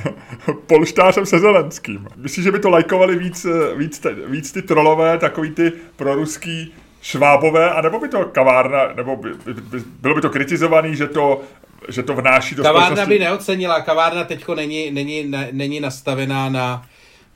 polštářem 0.68 1.26
se 1.26 1.40
Zelenským. 1.40 2.08
Myslíš, 2.16 2.44
že 2.44 2.52
by 2.52 2.60
to 2.60 2.70
lajkovali 2.70 3.16
víc, 3.16 3.46
víc, 3.76 4.06
víc 4.28 4.52
ty 4.52 4.62
trolové, 4.62 5.18
takový 5.18 5.50
ty 5.50 5.72
proruský 5.96 6.74
švábové, 7.06 7.72
anebo 7.72 8.00
by 8.00 8.08
to 8.08 8.26
kavárna, 8.26 8.94
nebo 8.94 9.16
by, 9.16 9.30
by, 9.34 9.54
by, 9.54 9.80
bylo 9.80 10.16
by 10.16 10.22
to 10.22 10.30
kritizovaný, 10.30 10.96
že 10.96 11.08
to 11.08 11.42
že 11.90 12.04
to 12.04 12.14
vnáší 12.14 12.56
do 12.56 12.64
Kavárna 12.64 12.86
společnosti... 12.86 13.14
by 13.14 13.20
neocenila, 13.20 13.82
kavárna 13.82 14.24
teďko 14.24 14.56
není, 14.56 14.92
není, 14.92 15.24
ne, 15.24 15.50
není 15.52 15.80
nastavená 15.80 16.50
na, 16.50 16.86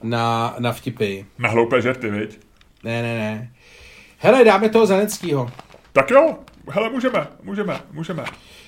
na, 0.03 0.55
na 0.59 0.71
vtipy. 0.71 1.25
Na 1.39 1.49
hloupé 1.49 1.81
žerty, 1.81 2.09
viď? 2.09 2.39
Ne, 2.83 3.01
ne, 3.01 3.17
ne. 3.17 3.51
Hele, 4.17 4.43
dáme 4.43 4.69
toho 4.69 4.85
Zelenskýho. 4.85 5.51
Tak 5.93 6.11
jo, 6.11 6.37
hele, 6.69 6.89
můžeme, 6.89 7.27
můžeme, 7.43 7.79
můžeme. 7.91 8.23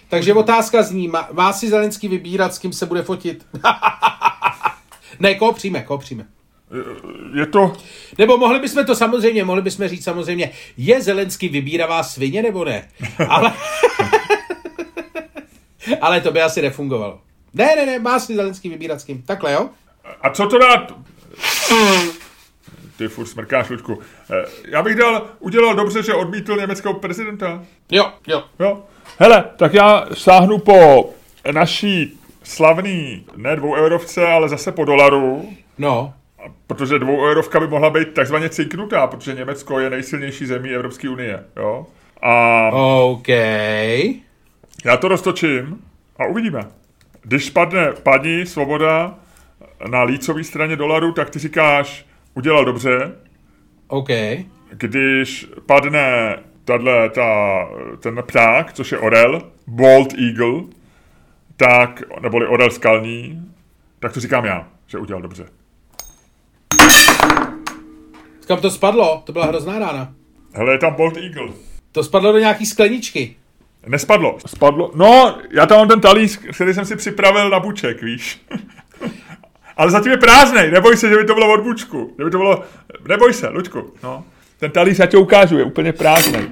Takže 0.09 0.33
otázka 0.33 0.83
zní, 0.83 1.07
má, 1.07 1.29
má 1.31 1.53
si 1.53 1.69
Zelenský 1.69 2.07
vybírat, 2.07 2.53
s 2.53 2.59
kým 2.59 2.73
se 2.73 2.85
bude 2.85 3.03
fotit? 3.03 3.45
ne, 5.19 5.35
koho 5.35 5.53
přijme, 5.53 5.81
koho 5.81 5.97
přijme 5.97 6.25
je 7.33 7.45
to... 7.45 7.73
Nebo 8.17 8.37
mohli 8.37 8.59
bychom 8.59 8.85
to 8.85 8.95
samozřejmě, 8.95 9.43
mohli 9.43 9.61
bychom 9.61 9.87
říct 9.87 10.03
samozřejmě, 10.03 10.51
je 10.77 11.01
Zelenský 11.01 11.49
vybíravá 11.49 12.03
svině 12.03 12.41
nebo 12.41 12.65
ne? 12.65 12.89
Ale, 13.29 13.53
ale 16.01 16.21
to 16.21 16.31
by 16.31 16.41
asi 16.41 16.61
nefungovalo. 16.61 17.19
Ne, 17.53 17.75
ne, 17.75 17.85
ne, 17.85 17.99
má 17.99 18.19
si 18.19 18.35
Zelenský 18.35 18.69
vybírat 18.69 19.01
s 19.01 19.03
kým. 19.03 19.21
Takhle, 19.21 19.53
jo? 19.53 19.69
A 20.21 20.29
co 20.29 20.47
to 20.47 20.59
dá? 20.59 20.87
Ty 22.97 23.07
furt 23.07 23.27
smrkáš, 23.27 23.69
Luďku. 23.69 23.99
Eh, 24.31 24.45
já 24.67 24.81
bych 24.81 24.95
dal, 24.95 25.27
udělal 25.39 25.75
dobře, 25.75 26.03
že 26.03 26.13
odmítl 26.13 26.55
německého 26.55 26.93
prezidenta. 26.93 27.63
Jo, 27.91 28.11
jo. 28.27 28.43
Jo. 28.59 28.83
Hele, 29.17 29.43
tak 29.57 29.73
já 29.73 30.05
sáhnu 30.13 30.57
po 30.57 31.09
naší 31.51 32.19
slavný, 32.43 33.25
ne 33.35 33.55
dvou 33.55 33.75
eurovce, 33.75 34.27
ale 34.27 34.49
zase 34.49 34.71
po 34.71 34.85
dolaru. 34.85 35.53
No 35.77 36.13
protože 36.67 36.99
dvou 36.99 37.25
eurovka 37.25 37.59
by 37.59 37.67
mohla 37.67 37.89
být 37.89 38.13
takzvaně 38.13 38.49
cinknutá, 38.49 39.07
protože 39.07 39.33
Německo 39.33 39.79
je 39.79 39.89
nejsilnější 39.89 40.45
zemí 40.45 40.69
Evropské 40.69 41.09
unie, 41.09 41.43
jo. 41.57 41.85
A 42.21 42.69
OK. 42.73 43.27
Já 44.85 44.97
to 44.99 45.07
roztočím 45.07 45.81
a 46.19 46.25
uvidíme. 46.25 46.67
Když 47.21 47.49
padne 47.49 47.91
paní 48.03 48.45
Svoboda 48.45 49.15
na 49.89 50.03
lícové 50.03 50.43
straně 50.43 50.75
dolaru, 50.75 51.11
tak 51.11 51.29
ty 51.29 51.39
říkáš, 51.39 52.05
udělal 52.33 52.65
dobře. 52.65 53.11
OK. 53.87 54.09
Když 54.69 55.47
padne 55.65 56.37
tato, 56.65 57.09
ta, 57.09 57.67
ten 57.99 58.23
pták, 58.27 58.73
což 58.73 58.91
je 58.91 58.97
orel, 58.97 59.41
Bald 59.67 60.13
Eagle, 60.13 60.61
tak, 61.57 62.03
neboli 62.21 62.47
Orel 62.47 62.69
Skalní, 62.69 63.51
tak 63.99 64.13
to 64.13 64.19
říkám 64.19 64.45
já, 64.45 64.67
že 64.87 64.97
udělal 64.97 65.21
dobře. 65.21 65.45
Kam 68.51 68.61
to 68.61 68.71
spadlo? 68.71 69.21
To 69.25 69.31
byla 69.31 69.45
hrozná 69.45 69.79
rána. 69.79 70.13
Hele, 70.53 70.73
je 70.73 70.77
tam 70.77 70.93
Bolt 70.93 71.17
Eagle. 71.17 71.47
To 71.91 72.03
spadlo 72.03 72.31
do 72.31 72.37
nějaký 72.39 72.65
skleničky. 72.65 73.35
Nespadlo. 73.87 74.37
Spadlo. 74.47 74.91
No, 74.95 75.37
já 75.51 75.65
tam 75.65 75.77
mám 75.77 75.87
ten 75.87 76.01
talíř, 76.01 76.39
který 76.55 76.73
jsem 76.73 76.85
si 76.85 76.95
připravil 76.95 77.49
na 77.49 77.59
buček, 77.59 78.01
víš. 78.01 78.41
Ale 79.77 79.91
zatím 79.91 80.11
je 80.11 80.17
prázdnej, 80.17 80.71
neboj 80.71 80.97
se, 80.97 81.09
že 81.09 81.17
by 81.17 81.25
to 81.25 81.33
bylo 81.33 81.53
od 81.53 81.59
bučku. 81.59 82.13
Že 82.17 82.25
by 82.25 82.31
to 82.31 82.37
bylo, 82.37 82.63
neboj 83.07 83.33
se, 83.33 83.49
Luďku, 83.49 83.93
no. 84.03 84.23
Ten 84.59 84.71
talíř, 84.71 84.99
já 84.99 85.05
ti 85.05 85.17
ukážu, 85.17 85.57
je 85.57 85.63
úplně 85.63 85.93
prázdnej. 85.93 86.49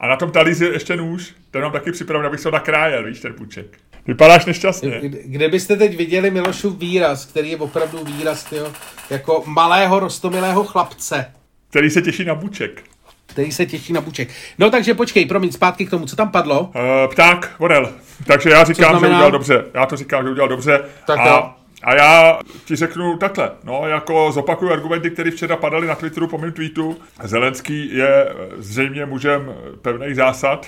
A 0.00 0.08
na 0.08 0.16
tom 0.16 0.30
talíři 0.30 0.64
je 0.64 0.72
ještě 0.72 0.96
nůž, 0.96 1.34
ten 1.50 1.62
mám 1.62 1.72
taky 1.72 1.92
připraven, 1.92 2.26
abych 2.26 2.40
se 2.40 2.48
ho 2.48 2.52
nakrájel, 2.52 3.04
víš, 3.04 3.20
ten 3.20 3.34
buček. 3.38 3.78
Vypadáš 4.08 4.44
nešťastně. 4.46 5.00
Kde 5.24 5.48
byste 5.48 5.76
teď 5.76 5.96
viděli 5.96 6.30
Milošův 6.30 6.78
výraz, 6.78 7.24
který 7.24 7.50
je 7.50 7.56
opravdu 7.56 8.04
výraz 8.04 8.44
tyjo, 8.44 8.72
jako 9.10 9.42
malého 9.46 10.00
rostomilého 10.00 10.64
chlapce. 10.64 11.32
Který 11.70 11.90
se 11.90 12.02
těší 12.02 12.24
na 12.24 12.34
buček. 12.34 12.82
Který 13.26 13.52
se 13.52 13.66
těší 13.66 13.92
na 13.92 14.00
buček. 14.00 14.28
No 14.58 14.70
takže 14.70 14.94
počkej, 14.94 15.26
promiň, 15.26 15.52
zpátky 15.52 15.86
k 15.86 15.90
tomu, 15.90 16.06
co 16.06 16.16
tam 16.16 16.30
padlo. 16.30 16.60
Uh, 16.60 16.70
pták, 17.12 17.54
Vorel. 17.58 17.92
Takže 18.26 18.50
já 18.50 18.64
říkám, 18.64 19.00
že 19.00 19.06
udělal 19.06 19.30
dobře. 19.30 19.64
Já 19.74 19.86
to 19.86 19.96
říkám, 19.96 20.24
že 20.24 20.30
udělal 20.30 20.48
dobře. 20.48 20.80
Tak 21.06 21.18
a, 21.18 21.28
jo. 21.28 21.50
a 21.82 21.94
já 21.94 22.40
ti 22.64 22.76
řeknu 22.76 23.16
takhle, 23.16 23.50
no, 23.64 23.82
jako 23.86 24.32
zopakuju 24.32 24.72
argumenty, 24.72 25.10
které 25.10 25.30
včera 25.30 25.56
padaly 25.56 25.86
na 25.86 25.94
Twitteru 25.94 26.28
po 26.28 26.38
mém 26.38 26.52
tweetu. 26.52 26.96
Zelenský 27.22 27.96
je 27.96 28.32
zřejmě 28.56 29.06
mužem 29.06 29.54
pevných 29.82 30.16
zásad, 30.16 30.66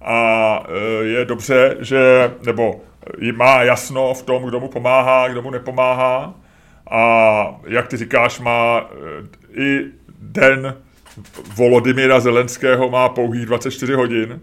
a 0.00 0.62
e, 0.68 1.04
je 1.04 1.24
dobře, 1.24 1.76
že, 1.80 2.30
nebo 2.46 2.80
má 3.32 3.62
jasno 3.62 4.14
v 4.14 4.22
tom, 4.22 4.42
kdo 4.42 4.60
mu 4.60 4.68
pomáhá, 4.68 5.28
kdo 5.28 5.42
mu 5.42 5.50
nepomáhá 5.50 6.34
a 6.90 7.60
jak 7.66 7.88
ty 7.88 7.96
říkáš, 7.96 8.40
má 8.40 8.80
e, 8.80 9.60
i 9.62 9.84
den 10.18 10.74
Volodymyra 11.56 12.20
Zelenského 12.20 12.90
má 12.90 13.08
pouhých 13.08 13.46
24 13.46 13.92
hodin, 13.92 14.40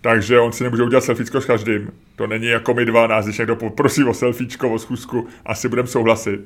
takže 0.00 0.40
on 0.40 0.52
si 0.52 0.64
nemůže 0.64 0.82
udělat 0.82 1.04
selfiečko 1.04 1.40
s 1.40 1.46
každým. 1.46 1.90
To 2.16 2.26
není 2.26 2.46
jako 2.46 2.74
my 2.74 2.84
dva, 2.84 3.06
nás 3.06 3.24
když 3.24 3.38
někdo 3.38 3.56
poprosí 3.56 4.04
o 4.04 4.14
selfiečko, 4.14 4.70
o 4.70 4.78
schůzku, 4.78 5.26
asi 5.46 5.68
budeme 5.68 5.88
souhlasit. 5.88 6.40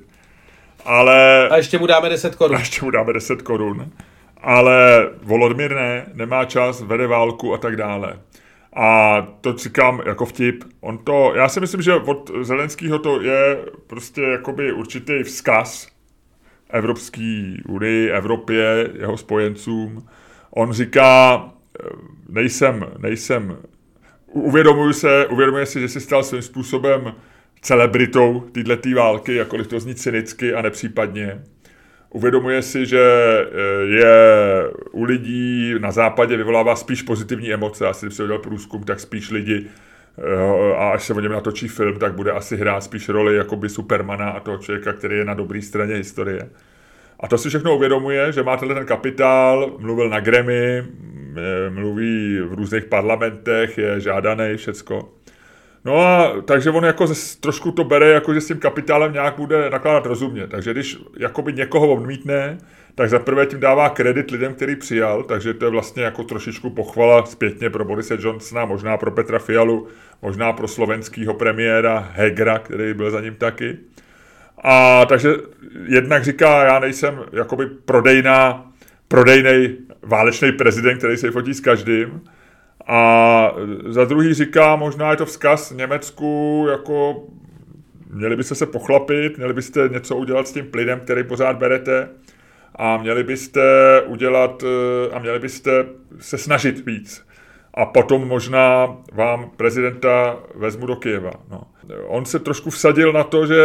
Ale... 0.85 1.49
A 1.49 1.57
ještě 1.57 1.79
mu 1.79 1.87
dáme 1.87 2.09
10 2.09 2.35
korun. 2.35 2.57
A 2.57 2.59
ještě 2.59 2.85
mu 2.85 2.91
dáme 2.91 3.13
10 3.13 3.43
korun. 3.43 3.93
Ale 4.43 5.09
Volodymyr 5.23 5.75
ne, 5.75 6.07
nemá 6.15 6.45
čas, 6.45 6.83
vede 6.83 7.07
válku 7.07 7.55
a 7.55 7.59
tak 7.59 7.77
dále. 7.77 8.19
A 8.73 9.21
to 9.41 9.53
říkám 9.57 10.03
jako 10.07 10.27
vtip. 10.27 10.65
On 10.81 10.99
to, 10.99 11.33
já 11.37 11.49
si 11.49 11.61
myslím, 11.61 11.83
že 11.83 11.95
od 11.95 12.31
Zelenského 12.43 12.99
to 12.99 13.21
je 13.21 13.65
prostě 13.87 14.23
jakoby 14.23 14.73
určitý 14.73 15.23
vzkaz 15.23 15.89
Evropské 16.71 17.57
unii, 17.69 18.11
Evropě, 18.11 18.91
jeho 18.99 19.17
spojencům. 19.17 20.07
On 20.51 20.73
říká, 20.73 21.49
nejsem, 22.29 22.87
nejsem, 22.99 23.57
uvědomuji 24.27 24.93
se, 24.93 25.27
uvědomuji 25.27 25.67
si, 25.67 25.81
že 25.81 25.89
si 25.89 26.01
stal 26.01 26.23
svým 26.23 26.43
způsobem 26.43 27.15
celebritou 27.61 28.41
této 28.41 28.89
války, 28.97 29.35
jakkoliv 29.35 29.67
to 29.67 29.81
zní 29.81 29.95
cynicky 29.95 30.55
a 30.55 30.63
nepřípadně. 30.63 31.43
Uvědomuje 32.13 32.63
si, 32.63 32.87
že 32.87 33.01
eh, 33.01 33.85
je 33.85 34.15
u 34.93 35.05
lidí 35.05 35.75
na 35.79 35.91
západě 35.91 36.37
vyvolává 36.37 36.77
spíš 36.77 37.03
pozitivní 37.03 37.53
emoce. 37.53 37.87
Asi 37.87 38.07
když 38.07 38.17
se 38.17 38.23
udělal 38.23 38.43
průzkum, 38.43 38.83
tak 38.83 39.01
spíš 39.01 39.31
lidi 39.31 39.67
eh, 40.19 40.75
a 40.75 40.91
až 40.91 41.03
se 41.03 41.15
o 41.15 41.21
něm 41.21 41.33
natočí 41.33 41.69
film, 41.69 41.99
tak 41.99 42.15
bude 42.15 42.33
asi 42.33 42.57
hrát 42.57 42.85
spíš 42.85 43.09
roli 43.09 43.37
jakoby 43.37 43.69
Supermana 43.69 44.31
a 44.31 44.41
toho 44.41 44.59
člověka, 44.59 44.93
který 44.93 45.17
je 45.17 45.25
na 45.25 45.35
dobré 45.35 45.63
straně 45.63 45.95
historie. 45.95 46.49
A 47.21 47.29
to 47.29 47.39
si 47.39 47.49
všechno 47.49 47.77
uvědomuje, 47.77 48.33
že 48.33 48.43
má 48.43 48.57
tenhle 48.57 48.75
ten 48.75 48.87
kapitál, 48.87 49.77
mluvil 49.79 50.09
na 50.09 50.21
Grammy, 50.21 50.79
eh, 50.79 51.71
mluví 51.71 52.41
v 52.41 52.55
různých 52.55 52.85
parlamentech, 52.85 53.79
je 53.79 54.01
žádaný, 54.01 54.57
všecko. 54.57 55.09
No 55.85 56.01
a 56.01 56.41
takže 56.45 56.71
on 56.71 56.85
jako 56.85 57.07
ze, 57.07 57.41
trošku 57.41 57.73
to 57.73 57.85
bere, 57.85 58.09
jako 58.09 58.35
že 58.35 58.41
s 58.41 58.47
tím 58.47 58.59
kapitálem 58.59 59.13
nějak 59.13 59.37
bude 59.37 59.71
nakládat 59.71 60.07
rozumně. 60.07 60.47
Takže 60.47 60.73
když 60.73 60.99
jakoby 61.19 61.53
někoho 61.53 61.93
odmítne, 61.93 62.59
tak 62.95 63.11
zaprvé 63.11 63.47
tím 63.47 63.61
dává 63.61 63.89
kredit 63.89 64.31
lidem, 64.31 64.55
který 64.55 64.77
přijal, 64.77 65.23
takže 65.23 65.55
to 65.55 65.65
je 65.65 65.71
vlastně 65.71 66.03
jako 66.03 66.25
trošičku 66.25 66.71
pochvala 66.71 67.27
zpětně 67.27 67.71
pro 67.71 67.85
Borise 67.85 68.19
Johnsona, 68.21 68.65
možná 68.65 68.97
pro 68.97 69.11
Petra 69.11 69.39
Fialu, 69.39 69.89
možná 70.23 70.53
pro 70.53 70.69
slovenského 70.69 71.35
premiéra 71.35 72.11
Hegra, 72.13 72.59
který 72.59 72.95
byl 72.95 73.11
za 73.11 73.21
ním 73.21 73.35
taky. 73.35 73.79
A 74.65 75.05
takže 75.07 75.35
jednak 75.89 76.25
říká, 76.25 76.65
já 76.65 76.79
nejsem 76.79 77.21
jakoby 77.33 77.67
prodejná, 77.67 78.73
prodejný 79.09 79.77
válečný 80.03 80.53
prezident, 80.53 80.99
který 80.99 81.17
se 81.17 81.31
fotí 81.31 81.55
s 81.55 81.61
každým, 81.61 82.21
a 82.87 83.55
za 83.87 84.05
druhý 84.05 84.35
říká, 84.35 84.77
možná 84.77 85.11
je 85.11 85.17
to 85.17 85.27
vzkaz 85.27 85.71
Německu, 85.71 86.67
jako 86.71 87.23
měli 88.11 88.37
byste 88.37 88.55
se 88.55 88.67
pochlapit, 88.67 89.37
měli 89.37 89.53
byste 89.53 89.89
něco 89.93 90.17
udělat 90.17 90.49
s 90.49 90.53
tím 90.53 90.67
plynem, 90.67 91.01
který 91.01 91.25
pořád 91.25 91.57
berete 91.57 92.09
a 92.77 92.97
měli 92.97 93.25
byste 93.25 93.63
udělat 94.07 94.65
a 95.13 95.19
měli 95.19 95.39
byste 95.39 95.87
se 96.19 96.39
snažit 96.39 96.87
víc. 96.87 97.27
A 97.75 97.87
potom 97.87 98.29
možná 98.29 98.97
vám 99.13 99.51
prezidenta 99.57 100.39
vezmu 100.55 100.87
do 100.87 100.97
Kyjeva. 100.97 101.33
No. 101.51 101.63
On 102.07 102.25
se 102.25 102.39
trošku 102.39 102.71
vsadil 102.71 103.13
na 103.13 103.25
to, 103.25 103.47
že 103.47 103.63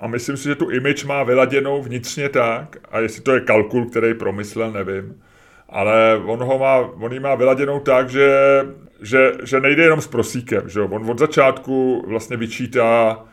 a 0.00 0.06
myslím 0.06 0.36
si, 0.36 0.48
že 0.48 0.54
tu 0.54 0.70
image 0.70 1.04
má 1.04 1.22
vyladěnou 1.22 1.82
vnitřně 1.82 2.28
tak, 2.28 2.76
a 2.90 3.00
jestli 3.00 3.22
to 3.22 3.34
je 3.34 3.40
kalkul, 3.40 3.86
který 3.90 4.14
promyslel, 4.14 4.70
nevím, 4.70 5.22
ale 5.72 6.22
on, 6.24 6.42
ho 6.42 6.58
má, 6.58 6.78
on 6.78 7.12
ji 7.12 7.20
má 7.20 7.34
vyladěnou 7.34 7.80
tak, 7.80 8.10
že, 8.10 8.30
že, 9.02 9.32
že 9.44 9.60
nejde 9.60 9.82
jenom 9.82 10.00
s 10.00 10.06
prosíkem. 10.06 10.68
Že 10.68 10.80
On 10.80 11.10
od 11.10 11.18
začátku 11.18 12.04
vlastně 12.06 12.36
vyčítá 12.36 13.24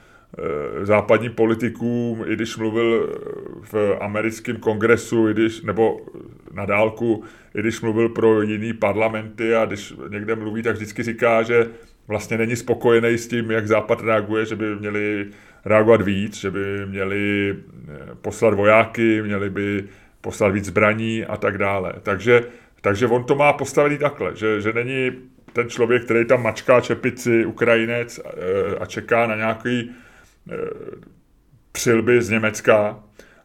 e, 0.82 0.86
západním 0.86 1.32
politikům, 1.32 2.24
i 2.28 2.36
když 2.36 2.58
mluvil 2.58 3.20
v 3.62 3.98
americkém 4.00 4.56
kongresu, 4.56 5.30
i 5.30 5.34
když, 5.34 5.62
nebo 5.62 6.00
na 6.54 6.66
dálku, 6.66 7.24
i 7.56 7.60
když 7.60 7.82
mluvil 7.82 8.10
pro 8.10 8.42
jiný 8.42 8.74
parlamenty 8.74 9.56
a 9.56 9.66
když 9.66 9.94
někde 10.10 10.36
mluví, 10.36 10.64
tak 10.64 10.76
vždycky 10.76 11.04
říká, 11.04 11.44
že 11.44 11.68
vlastně 12.08 12.38
není 12.38 12.56
spokojený 12.56 13.18
s 13.18 13.28
tím, 13.28 13.52
jak 13.52 13.68
Západ 13.68 14.02
reaguje, 14.02 14.46
že 14.46 14.56
by 14.56 14.76
měli 14.76 15.28
reagovat 15.66 16.02
víc, 16.02 16.38
že 16.38 16.52
by 16.52 16.86
měli 16.86 17.56
eh, 17.56 17.98
poslat 18.22 18.54
vojáky, 18.54 19.22
měli 19.22 19.50
by 19.50 19.84
poslat 20.22 20.50
víc 20.50 20.66
zbraní 20.66 21.26
a 21.26 21.38
tak 21.38 21.58
dále. 21.58 21.94
Takže, 22.04 22.44
takže 22.82 23.08
on 23.08 23.24
to 23.24 23.36
má 23.36 23.54
postavený 23.54 23.98
takhle, 23.98 24.36
že, 24.36 24.62
že 24.62 24.74
není 24.74 25.12
ten 25.54 25.70
člověk, 25.70 26.06
který 26.06 26.26
tam 26.26 26.44
mačká 26.44 26.82
čepici, 26.82 27.46
Ukrajinec 27.46 28.20
eh, 28.20 28.76
a 28.80 28.86
čeká 28.86 29.28
na 29.28 29.36
nějaký 29.36 29.92
eh, 30.52 30.56
přilby 31.72 32.22
z 32.22 32.30
Německa, 32.30 33.00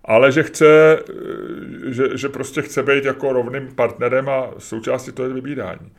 ale 0.05 0.33
že 0.33 0.43
chce, 0.43 0.99
eh, 0.99 1.93
že, 1.93 2.05
že 2.15 2.29
prostě 2.29 2.63
chce 2.63 2.83
být 2.83 3.05
jako 3.05 3.33
rovným 3.33 3.75
partnerem 3.75 4.29
a 4.29 4.51
součástí 4.59 5.13
toho 5.13 5.29
je 5.29 5.35
vybírání. 5.35 5.93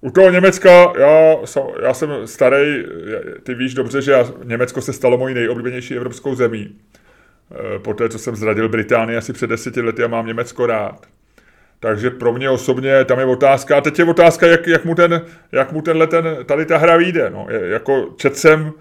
U 0.00 0.10
toho 0.10 0.30
Německa, 0.30 0.92
já, 0.98 1.36
já 1.82 1.94
jsem 1.94 2.10
starý, 2.24 2.84
ty 3.42 3.54
víš 3.54 3.74
dobře, 3.74 4.02
že 4.02 4.12
já, 4.12 4.26
Německo 4.44 4.80
se 4.80 4.92
stalo 4.92 5.18
mojí 5.18 5.34
nejoblíbenější 5.34 5.96
evropskou 5.96 6.34
zemí. 6.34 6.78
Eh, 7.54 7.78
po 7.78 7.94
té, 7.94 8.08
co 8.08 8.18
jsem 8.18 8.36
zradil 8.36 8.68
Británii 8.68 9.16
asi 9.16 9.32
před 9.32 9.46
deseti 9.46 9.80
lety 9.80 10.04
a 10.04 10.08
mám 10.08 10.26
Německo 10.26 10.66
rád. 10.66 11.06
Takže 11.80 12.10
pro 12.10 12.32
mě 12.32 12.50
osobně 12.50 13.04
tam 13.04 13.18
je 13.18 13.24
otázka, 13.24 13.76
a 13.76 13.80
teď 13.80 13.98
je 13.98 14.04
otázka, 14.04 14.46
jak, 14.46 14.66
jak, 14.66 14.84
mu, 14.84 14.94
ten, 14.94 15.22
jak 15.52 15.72
mu 15.72 15.82
tenhle 15.82 16.06
ten, 16.06 16.36
tady 16.46 16.66
ta 16.66 16.78
hra 16.78 16.96
vyjde. 16.96 17.30
No. 17.30 17.46
Jako 17.50 18.14
čet 18.16 18.36
jsem 18.36 18.72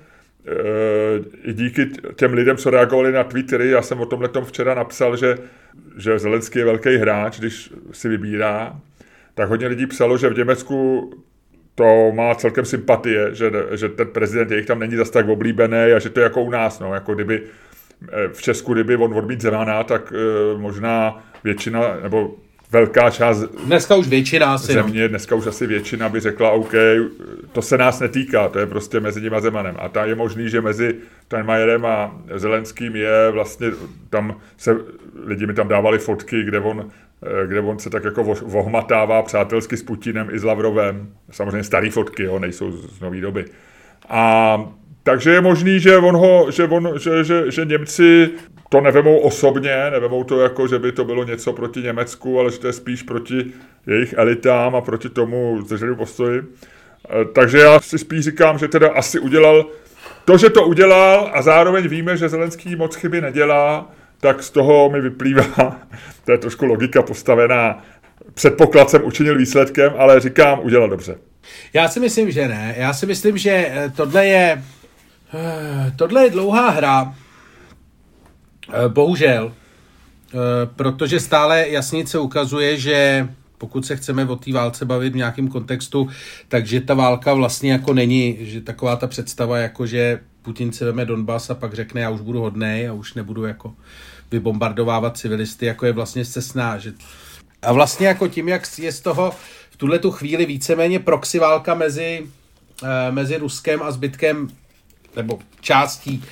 e, 1.48 1.54
díky 1.54 1.90
těm 2.16 2.34
lidem, 2.34 2.58
co 2.58 2.70
reagovali 2.70 3.12
na 3.12 3.24
Twittery, 3.24 3.70
já 3.70 3.82
jsem 3.82 4.00
o 4.00 4.06
tomhle 4.06 4.30
včera 4.44 4.74
napsal, 4.74 5.18
že, 5.18 5.38
že 5.98 6.20
Zelenský 6.20 6.60
je 6.60 6.66
velký 6.66 6.98
hráč, 6.98 7.40
když 7.40 7.74
si 7.92 8.10
vybírá, 8.10 8.76
tak 9.34 9.50
hodně 9.50 9.68
lidí 9.68 9.86
psalo, 9.86 10.18
že 10.18 10.30
v 10.30 10.38
Německu 10.38 11.10
to 11.76 12.12
má 12.12 12.36
celkem 12.36 12.66
sympatie, 12.66 13.36
že, 13.36 13.52
že 13.72 13.90
ten 13.90 14.08
prezident 14.08 14.52
jejich 14.52 14.66
tam 14.66 14.80
není 14.80 14.96
zas 14.96 15.10
tak 15.10 15.30
oblíbený 15.30 15.92
a 15.96 16.00
že 16.00 16.10
to 16.10 16.20
je 16.20 16.24
jako 16.24 16.42
u 16.42 16.50
nás, 16.50 16.80
no, 16.80 16.94
jako 16.94 17.16
kdyby 17.16 17.44
v 18.34 18.42
Česku, 18.42 18.74
kdyby 18.74 18.96
on 18.96 19.14
odmít 19.14 19.42
Zemana, 19.42 19.84
tak 19.84 20.14
eh, 20.16 20.58
možná 20.58 21.24
většina, 21.44 21.82
nebo 22.04 22.36
velká 22.72 23.10
část 23.10 23.40
dneska 23.66 23.96
už 23.96 24.08
většina 24.08 24.54
asi, 24.54 24.76
no. 24.76 24.84
země, 24.84 25.02
no. 25.02 25.08
dneska 25.08 25.36
už 25.36 25.48
asi 25.48 25.68
většina 25.68 26.10
by 26.10 26.20
řekla, 26.20 26.52
OK, 26.52 26.74
to 27.52 27.62
se 27.62 27.78
nás 27.78 28.00
netýká, 28.00 28.50
to 28.50 28.60
je 28.60 28.66
prostě 28.66 29.00
mezi 29.00 29.22
ním 29.22 29.34
a 29.34 29.40
Zemanem. 29.40 29.76
A 29.80 29.90
tam 29.90 30.08
je 30.08 30.16
možný, 30.16 30.50
že 30.50 30.62
mezi 30.62 30.96
Steinmeierem 31.26 31.86
a 31.86 32.22
Zelenským 32.36 32.96
je 32.96 33.32
vlastně, 33.32 33.68
tam 34.10 34.38
se, 34.58 34.78
lidi 35.26 35.48
mi 35.48 35.54
tam 35.54 35.68
dávali 35.68 36.00
fotky, 36.00 36.44
kde 36.44 36.60
on, 36.60 36.90
eh, 37.24 37.48
kde 37.48 37.60
on 37.60 37.80
se 37.80 37.90
tak 37.90 38.04
jako 38.04 38.24
vohmatává 38.24 39.22
přátelsky 39.22 39.78
s 39.78 39.84
Putinem 39.84 40.30
i 40.32 40.40
s 40.40 40.44
Lavrovem. 40.44 41.10
Samozřejmě 41.32 41.64
staré 41.64 41.90
fotky, 41.90 42.24
jo, 42.24 42.40
nejsou 42.40 42.72
z 42.72 43.00
nové 43.00 43.22
doby 43.22 43.46
A 44.10 44.58
takže 45.04 45.32
je 45.32 45.42
možný, 45.42 45.80
že, 45.80 45.98
on 45.98 46.16
ho, 46.16 46.52
že, 46.52 46.64
on, 46.64 46.90
že, 47.00 47.24
že, 47.24 47.52
že 47.52 47.66
Němci 47.66 48.30
to 48.70 48.82
nevemou 48.82 49.18
osobně, 49.18 49.76
nevemou 49.92 50.24
to 50.24 50.40
jako, 50.40 50.68
že 50.68 50.80
by 50.80 50.92
to 50.92 51.06
bylo 51.06 51.24
něco 51.24 51.54
proti 51.54 51.82
Německu, 51.82 52.40
ale 52.40 52.52
že 52.52 52.60
to 52.60 52.68
je 52.68 52.74
spíš 52.74 53.04
proti 53.04 53.46
jejich 53.88 54.14
elitám 54.18 54.76
a 54.76 54.82
proti 54.82 55.10
tomu 55.10 55.62
zdrženému 55.62 55.96
postoji. 55.96 56.40
E, 56.40 57.26
takže 57.26 57.58
já 57.58 57.80
si 57.80 57.98
spíš 57.98 58.26
říkám, 58.26 58.58
že 58.58 58.68
teda 58.68 58.90
asi 58.92 59.20
udělal 59.20 59.66
to, 60.26 60.38
že 60.38 60.50
to 60.50 60.66
udělal 60.66 61.32
a 61.34 61.42
zároveň 61.42 61.88
víme, 61.88 62.18
že 62.18 62.30
Zelenský 62.30 62.76
moc 62.76 62.96
chyby 62.96 63.22
nedělá, 63.22 63.92
tak 64.20 64.44
z 64.44 64.50
toho 64.50 64.90
mi 64.90 65.02
vyplývá, 65.02 65.80
to 66.26 66.32
je 66.32 66.38
trošku 66.38 66.66
logika 66.66 67.02
postavená, 67.02 67.84
předpoklad 68.34 68.90
jsem 68.90 69.06
učinil 69.06 69.38
výsledkem, 69.38 69.94
ale 69.98 70.20
říkám, 70.20 70.60
udělal 70.64 70.90
dobře. 70.90 71.16
Já 71.74 71.88
si 71.88 72.00
myslím, 72.00 72.32
že 72.32 72.48
ne. 72.48 72.76
Já 72.78 72.94
si 72.94 73.06
myslím, 73.06 73.38
že 73.38 73.52
eh, 73.52 73.92
tohle 73.96 74.28
je 74.28 74.64
tohle 75.96 76.24
je 76.24 76.30
dlouhá 76.30 76.70
hra, 76.70 77.16
eh, 78.74 78.90
bohužel, 78.90 79.54
protože 80.76 81.20
stále 81.20 81.70
jasně 81.70 82.08
se 82.08 82.20
ukazuje, 82.20 82.78
že 82.78 83.28
pokud 83.58 83.86
se 83.86 83.96
chceme 83.96 84.26
o 84.26 84.36
té 84.36 84.54
válce 84.54 84.86
bavit 84.86 85.14
v 85.14 85.16
nějakém 85.16 85.48
kontextu, 85.48 86.10
takže 86.48 86.82
ta 86.82 86.94
válka 86.94 87.34
vlastně 87.34 87.72
jako 87.72 87.94
není, 87.94 88.38
že 88.40 88.62
taková 88.62 88.96
ta 88.96 89.08
představa, 89.08 89.58
jako 89.58 89.86
že 89.86 90.20
Putin 90.42 90.72
si 90.72 90.86
veme 90.86 91.06
Donbass 91.06 91.50
a 91.50 91.56
pak 91.56 91.74
řekne, 91.74 92.02
já 92.02 92.10
už 92.10 92.22
budu 92.22 92.42
hodnej 92.42 92.90
a 92.90 92.94
už 92.94 93.14
nebudu 93.14 93.46
jako 93.46 93.74
vybombardovávat 94.32 95.18
civilisty, 95.18 95.66
jako 95.66 95.86
je 95.86 95.92
vlastně 95.92 96.26
cestná. 96.26 96.78
Že... 96.78 96.94
A 97.62 97.74
vlastně 97.74 98.08
jako 98.08 98.28
tím, 98.28 98.48
jak 98.48 98.80
je 98.80 98.92
z 98.92 99.00
toho 99.00 99.32
v 99.70 99.78
tuhle 99.78 100.00
tu 100.00 100.12
chvíli 100.12 100.46
víceméně 100.46 101.00
proxy 101.00 101.40
válka 101.40 101.76
mezi, 101.76 102.28
eh, 102.84 103.12
mezi 103.12 103.38
Ruskem 103.38 103.82
a 103.84 103.92
zbytkem, 103.92 104.48
nebo 105.16 105.40
částí 105.62 106.24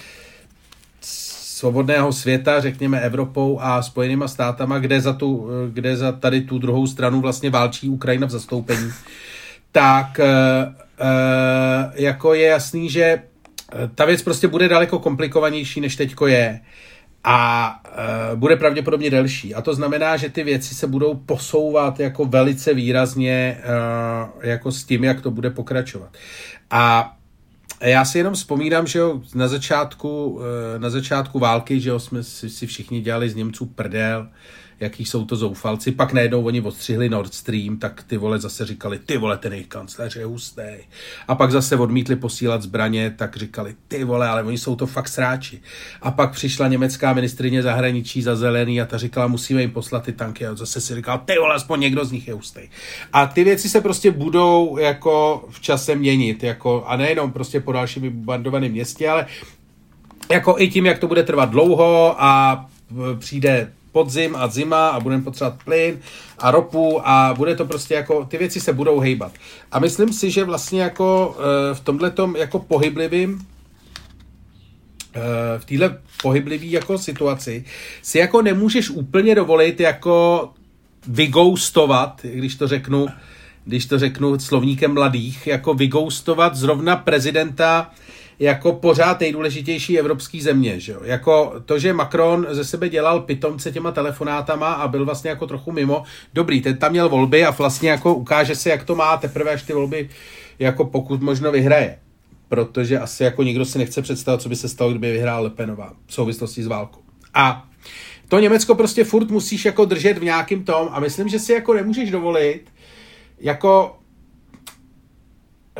svobodného 1.01 2.13
světa, 2.13 2.59
řekněme 2.59 2.99
Evropou 2.99 3.59
a 3.61 3.81
Spojenýma 3.81 4.27
státama, 4.27 4.79
kde 4.79 5.01
za, 5.01 5.13
tu, 5.13 5.49
eh, 5.49 5.71
kde 5.71 5.97
za 5.97 6.11
tady 6.11 6.41
tu 6.41 6.57
druhou 6.57 6.87
stranu 6.87 7.21
vlastně 7.21 7.49
válčí 7.49 7.89
Ukrajina 7.89 8.27
v 8.27 8.31
zastoupení, 8.31 8.91
tak 9.71 10.19
eh, 10.19 10.73
jako 11.93 12.33
je 12.33 12.47
jasný, 12.47 12.89
že 12.89 13.21
ta 13.95 14.05
věc 14.05 14.21
prostě 14.21 14.47
bude 14.47 14.67
daleko 14.67 14.99
komplikovanější, 14.99 15.81
než 15.81 15.95
teďko 15.95 16.27
je 16.27 16.59
a 17.23 17.75
uh, 18.31 18.39
bude 18.39 18.55
pravděpodobně 18.55 19.09
delší. 19.09 19.55
A 19.55 19.61
to 19.61 19.73
znamená, 19.75 20.17
že 20.17 20.29
ty 20.29 20.43
věci 20.43 20.75
se 20.75 20.87
budou 20.87 21.15
posouvat 21.15 21.99
jako 21.99 22.25
velice 22.25 22.73
výrazně 22.73 23.57
uh, 23.59 24.43
jako 24.43 24.71
s 24.71 24.83
tím, 24.83 25.03
jak 25.03 25.21
to 25.21 25.31
bude 25.31 25.49
pokračovat. 25.49 26.09
A 26.71 27.13
já 27.81 28.05
si 28.05 28.17
jenom 28.17 28.33
vzpomínám, 28.33 28.87
že 28.87 28.99
jo, 28.99 29.21
na 29.35 29.47
začátku, 29.47 30.27
uh, 30.27 30.41
na 30.77 30.89
začátku 30.89 31.39
války, 31.39 31.79
že 31.79 31.89
jo, 31.89 31.99
jsme 31.99 32.23
si, 32.23 32.49
si 32.49 32.67
všichni 32.67 33.01
dělali 33.01 33.29
z 33.29 33.35
Němců 33.35 33.65
prdel, 33.65 34.27
jaký 34.79 35.05
jsou 35.05 35.25
to 35.25 35.35
zoufalci. 35.35 35.91
Pak 35.91 36.13
najednou 36.13 36.43
oni 36.43 36.61
odstřihli 36.61 37.09
Nord 37.09 37.33
Stream, 37.33 37.77
tak 37.77 38.03
ty 38.03 38.17
vole 38.17 38.39
zase 38.39 38.65
říkali, 38.65 38.99
ty 38.99 39.17
vole, 39.17 39.37
ten 39.37 39.53
jejich 39.53 39.67
kancléř 39.67 40.15
je 40.15 40.25
hustý. 40.25 40.61
A 41.27 41.35
pak 41.35 41.51
zase 41.51 41.75
odmítli 41.75 42.15
posílat 42.15 42.61
zbraně, 42.61 43.13
tak 43.17 43.37
říkali, 43.37 43.75
ty 43.87 44.03
vole, 44.03 44.29
ale 44.29 44.43
oni 44.43 44.57
jsou 44.57 44.75
to 44.75 44.87
fakt 44.87 45.07
sráči. 45.07 45.61
A 46.01 46.11
pak 46.11 46.31
přišla 46.31 46.67
německá 46.67 47.13
ministrině 47.13 47.63
zahraničí 47.63 48.21
za 48.21 48.35
zelený 48.35 48.81
a 48.81 48.85
ta 48.85 48.97
říkala, 48.97 49.27
musíme 49.27 49.61
jim 49.61 49.71
poslat 49.71 50.03
ty 50.03 50.13
tanky. 50.13 50.47
A 50.47 50.55
zase 50.55 50.81
si 50.81 50.95
říkal, 50.95 51.21
ty 51.25 51.33
vole, 51.39 51.55
aspoň 51.55 51.79
někdo 51.79 52.05
z 52.05 52.11
nich 52.11 52.27
je 52.27 52.33
hustý. 52.33 52.61
A 53.13 53.25
ty 53.25 53.43
věci 53.43 53.69
se 53.69 53.81
prostě 53.81 54.11
budou 54.11 54.77
jako 54.77 55.45
v 55.49 55.59
čase 55.59 55.95
měnit, 55.95 56.43
jako, 56.43 56.83
a 56.87 56.97
nejenom 56.97 57.31
prostě 57.31 57.59
po 57.59 57.71
dalším 57.71 58.03
bombardovaném 58.03 58.71
městě, 58.71 59.09
ale 59.09 59.25
jako 60.31 60.55
i 60.57 60.69
tím, 60.69 60.85
jak 60.85 60.99
to 60.99 61.07
bude 61.07 61.23
trvat 61.23 61.49
dlouho 61.49 62.15
a 62.17 62.65
přijde 63.19 63.71
podzim 63.91 64.35
a 64.35 64.47
zima 64.47 64.89
a 64.89 64.99
budeme 64.99 65.23
potřebovat 65.23 65.63
plyn 65.63 65.99
a 66.37 66.51
ropu 66.51 67.07
a 67.07 67.33
bude 67.37 67.55
to 67.55 67.65
prostě 67.65 67.93
jako, 67.93 68.25
ty 68.25 68.37
věci 68.37 68.59
se 68.59 68.73
budou 68.73 68.99
hejbat. 68.99 69.31
A 69.71 69.79
myslím 69.79 70.13
si, 70.13 70.31
že 70.31 70.43
vlastně 70.43 70.81
jako 70.81 71.37
eh, 71.39 71.75
v 71.75 71.79
tomhle 71.79 72.13
jako 72.37 72.59
pohyblivým 72.59 73.47
eh, 75.15 75.19
v 75.57 75.65
téhle 75.65 75.97
pohyblivý 76.21 76.71
jako 76.71 76.97
situaci 76.97 77.65
si 78.01 78.17
jako 78.17 78.41
nemůžeš 78.41 78.89
úplně 78.89 79.35
dovolit 79.35 79.79
jako 79.79 80.49
vygoustovat, 81.07 82.21
když 82.23 82.55
to 82.55 82.67
řeknu, 82.67 83.07
když 83.65 83.85
to 83.85 83.99
řeknu 83.99 84.39
slovníkem 84.39 84.93
mladých, 84.93 85.47
jako 85.47 85.73
vygoustovat 85.73 86.55
zrovna 86.55 86.95
prezidenta 86.95 87.91
jako 88.39 88.73
pořád 88.73 89.19
nejdůležitější 89.19 89.99
evropský 89.99 90.41
země. 90.41 90.79
Že 90.79 90.91
jo? 90.91 90.99
Jako 91.03 91.53
to, 91.65 91.79
že 91.79 91.93
Macron 91.93 92.47
ze 92.49 92.65
sebe 92.65 92.89
dělal 92.89 93.19
pitomce 93.19 93.71
těma 93.71 93.91
telefonátama 93.91 94.73
a 94.73 94.87
byl 94.87 95.05
vlastně 95.05 95.29
jako 95.29 95.47
trochu 95.47 95.71
mimo. 95.71 96.03
Dobrý, 96.33 96.61
ten 96.61 96.77
tam 96.77 96.91
měl 96.91 97.09
volby 97.09 97.45
a 97.45 97.51
vlastně 97.51 97.89
jako 97.89 98.13
ukáže 98.13 98.55
se, 98.55 98.69
jak 98.69 98.83
to 98.83 98.95
má 98.95 99.17
teprve, 99.17 99.51
až 99.51 99.63
ty 99.63 99.73
volby 99.73 100.09
jako 100.59 100.85
pokud 100.85 101.21
možno 101.21 101.51
vyhraje. 101.51 101.99
Protože 102.49 102.99
asi 102.99 103.23
jako 103.23 103.43
nikdo 103.43 103.65
si 103.65 103.77
nechce 103.77 104.01
představit, 104.01 104.41
co 104.41 104.49
by 104.49 104.55
se 104.55 104.69
stalo, 104.69 104.91
kdyby 104.91 105.11
vyhrál 105.11 105.43
Lepenová 105.43 105.93
v 106.05 106.13
souvislosti 106.13 106.63
s 106.63 106.67
válkou. 106.67 106.99
A 107.33 107.65
to 108.27 108.39
Německo 108.39 108.75
prostě 108.75 109.03
furt 109.03 109.29
musíš 109.29 109.65
jako 109.65 109.85
držet 109.85 110.17
v 110.17 110.23
nějakým 110.23 110.63
tom 110.63 110.89
a 110.91 110.99
myslím, 110.99 111.27
že 111.27 111.39
si 111.39 111.53
jako 111.53 111.73
nemůžeš 111.73 112.11
dovolit 112.11 112.61
jako 113.39 113.98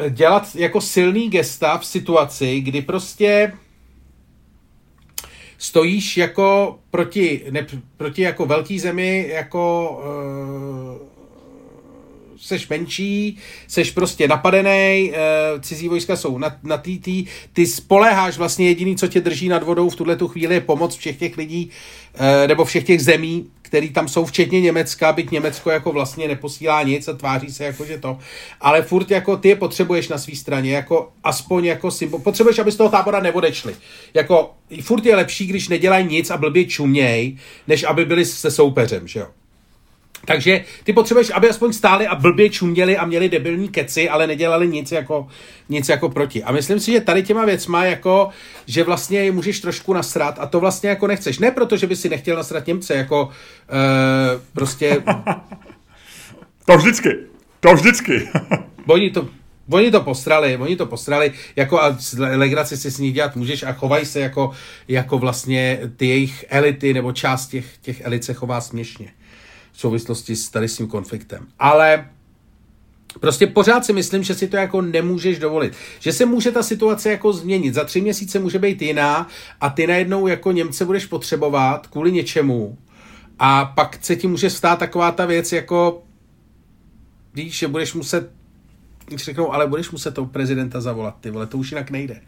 dělat 0.10 0.56
jako 0.56 0.82
silný 0.82 1.30
gesta 1.30 1.78
v 1.78 1.86
situaci, 1.86 2.62
kdy 2.62 2.82
prostě 2.82 3.54
stojíš 5.58 6.18
jako 6.18 6.80
proti, 6.92 7.46
ne, 7.50 7.66
proti 7.98 8.22
jako 8.22 8.46
velký 8.46 8.80
zemi, 8.80 9.28
jako 9.30 9.92
uh, 11.02 11.09
seš 12.42 12.68
menší, 12.68 13.38
seš 13.68 13.92
prostě 13.92 14.28
napadený, 14.28 15.12
uh, 15.12 15.62
cizí 15.62 15.88
vojska 15.88 16.16
jsou 16.16 16.38
na, 16.38 16.58
na 16.64 16.78
TT, 16.78 17.10
ty 17.54 17.68
spoléháš 17.68 18.38
vlastně 18.38 18.68
jediný, 18.68 18.96
co 18.96 19.08
tě 19.08 19.22
drží 19.22 19.50
nad 19.50 19.64
vodou 19.64 19.90
v 19.90 19.96
tuhle 19.96 20.16
tu 20.16 20.28
chvíli 20.28 20.56
je 20.56 20.62
pomoc 20.62 20.96
všech 20.96 21.18
těch 21.18 21.38
lidí, 21.38 21.70
uh, 22.20 22.48
nebo 22.48 22.66
všech 22.66 22.84
těch 22.84 23.02
zemí, 23.02 23.46
který 23.62 23.90
tam 23.90 24.08
jsou, 24.08 24.26
včetně 24.26 24.62
Německa, 24.62 25.14
byť 25.14 25.32
Německo 25.32 25.70
jako 25.70 25.92
vlastně 25.92 26.28
neposílá 26.28 26.84
nic 26.84 27.08
a 27.08 27.14
tváří 27.14 27.52
se 27.52 27.66
jako, 27.66 27.86
že 27.86 27.98
to. 27.98 28.18
Ale 28.62 28.82
furt 28.82 29.12
jako 29.12 29.38
ty 29.38 29.50
je 29.50 29.56
potřebuješ 29.56 30.08
na 30.08 30.18
své 30.18 30.36
straně, 30.36 30.72
jako 30.72 31.12
aspoň 31.24 31.66
jako 31.66 31.92
symbol. 31.92 32.20
Potřebuješ, 32.20 32.60
aby 32.60 32.72
z 32.72 32.76
toho 32.76 32.90
tábora 32.90 33.20
neodešli. 33.20 33.76
Jako 34.14 34.52
furt 34.82 35.06
je 35.06 35.16
lepší, 35.16 35.48
když 35.48 35.68
nedělají 35.68 36.08
nic 36.08 36.30
a 36.32 36.38
blbě 36.38 36.66
čuměj, 36.66 37.38
než 37.68 37.84
aby 37.84 38.06
byli 38.06 38.26
se 38.26 38.52
soupeřem, 38.52 39.08
že 39.08 39.20
jo. 39.20 39.28
Takže 40.30 40.62
ty 40.84 40.94
potřebuješ, 40.94 41.32
aby 41.34 41.50
aspoň 41.50 41.74
stáli 41.74 42.08
a 42.08 42.16
blbě 42.16 42.50
čuměli 42.50 42.98
a 42.98 43.06
měli 43.06 43.30
debilní 43.30 43.70
keci, 43.70 44.10
ale 44.10 44.28
nedělali 44.28 44.68
nic 44.68 44.92
jako, 44.92 45.28
nic 45.70 45.90
jako 45.90 46.10
proti. 46.10 46.44
A 46.44 46.52
myslím 46.52 46.80
si, 46.80 46.92
že 46.92 47.02
tady 47.02 47.24
těma 47.24 47.46
věcma 47.46 47.86
jako, 47.86 48.30
že 48.66 48.84
vlastně 48.84 49.20
je 49.20 49.32
můžeš 49.32 49.60
trošku 49.60 49.94
nasrat 49.94 50.40
a 50.40 50.46
to 50.46 50.60
vlastně 50.60 50.90
jako 50.90 51.08
nechceš. 51.08 51.40
Ne 51.40 51.52
proto, 51.52 51.78
že 51.78 51.88
by 51.88 51.96
si 51.96 52.10
nechtěl 52.10 52.36
nasrat 52.36 52.68
Němce, 52.68 52.96
jako 52.96 53.24
uh, 53.26 54.42
prostě... 54.54 55.04
to 56.66 56.78
vždycky, 56.78 57.10
to 57.60 57.74
vždycky. 57.74 58.30
oni 58.88 59.10
to, 59.10 59.28
Oni 59.72 59.92
to 59.92 60.02
postrali, 60.02 60.58
oni 60.58 60.76
to 60.76 60.86
postrali, 60.86 61.34
jako 61.56 61.82
a 61.82 61.98
legraci 62.18 62.78
si 62.78 62.92
s 62.92 62.98
ní 62.98 63.12
dělat 63.12 63.36
můžeš 63.36 63.64
a 63.64 63.74
chovají 63.74 64.06
se 64.06 64.20
jako, 64.20 64.52
jako 64.88 65.18
vlastně 65.18 65.80
ty 65.98 66.08
jejich 66.08 66.46
elity 66.50 66.94
nebo 66.94 67.12
část 67.12 67.48
těch, 67.48 67.78
těch 67.82 68.02
elit 68.02 68.24
se 68.24 68.34
chová 68.34 68.62
směšně 68.62 69.12
souvislosti 69.80 70.36
s 70.36 70.50
tady 70.50 70.68
s 70.68 70.78
tím 70.78 70.88
konfliktem. 70.88 71.48
Ale 71.60 72.10
Prostě 73.20 73.48
pořád 73.48 73.86
si 73.86 73.94
myslím, 73.94 74.24
že 74.24 74.36
si 74.36 74.48
to 74.48 74.58
jako 74.58 74.82
nemůžeš 74.82 75.40
dovolit. 75.40 75.74
Že 76.00 76.14
se 76.14 76.26
může 76.26 76.52
ta 76.52 76.64
situace 76.64 77.12
jako 77.12 77.34
změnit. 77.34 77.74
Za 77.74 77.84
tři 77.84 78.02
měsíce 78.02 78.40
může 78.40 78.60
být 78.60 78.82
jiná 78.82 79.28
a 79.62 79.70
ty 79.70 79.88
najednou 79.88 80.28
jako 80.28 80.52
Němce 80.52 80.86
budeš 80.86 81.06
potřebovat 81.06 81.88
kvůli 81.88 82.12
něčemu 82.12 82.78
a 83.40 83.66
pak 83.66 83.98
se 84.02 84.16
ti 84.16 84.28
může 84.28 84.50
stát 84.50 84.80
taková 84.80 85.12
ta 85.12 85.26
věc 85.26 85.52
jako 85.52 86.04
víš, 87.34 87.58
že 87.58 87.68
budeš 87.68 87.94
muset 87.94 88.32
když 89.10 89.24
řeknou, 89.24 89.54
ale 89.54 89.68
budeš 89.68 89.92
muset 89.92 90.14
toho 90.14 90.28
prezidenta 90.28 90.82
zavolat, 90.82 91.16
ty 91.20 91.30
vole, 91.32 91.48
to 91.48 91.58
už 91.58 91.72
jinak 91.72 91.92
nejde. 91.92 92.22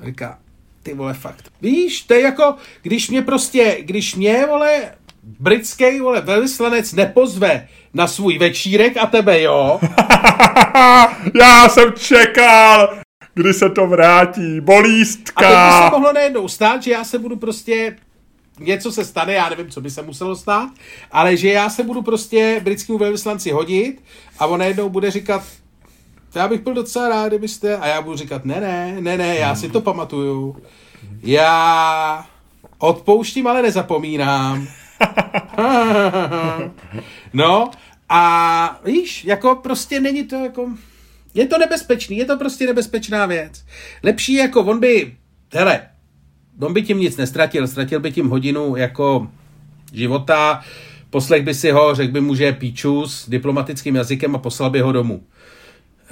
A 0.00 0.04
říká, 0.06 0.38
ty 0.82 0.94
vole, 0.94 1.14
fakt. 1.14 1.52
Víš, 1.62 2.02
to 2.02 2.14
je 2.14 2.20
jako, 2.20 2.54
když 2.82 3.10
mě 3.10 3.22
prostě, 3.22 3.78
když 3.82 4.14
mě, 4.14 4.46
vole, 4.46 4.94
britský 5.22 6.00
vole, 6.00 6.20
velvyslanec 6.20 6.92
nepozve 6.92 7.68
na 7.94 8.06
svůj 8.06 8.38
večírek 8.38 8.96
a 8.96 9.06
tebe 9.06 9.42
jo. 9.42 9.80
Já 11.40 11.68
jsem 11.68 11.92
čekal, 11.92 12.94
kdy 13.34 13.52
se 13.54 13.70
to 13.70 13.86
vrátí. 13.86 14.60
Bolístka. 14.60 15.48
A 15.48 15.70
to 15.70 15.82
by 15.82 15.84
se 15.84 15.90
mohlo 15.90 16.12
najednou 16.12 16.48
stát, 16.48 16.82
že 16.82 16.90
já 16.90 17.04
se 17.04 17.18
budu 17.18 17.36
prostě 17.36 17.96
něco 18.60 18.92
se 18.92 19.04
stane, 19.04 19.32
já 19.32 19.48
nevím, 19.48 19.70
co 19.70 19.80
by 19.80 19.90
se 19.90 20.02
muselo 20.02 20.36
stát, 20.36 20.68
ale 21.12 21.36
že 21.36 21.48
já 21.48 21.70
se 21.70 21.82
budu 21.82 22.02
prostě 22.02 22.60
britskému 22.64 22.98
velvyslanci 22.98 23.50
hodit 23.50 24.02
a 24.38 24.46
on 24.46 24.60
najednou 24.60 24.88
bude 24.88 25.10
říkat, 25.10 25.42
já 26.34 26.48
bych 26.48 26.60
byl 26.60 26.74
docela 26.74 27.08
rád, 27.08 27.28
kdybyste, 27.28 27.76
a 27.76 27.86
já 27.86 28.02
budu 28.02 28.16
říkat, 28.16 28.44
ne, 28.44 28.60
ne, 28.60 28.96
ne, 29.00 29.18
ne, 29.18 29.36
já 29.36 29.54
si 29.54 29.68
to 29.68 29.80
pamatuju. 29.80 30.56
Já 31.22 32.26
odpouštím, 32.78 33.46
ale 33.46 33.62
nezapomínám. 33.62 34.68
no, 37.32 37.70
a 38.08 38.80
víš, 38.84 39.24
jako 39.24 39.54
prostě 39.54 40.00
není 40.00 40.24
to 40.24 40.36
jako, 40.36 40.70
je 41.34 41.46
to 41.46 41.58
nebezpečný, 41.58 42.18
je 42.18 42.24
to 42.24 42.36
prostě 42.36 42.66
nebezpečná 42.66 43.26
věc. 43.26 43.64
Lepší 44.02 44.34
jako 44.34 44.60
on 44.60 44.80
by, 44.80 45.16
hele, 45.52 45.80
on 46.60 46.72
by 46.72 46.82
tím 46.82 46.98
nic 46.98 47.16
nestratil, 47.16 47.68
ztratil 47.68 48.00
by 48.00 48.12
tím 48.12 48.28
hodinu 48.28 48.76
jako 48.76 49.28
života, 49.92 50.62
poslech 51.12 51.42
by 51.42 51.54
si 51.54 51.70
ho, 51.70 51.94
řekl 51.94 52.12
by 52.12 52.20
mu, 52.20 52.34
že 52.34 52.44
je 52.44 52.52
píčus 52.52 53.28
diplomatickým 53.28 53.96
jazykem 53.96 54.34
a 54.34 54.38
poslal 54.38 54.70
by 54.70 54.80
ho 54.80 54.92
domů. 54.92 55.22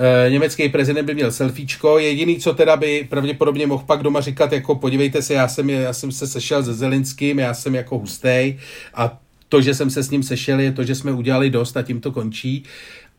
E, 0.01 0.31
německý 0.31 0.69
prezident 0.69 1.07
by 1.07 1.15
měl 1.15 1.33
selfiečko, 1.33 1.99
jediný, 1.99 2.39
co 2.39 2.55
teda 2.55 2.77
by 2.77 3.07
pravděpodobně 3.11 3.67
mohl 3.67 3.85
pak 3.87 4.03
doma 4.03 4.21
říkat, 4.21 4.53
jako 4.53 4.75
podívejte 4.75 5.23
se, 5.23 5.35
já 5.35 5.49
jsem, 5.49 5.71
já 5.71 5.93
jsem 5.93 6.13
se 6.13 6.27
sešel 6.27 6.65
se 6.65 6.75
Zelinským, 6.75 7.39
já 7.39 7.55
jsem 7.55 7.75
jako 7.75 7.99
hustej 7.99 8.59
a 8.95 9.21
to, 9.49 9.61
že 9.61 9.75
jsem 9.75 9.91
se 9.91 10.03
s 10.03 10.11
ním 10.11 10.23
sešel, 10.23 10.61
je 10.61 10.73
to, 10.73 10.85
že 10.85 10.95
jsme 10.95 11.13
udělali 11.13 11.51
dost 11.51 11.77
a 11.77 11.83
tím 11.83 12.01
to 12.01 12.13
končí. 12.13 12.65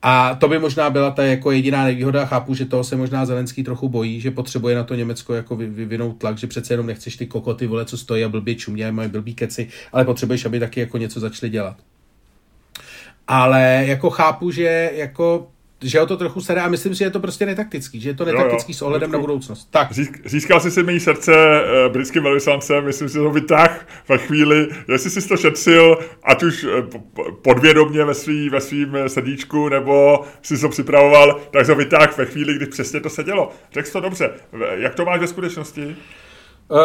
A 0.02 0.36
to 0.36 0.48
by 0.48 0.60
možná 0.60 0.90
byla 0.90 1.12
ta 1.12 1.24
jako 1.24 1.52
jediná 1.52 1.84
nevýhoda. 1.84 2.26
Chápu, 2.26 2.54
že 2.54 2.66
toho 2.66 2.84
se 2.84 2.96
možná 2.96 3.26
Zelenský 3.26 3.64
trochu 3.64 3.90
bojí, 3.90 4.22
že 4.22 4.32
potřebuje 4.32 4.76
na 4.76 4.84
to 4.84 4.96
Německo 4.96 5.34
jako 5.34 5.56
vyvinout 5.56 6.18
tlak, 6.18 6.38
že 6.38 6.48
přece 6.48 6.74
jenom 6.74 6.88
nechceš 6.88 7.18
ty 7.18 7.28
kokoty, 7.28 7.68
vole, 7.68 7.86
co 7.86 7.98
stojí 7.98 8.24
a 8.24 8.30
blbě 8.30 8.56
čumě, 8.56 8.92
mají 8.92 9.10
blbý 9.10 9.34
keci, 9.34 9.68
ale 9.94 10.06
potřebuješ, 10.06 10.46
aby 10.46 10.60
taky 10.60 10.80
jako 10.80 10.98
něco 10.98 11.20
začali 11.20 11.50
dělat. 11.50 11.78
Ale 13.28 13.84
jako 13.88 14.10
chápu, 14.10 14.52
že 14.52 14.92
jako 14.96 15.48
že 15.84 16.02
o 16.02 16.06
to 16.06 16.18
trochu 16.18 16.42
staré 16.42 16.62
a 16.62 16.68
myslím 16.68 16.96
si, 16.96 17.00
že 17.00 17.06
je 17.06 17.10
to 17.10 17.20
prostě 17.20 17.46
netaktický, 17.46 18.02
že 18.02 18.10
je 18.10 18.14
to 18.14 18.26
netaktický 18.26 18.72
jo, 18.72 18.76
jo. 18.76 18.78
s 18.78 18.82
ohledem 18.82 19.10
Ludku, 19.10 19.18
na 19.18 19.22
budoucnost. 19.22 19.68
Tak. 19.72 19.94
Získal 20.26 20.60
jsi 20.60 20.72
si 20.72 20.84
mý 20.84 21.00
srdce 21.00 21.32
uh, 21.32 21.94
britským 21.94 22.24
velvyslancem, 22.24 22.86
myslím 22.86 23.10
si, 23.10 23.14
že 23.14 23.20
to 23.20 23.30
vytáh 23.30 23.88
ve 24.10 24.18
chvíli, 24.18 24.68
jestli 24.88 25.10
jsi 25.10 25.28
to 25.28 25.38
šetřil, 25.38 25.98
ať 26.24 26.44
už 26.44 26.64
uh, 26.64 26.72
podvědomně 27.42 28.06
ve, 28.06 28.14
svý, 28.14 28.50
ve 28.50 28.62
svým 28.62 28.96
eh, 28.96 29.10
srdíčku, 29.10 29.70
nebo 29.70 30.24
si 30.42 30.58
to 30.58 30.70
připravoval, 30.70 31.40
tak 31.52 31.66
to 31.66 31.76
vytáh 31.76 32.18
ve 32.18 32.26
chvíli, 32.26 32.56
kdy 32.56 32.66
přesně 32.66 33.00
to 33.00 33.10
sedělo. 33.10 33.52
Řekl 33.74 33.92
to 33.92 34.00
dobře. 34.00 34.30
Jak 34.74 34.96
to 34.96 35.06
máš 35.06 35.20
ve 35.20 35.28
skutečnosti? 35.28 35.96
Uh, 36.72 36.78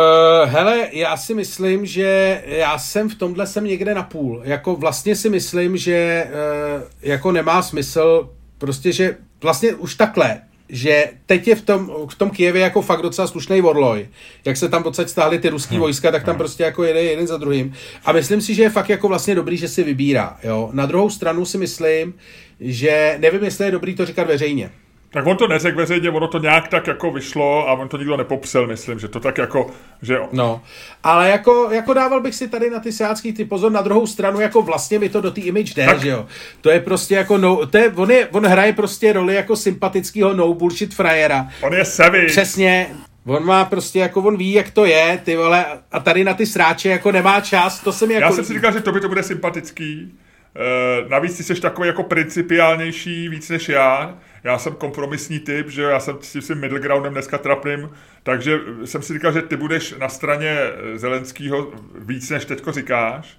hele, 0.50 0.88
já 0.92 1.16
si 1.16 1.34
myslím, 1.34 1.86
že 1.86 2.42
já 2.46 2.78
jsem 2.78 3.08
v 3.08 3.14
tomhle 3.14 3.46
jsem 3.46 3.64
někde 3.64 3.94
na 3.94 4.02
půl. 4.02 4.40
Jako 4.44 4.76
vlastně 4.76 5.16
si 5.16 5.30
myslím, 5.30 5.76
že 5.76 6.26
uh, 6.26 6.82
jako 7.02 7.32
nemá 7.32 7.62
smysl 7.62 8.30
prostě, 8.58 8.92
že 8.92 9.16
vlastně 9.42 9.74
už 9.74 9.94
takhle, 9.94 10.40
že 10.68 11.04
teď 11.26 11.48
je 11.48 11.54
v 11.54 11.62
tom, 11.62 11.90
v 12.10 12.14
tom 12.14 12.30
Kijevě 12.30 12.62
jako 12.62 12.82
fakt 12.82 13.02
docela 13.02 13.26
slušný 13.26 13.60
vorloj. 13.60 14.08
Jak 14.44 14.56
se 14.56 14.68
tam 14.68 14.82
odsaď 14.86 15.08
stáhly 15.08 15.38
ty 15.38 15.48
ruský 15.48 15.74
hmm. 15.74 15.80
vojska, 15.80 16.10
tak 16.10 16.24
tam 16.24 16.32
hmm. 16.32 16.38
prostě 16.38 16.62
jako 16.62 16.84
jede 16.84 17.02
jeden 17.02 17.26
za 17.26 17.36
druhým. 17.36 17.72
A 18.04 18.12
myslím 18.12 18.40
si, 18.40 18.54
že 18.54 18.62
je 18.62 18.70
fakt 18.70 18.88
jako 18.88 19.08
vlastně 19.08 19.34
dobrý, 19.34 19.56
že 19.56 19.68
si 19.68 19.82
vybírá. 19.82 20.38
Jo? 20.42 20.70
Na 20.72 20.86
druhou 20.86 21.10
stranu 21.10 21.44
si 21.44 21.58
myslím, 21.58 22.14
že 22.60 23.16
nevím, 23.20 23.44
jestli 23.44 23.64
je 23.64 23.70
dobrý 23.70 23.94
to 23.94 24.06
říkat 24.06 24.26
veřejně. 24.26 24.70
Tak 25.10 25.26
on 25.26 25.36
to 25.36 25.48
neřekl 25.48 25.76
veřejně, 25.76 26.10
ono 26.10 26.28
to 26.28 26.38
nějak 26.38 26.68
tak 26.68 26.86
jako 26.86 27.10
vyšlo 27.10 27.68
a 27.68 27.72
on 27.72 27.88
to 27.88 27.96
nikdo 27.96 28.16
nepopsal, 28.16 28.66
myslím, 28.66 28.98
že 28.98 29.08
to 29.08 29.20
tak 29.20 29.38
jako, 29.38 29.70
že 30.02 30.14
jo. 30.14 30.28
No, 30.32 30.62
ale 31.02 31.30
jako, 31.30 31.68
jako 31.72 31.94
dával 31.94 32.20
bych 32.20 32.34
si 32.34 32.48
tady 32.48 32.70
na 32.70 32.80
ty 32.80 32.92
sácký 32.92 33.32
ty 33.32 33.44
pozor, 33.44 33.72
na 33.72 33.82
druhou 33.82 34.06
stranu, 34.06 34.40
jako 34.40 34.62
vlastně 34.62 34.98
mi 34.98 35.08
to 35.08 35.20
do 35.20 35.30
té 35.30 35.40
image 35.40 35.74
jde, 35.74 35.86
tak. 35.86 36.00
že 36.00 36.08
jo. 36.08 36.26
To 36.60 36.70
je 36.70 36.80
prostě 36.80 37.14
jako, 37.14 37.38
no, 37.38 37.66
to 37.66 37.78
je, 37.78 37.92
on, 37.96 38.10
je, 38.10 38.28
on 38.28 38.46
hraje 38.46 38.72
prostě 38.72 39.12
roli 39.12 39.34
jako 39.34 39.56
sympatického 39.56 40.32
no 40.32 40.54
bullshit 40.54 40.94
frajera. 40.94 41.48
On 41.62 41.74
je 41.74 41.84
savage. 41.84 42.26
Přesně, 42.26 42.86
On 43.26 43.44
má 43.44 43.64
prostě, 43.64 43.98
jako 43.98 44.20
on 44.20 44.36
ví, 44.36 44.52
jak 44.52 44.70
to 44.70 44.84
je, 44.84 45.20
ty 45.24 45.36
vole, 45.36 45.64
a 45.92 46.00
tady 46.00 46.24
na 46.24 46.34
ty 46.34 46.46
sráče 46.46 46.88
jako 46.88 47.12
nemá 47.12 47.40
čas, 47.40 47.80
to 47.80 47.92
jsem 47.92 48.10
jako... 48.10 48.24
Já 48.24 48.32
jsem 48.32 48.44
si 48.44 48.54
říkal, 48.54 48.72
že 48.72 48.80
to 48.80 48.92
by 48.92 49.00
to 49.00 49.08
bude 49.08 49.22
sympatický, 49.22 50.12
Uh, 50.56 51.10
navíc 51.10 51.36
ty 51.36 51.42
jsi 51.42 51.60
takový 51.60 51.86
jako 51.88 52.02
principiálnější 52.02 53.28
víc 53.28 53.50
než 53.50 53.68
já. 53.68 54.18
Já 54.46 54.58
jsem 54.58 54.74
kompromisní 54.74 55.38
typ, 55.38 55.70
že 55.70 55.82
já 55.82 56.00
jsem 56.00 56.18
s 56.20 56.46
tím 56.46 56.60
middle 56.60 56.80
groundem 56.80 57.12
dneska 57.12 57.38
trapným, 57.38 57.90
takže 58.22 58.58
jsem 58.84 59.02
si 59.02 59.12
říkal, 59.12 59.32
že 59.32 59.42
ty 59.42 59.56
budeš 59.56 59.94
na 59.98 60.08
straně 60.08 60.56
Zelenského 60.94 61.72
víc 61.98 62.30
než 62.30 62.44
teďko 62.44 62.72
říkáš. 62.72 63.38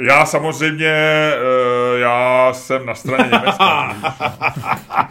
Já 0.00 0.26
samozřejmě, 0.26 0.94
uh, 1.94 2.00
já 2.00 2.52
jsem 2.52 2.86
na 2.86 2.94
straně 2.94 3.30
Německa. 3.32 3.96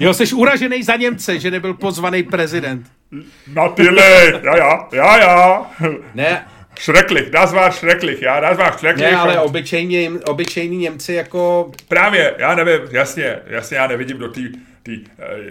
jo, 0.00 0.14
jsi 0.14 0.34
uražený 0.34 0.82
za 0.82 0.96
Němce, 0.96 1.38
že 1.38 1.50
nebyl 1.50 1.74
pozvaný 1.74 2.22
prezident. 2.22 2.86
Na 3.54 3.68
tyhle, 3.68 4.40
já, 4.42 4.56
já, 4.56 4.88
já, 4.92 5.18
já. 5.18 5.66
Ne, 6.14 6.46
Šreklich, 6.78 7.30
das 7.30 7.52
war 7.52 7.72
schrecklich, 7.72 8.22
já, 8.22 8.40
das 8.40 8.58
war 8.58 8.78
schrecklich. 8.78 9.10
Ne, 9.10 9.16
ale 9.16 9.40
obyčejní, 9.40 10.08
obyčejní 10.08 10.76
Němci 10.76 11.12
jako... 11.12 11.70
Právě, 11.88 12.34
já 12.38 12.54
nevím, 12.54 12.80
jasně, 12.90 13.38
jasně, 13.46 13.76
já 13.76 13.86
nevidím 13.86 14.18
do 14.18 14.28
té 14.28 14.34
Tý, 14.34 14.71
eh, 14.88 15.04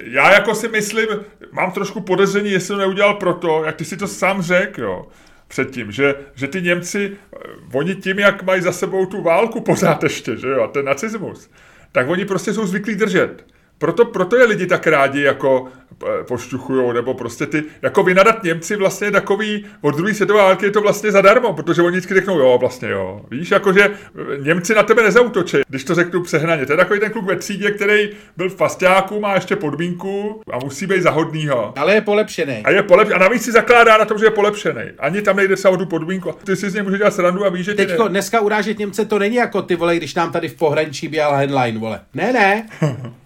já 0.03 0.34
jako 0.34 0.55
si 0.55 0.67
myslím, 0.67 1.07
mám 1.51 1.71
trošku 1.71 2.01
podezření, 2.01 2.51
jestli 2.51 2.67
to 2.67 2.77
neudělal 2.77 3.13
proto, 3.13 3.63
jak 3.65 3.75
ty 3.75 3.86
si 3.86 3.97
to 3.97 4.07
sám 4.07 4.41
řekl, 4.41 4.82
jo, 4.82 5.07
předtím, 5.47 5.91
že, 5.91 6.15
že 6.36 6.47
ty 6.47 6.61
Němci, 6.61 7.11
eh, 7.11 7.38
oni 7.73 7.95
tím, 7.95 8.19
jak 8.19 8.43
mají 8.43 8.61
za 8.61 8.71
sebou 8.71 9.05
tu 9.05 9.21
válku 9.21 9.61
pořád 9.61 10.03
ještě, 10.03 10.38
že 10.38 10.47
jo, 10.47 10.63
a 10.63 10.67
ten 10.67 10.86
nacismus, 10.86 11.49
tak 11.91 12.09
oni 12.09 12.25
prostě 12.25 12.53
jsou 12.53 12.65
zvyklí 12.65 12.95
držet. 12.95 13.45
Proto, 13.82 14.05
proto 14.05 14.38
je 14.38 14.45
lidi 14.45 14.67
tak 14.67 14.88
rádi 14.88 15.21
jako 15.21 15.67
eh, 16.03 16.23
pošťuchujou, 16.23 16.91
nebo 16.91 17.13
prostě 17.13 17.45
ty, 17.45 17.63
jako 17.82 18.03
vynadat 18.03 18.43
Němci 18.43 18.75
vlastně 18.75 19.11
takový, 19.11 19.65
od 19.82 19.95
druhé 19.95 20.13
světové 20.13 20.39
války 20.39 20.65
je 20.65 20.71
to 20.71 20.82
vlastně 20.82 21.11
zadarmo, 21.11 21.53
protože 21.53 21.82
oni 21.82 21.97
vždycky 21.97 22.13
řeknou, 22.13 22.39
jo, 22.39 22.57
vlastně 22.59 22.89
jo. 22.89 23.21
Víš, 23.32 23.51
jakože 23.51 23.84
eh, 23.84 24.38
Němci 24.38 24.75
na 24.75 24.84
tebe 24.84 25.03
nezautočí, 25.03 25.57
když 25.67 25.84
to 25.84 25.95
řeknu 25.95 26.23
přehnaně. 26.23 26.65
To 26.65 26.73
je 26.73 26.77
takový 26.77 26.99
ten 26.99 27.11
kluk 27.11 27.25
ve 27.25 27.36
třídě, 27.36 27.71
který 27.71 28.09
byl 28.38 28.49
v 28.49 28.55
pastáku, 28.55 29.19
má 29.19 29.36
ještě 29.36 29.55
podmínku 29.55 30.41
a 30.51 30.59
musí 30.59 30.88
být 30.88 31.01
zahodnýho. 31.01 31.73
Ale 31.75 31.93
je 31.93 32.01
polepšený. 32.01 32.61
A 32.63 32.71
je 32.71 32.84
polepšený. 32.84 33.15
A 33.15 33.19
navíc 33.19 33.43
si 33.43 33.51
zakládá 33.51 33.97
na 33.97 34.05
tom, 34.05 34.17
že 34.17 34.25
je 34.25 34.32
polepšený. 34.32 34.82
Ani 34.99 35.21
tam 35.21 35.36
nejde 35.36 35.57
se 35.57 35.69
o 35.69 35.77
tu 35.77 35.86
podmínku. 35.86 36.32
Ty 36.43 36.55
si 36.55 36.69
z 36.69 36.73
něj 36.73 36.84
může 36.84 36.97
dělat 36.97 37.13
srandu 37.13 37.45
a 37.45 37.49
víš, 37.49 37.65
že 37.65 37.73
Teďko, 37.73 38.03
ne... 38.03 38.09
dneska 38.09 38.41
urážet 38.41 38.79
Němce 38.79 39.05
to 39.05 39.19
není 39.19 39.36
jako 39.36 39.61
ty 39.61 39.75
vole, 39.75 39.95
když 39.95 40.15
nám 40.15 40.32
tady 40.32 40.49
v 40.49 40.55
pohraničí 40.55 41.07
běhal 41.07 41.36
headline, 41.36 41.79
vole. 41.79 41.99
Ne, 42.13 42.34
ne. 42.34 42.69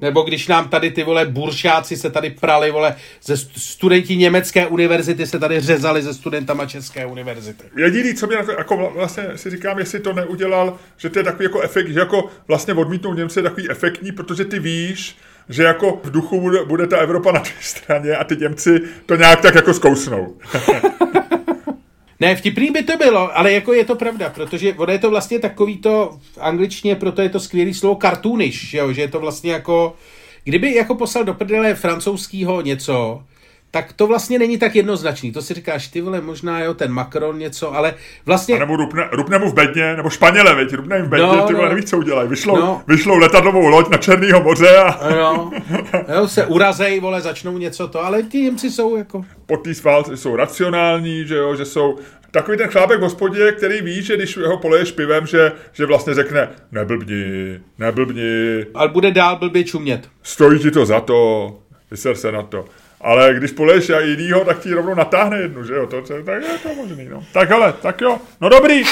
Nebo 0.00 0.22
když 0.22 0.48
nám 0.48 0.68
tady 0.68 0.90
ty 0.90 1.04
vole 1.04 1.26
buršáci 1.26 1.96
se 1.96 2.10
tady 2.10 2.30
prali, 2.30 2.70
vole, 2.70 2.96
ze 3.22 3.36
studenti 3.36 4.16
německé 4.16 4.66
univerzity 4.66 5.26
se 5.26 5.38
tady 5.38 5.60
řezali 5.60 6.02
ze 6.02 6.14
studentama 6.14 6.66
české 6.66 7.06
univerzity. 7.06 7.64
Jediný, 7.76 8.14
co 8.14 8.26
mě 8.26 8.36
na 8.36 8.44
to, 8.44 8.52
jako 8.52 8.92
vlastně 8.94 9.24
si 9.36 9.50
říkám, 9.50 9.78
jestli 9.78 10.00
to 10.00 10.12
neudělal, 10.12 10.78
že 10.96 11.10
to 11.10 11.18
je 11.18 11.24
takový 11.24 11.44
jako 11.44 11.60
efekt, 11.60 11.88
že 11.88 12.00
jako 12.00 12.28
vlastně 12.48 12.74
odmítnou 12.74 13.14
Němce 13.14 13.40
je 13.40 13.44
takový 13.44 13.70
efektní, 13.70 14.12
protože 14.12 14.44
ty 14.44 14.58
víš, 14.58 15.16
že 15.48 15.62
jako 15.62 16.00
v 16.04 16.10
duchu 16.10 16.40
bude, 16.40 16.64
bude 16.64 16.86
ta 16.86 16.96
Evropa 16.96 17.32
na 17.32 17.40
té 17.40 17.50
straně 17.60 18.16
a 18.16 18.24
ty 18.24 18.36
Němci 18.36 18.80
to 19.06 19.16
nějak 19.16 19.40
tak 19.40 19.54
jako 19.54 19.74
zkousnou. 19.74 20.36
Ne, 22.20 22.36
vtipný 22.36 22.70
by 22.70 22.82
to 22.82 22.96
bylo, 22.96 23.38
ale 23.38 23.52
jako 23.52 23.72
je 23.72 23.84
to 23.84 23.94
pravda, 23.94 24.30
protože 24.30 24.74
ono 24.74 24.92
je 24.92 24.98
to 24.98 25.10
vlastně 25.10 25.38
takový 25.38 25.78
to 25.78 26.18
v 26.32 26.38
angličtině, 26.38 26.96
proto 26.96 27.22
je 27.22 27.28
to 27.28 27.40
skvělý 27.40 27.74
slovo 27.74 27.98
cartoonish, 28.02 28.70
že, 28.70 28.78
jo? 28.78 28.92
že 28.92 29.00
je 29.00 29.08
to 29.08 29.20
vlastně 29.20 29.52
jako, 29.52 29.94
kdyby 30.44 30.74
jako 30.74 30.94
poslal 30.94 31.24
do 31.24 31.34
prdele 31.34 31.74
francouzského 31.74 32.60
něco, 32.60 33.22
tak 33.70 33.92
to 33.92 34.06
vlastně 34.06 34.38
není 34.38 34.58
tak 34.58 34.74
jednoznačný. 34.74 35.32
To 35.32 35.42
si 35.42 35.54
říkáš, 35.54 35.88
ty 35.88 36.00
vole, 36.00 36.20
možná 36.20 36.60
jo, 36.60 36.74
ten 36.74 36.92
Macron 36.92 37.38
něco, 37.38 37.74
ale 37.74 37.94
vlastně... 38.26 38.56
A 38.56 38.58
nebo 38.58 38.76
rupne, 38.76 39.08
rupne 39.12 39.38
mu 39.38 39.50
v 39.50 39.54
bedně, 39.54 39.96
nebo 39.96 40.10
Španěle, 40.10 40.54
veď, 40.54 40.74
rupne 40.74 40.96
jim 40.96 41.06
v 41.06 41.08
bedně, 41.08 41.26
no, 41.26 41.46
ty 41.46 41.54
vole, 41.54 41.68
no. 41.68 41.74
nevíš, 41.74 41.90
co 41.90 41.98
udělají. 41.98 42.28
Vyšlou, 42.28 42.56
no. 42.56 42.82
vyšlou 42.86 43.18
letadlovou 43.18 43.66
loď 43.66 43.88
na 43.88 43.98
Černýho 43.98 44.42
moře 44.42 44.76
a... 44.76 45.14
Jo, 45.14 45.50
jo, 46.14 46.28
se 46.28 46.46
urazej, 46.46 47.00
vole, 47.00 47.20
začnou 47.20 47.58
něco 47.58 47.88
to, 47.88 48.04
ale 48.04 48.22
ti 48.22 48.38
Němci 48.38 48.70
jsou 48.70 48.96
jako... 48.96 49.24
Po 49.46 49.56
té 49.56 49.74
sválce 49.74 50.16
jsou 50.16 50.36
racionální, 50.36 51.26
že 51.26 51.36
jo, 51.36 51.56
že 51.56 51.64
jsou 51.64 51.98
takový 52.30 52.58
ten 52.58 52.68
chlápek 52.68 52.98
v 52.98 53.02
hospodě, 53.02 53.52
který 53.52 53.82
ví, 53.82 54.02
že 54.02 54.16
když 54.16 54.38
ho 54.38 54.56
poleješ 54.56 54.92
pivem, 54.92 55.26
že, 55.26 55.52
že 55.72 55.86
vlastně 55.86 56.14
řekne 56.14 56.48
neblbni, 56.72 57.60
neblbni. 57.78 58.66
Ale 58.74 58.88
bude 58.88 59.10
dál 59.10 59.36
blbě 59.36 59.64
čumět. 59.64 60.08
Stojí 60.22 60.58
ti 60.58 60.70
to 60.70 60.86
za 60.86 61.00
to, 61.00 61.58
vyser 61.90 62.16
se 62.16 62.32
na 62.32 62.42
to. 62.42 62.64
Ale 63.00 63.34
když 63.34 63.52
poleješ 63.52 63.90
a 63.90 64.00
jinýho, 64.00 64.44
tak 64.44 64.58
ti 64.58 64.74
rovnou 64.74 64.94
natáhne 64.94 65.38
jednu, 65.38 65.64
že 65.64 65.74
jo? 65.74 65.86
To, 65.86 66.02
to, 66.02 66.22
tak 66.22 66.42
je 66.42 66.58
to 66.62 66.74
možný, 66.74 67.08
no. 67.08 67.24
Tak 67.32 67.48
hele, 67.50 67.74
tak 67.82 68.00
jo. 68.00 68.18
No 68.40 68.48
dobrý. 68.48 68.82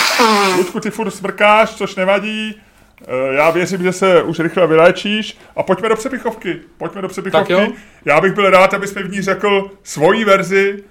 Luďku, 0.56 0.80
ty 0.80 0.90
furt 0.90 1.11
smrkáš, 1.11 1.70
což 1.74 1.96
nevadí. 1.96 2.61
Eh, 3.02 3.34
já 3.34 3.50
věřím, 3.50 3.82
že 3.82 3.92
se 3.92 4.22
už 4.22 4.38
rychle 4.38 4.66
vyléčíš 4.66 5.38
a 5.56 5.62
pojďme 5.62 5.88
do 5.88 5.96
přepichovky. 5.96 6.61
Pojďme 6.78 7.02
do 7.02 7.09
přepichovky. 7.09 7.54
Já 8.04 8.20
bych 8.20 8.32
byl 8.32 8.50
rád, 8.50 8.74
abys 8.74 8.94
mi 8.94 9.02
v 9.02 9.11
ní 9.11 9.22
řekl 9.22 9.70
svoji 9.82 10.24
verzi, 10.24 10.84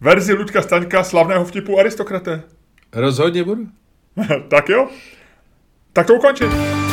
verzi 0.00 0.32
Luďka 0.32 0.62
Staňka 0.62 1.04
slavného 1.04 1.44
vtipu 1.44 1.78
aristokraté. 1.78 2.42
Rozhodně 2.92 3.44
budu. 3.44 3.66
tak 4.48 4.68
jo. 4.68 4.88
Tak 5.92 6.06
to 6.06 6.14
ukončím. 6.14 6.83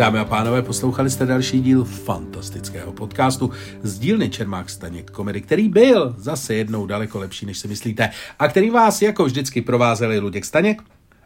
Dámy 0.00 0.18
a 0.18 0.24
pánové, 0.24 0.62
poslouchali 0.62 1.10
jste 1.10 1.26
další 1.26 1.60
díl 1.60 1.84
fantastického 1.84 2.92
podcastu 2.92 3.50
z 3.82 3.98
dílny 3.98 4.30
Čermák 4.30 4.70
Staněk 4.70 5.10
komedy, 5.10 5.40
který 5.40 5.68
byl 5.68 6.14
zase 6.18 6.54
jednou 6.54 6.86
daleko 6.86 7.18
lepší, 7.18 7.46
než 7.46 7.58
si 7.58 7.68
myslíte, 7.68 8.10
a 8.38 8.48
který 8.48 8.70
vás 8.70 9.02
jako 9.02 9.24
vždycky 9.24 9.62
provázeli 9.62 10.18
Luděk 10.18 10.44
Staněk 10.44 10.82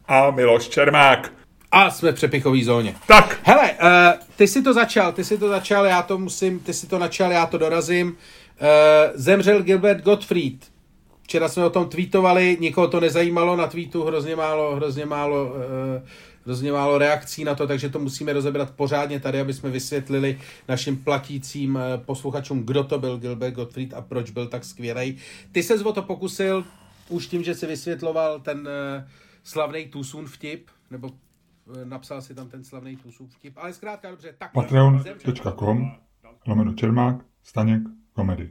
a 0.09 0.31
Miloš 0.31 0.69
Čermák. 0.69 1.33
A 1.71 1.91
jsme 1.91 2.13
v 2.13 2.15
přepichový 2.15 2.65
zóně. 2.65 2.95
Tak. 3.07 3.41
Hele, 3.43 3.73
uh, 3.73 3.79
ty 4.37 4.49
si 4.49 4.63
to 4.63 4.75
začal, 4.75 5.13
ty 5.13 5.25
si 5.25 5.39
to 5.39 5.49
začal, 5.49 5.87
já 5.87 6.03
to 6.03 6.19
musím, 6.19 6.59
ty 6.59 6.73
si 6.75 6.87
to 6.87 6.99
načal, 6.99 7.33
já 7.33 7.47
to 7.47 7.59
dorazím. 7.59 8.07
Uh, 8.09 8.17
zemřel 9.15 9.63
Gilbert 9.63 10.05
Gottfried. 10.05 10.75
Včera 11.23 11.49
jsme 11.49 11.65
o 11.65 11.71
tom 11.71 11.89
tweetovali, 11.89 12.57
nikoho 12.61 12.89
to 12.89 13.01
nezajímalo 13.01 13.57
na 13.57 13.67
tweetu, 13.67 14.05
hrozně 14.05 14.37
málo, 14.37 14.77
hrozně 14.77 15.07
málo, 15.07 15.45
uh, 15.45 15.53
hrozně 16.45 16.73
málo 16.73 16.99
reakcí 16.99 17.45
na 17.45 17.55
to, 17.55 17.67
takže 17.67 17.89
to 17.89 17.99
musíme 17.99 18.33
rozebrat 18.33 18.71
pořádně 18.71 19.21
tady, 19.21 19.41
aby 19.41 19.53
jsme 19.53 19.71
vysvětlili 19.71 20.39
našim 20.69 20.97
platícím 20.97 21.79
posluchačům, 21.97 22.67
kdo 22.67 22.85
to 22.85 22.99
byl 22.99 23.19
Gilbert 23.19 23.55
Gottfried 23.55 23.95
a 23.95 24.01
proč 24.01 24.31
byl 24.31 24.47
tak 24.47 24.65
skvělý. 24.65 25.17
Ty 25.53 25.63
se 25.63 25.85
o 25.85 25.93
to 25.93 26.03
pokusil 26.03 26.65
už 27.09 27.27
tím, 27.27 27.43
že 27.43 27.55
si 27.55 27.67
vysvětloval 27.67 28.41
ten 28.41 28.59
uh, 28.59 29.09
slavný 29.43 29.87
Tusun 29.87 30.27
vtip, 30.27 30.71
nebo 30.91 31.11
eh, 31.11 31.85
napsal 31.85 32.23
si 32.23 32.35
tam 32.35 32.49
ten 32.49 32.65
slavný 32.65 32.97
Tusun 32.97 33.29
vtip, 33.29 33.55
ale 33.57 33.73
zkrátka 33.73 34.11
dobře. 34.11 34.35
Tak 34.39 34.53
Patreon.com 34.53 35.91
lomeno 36.47 36.75
Čermák, 36.75 37.25
Staněk, 37.43 37.83
komedy. 38.13 38.51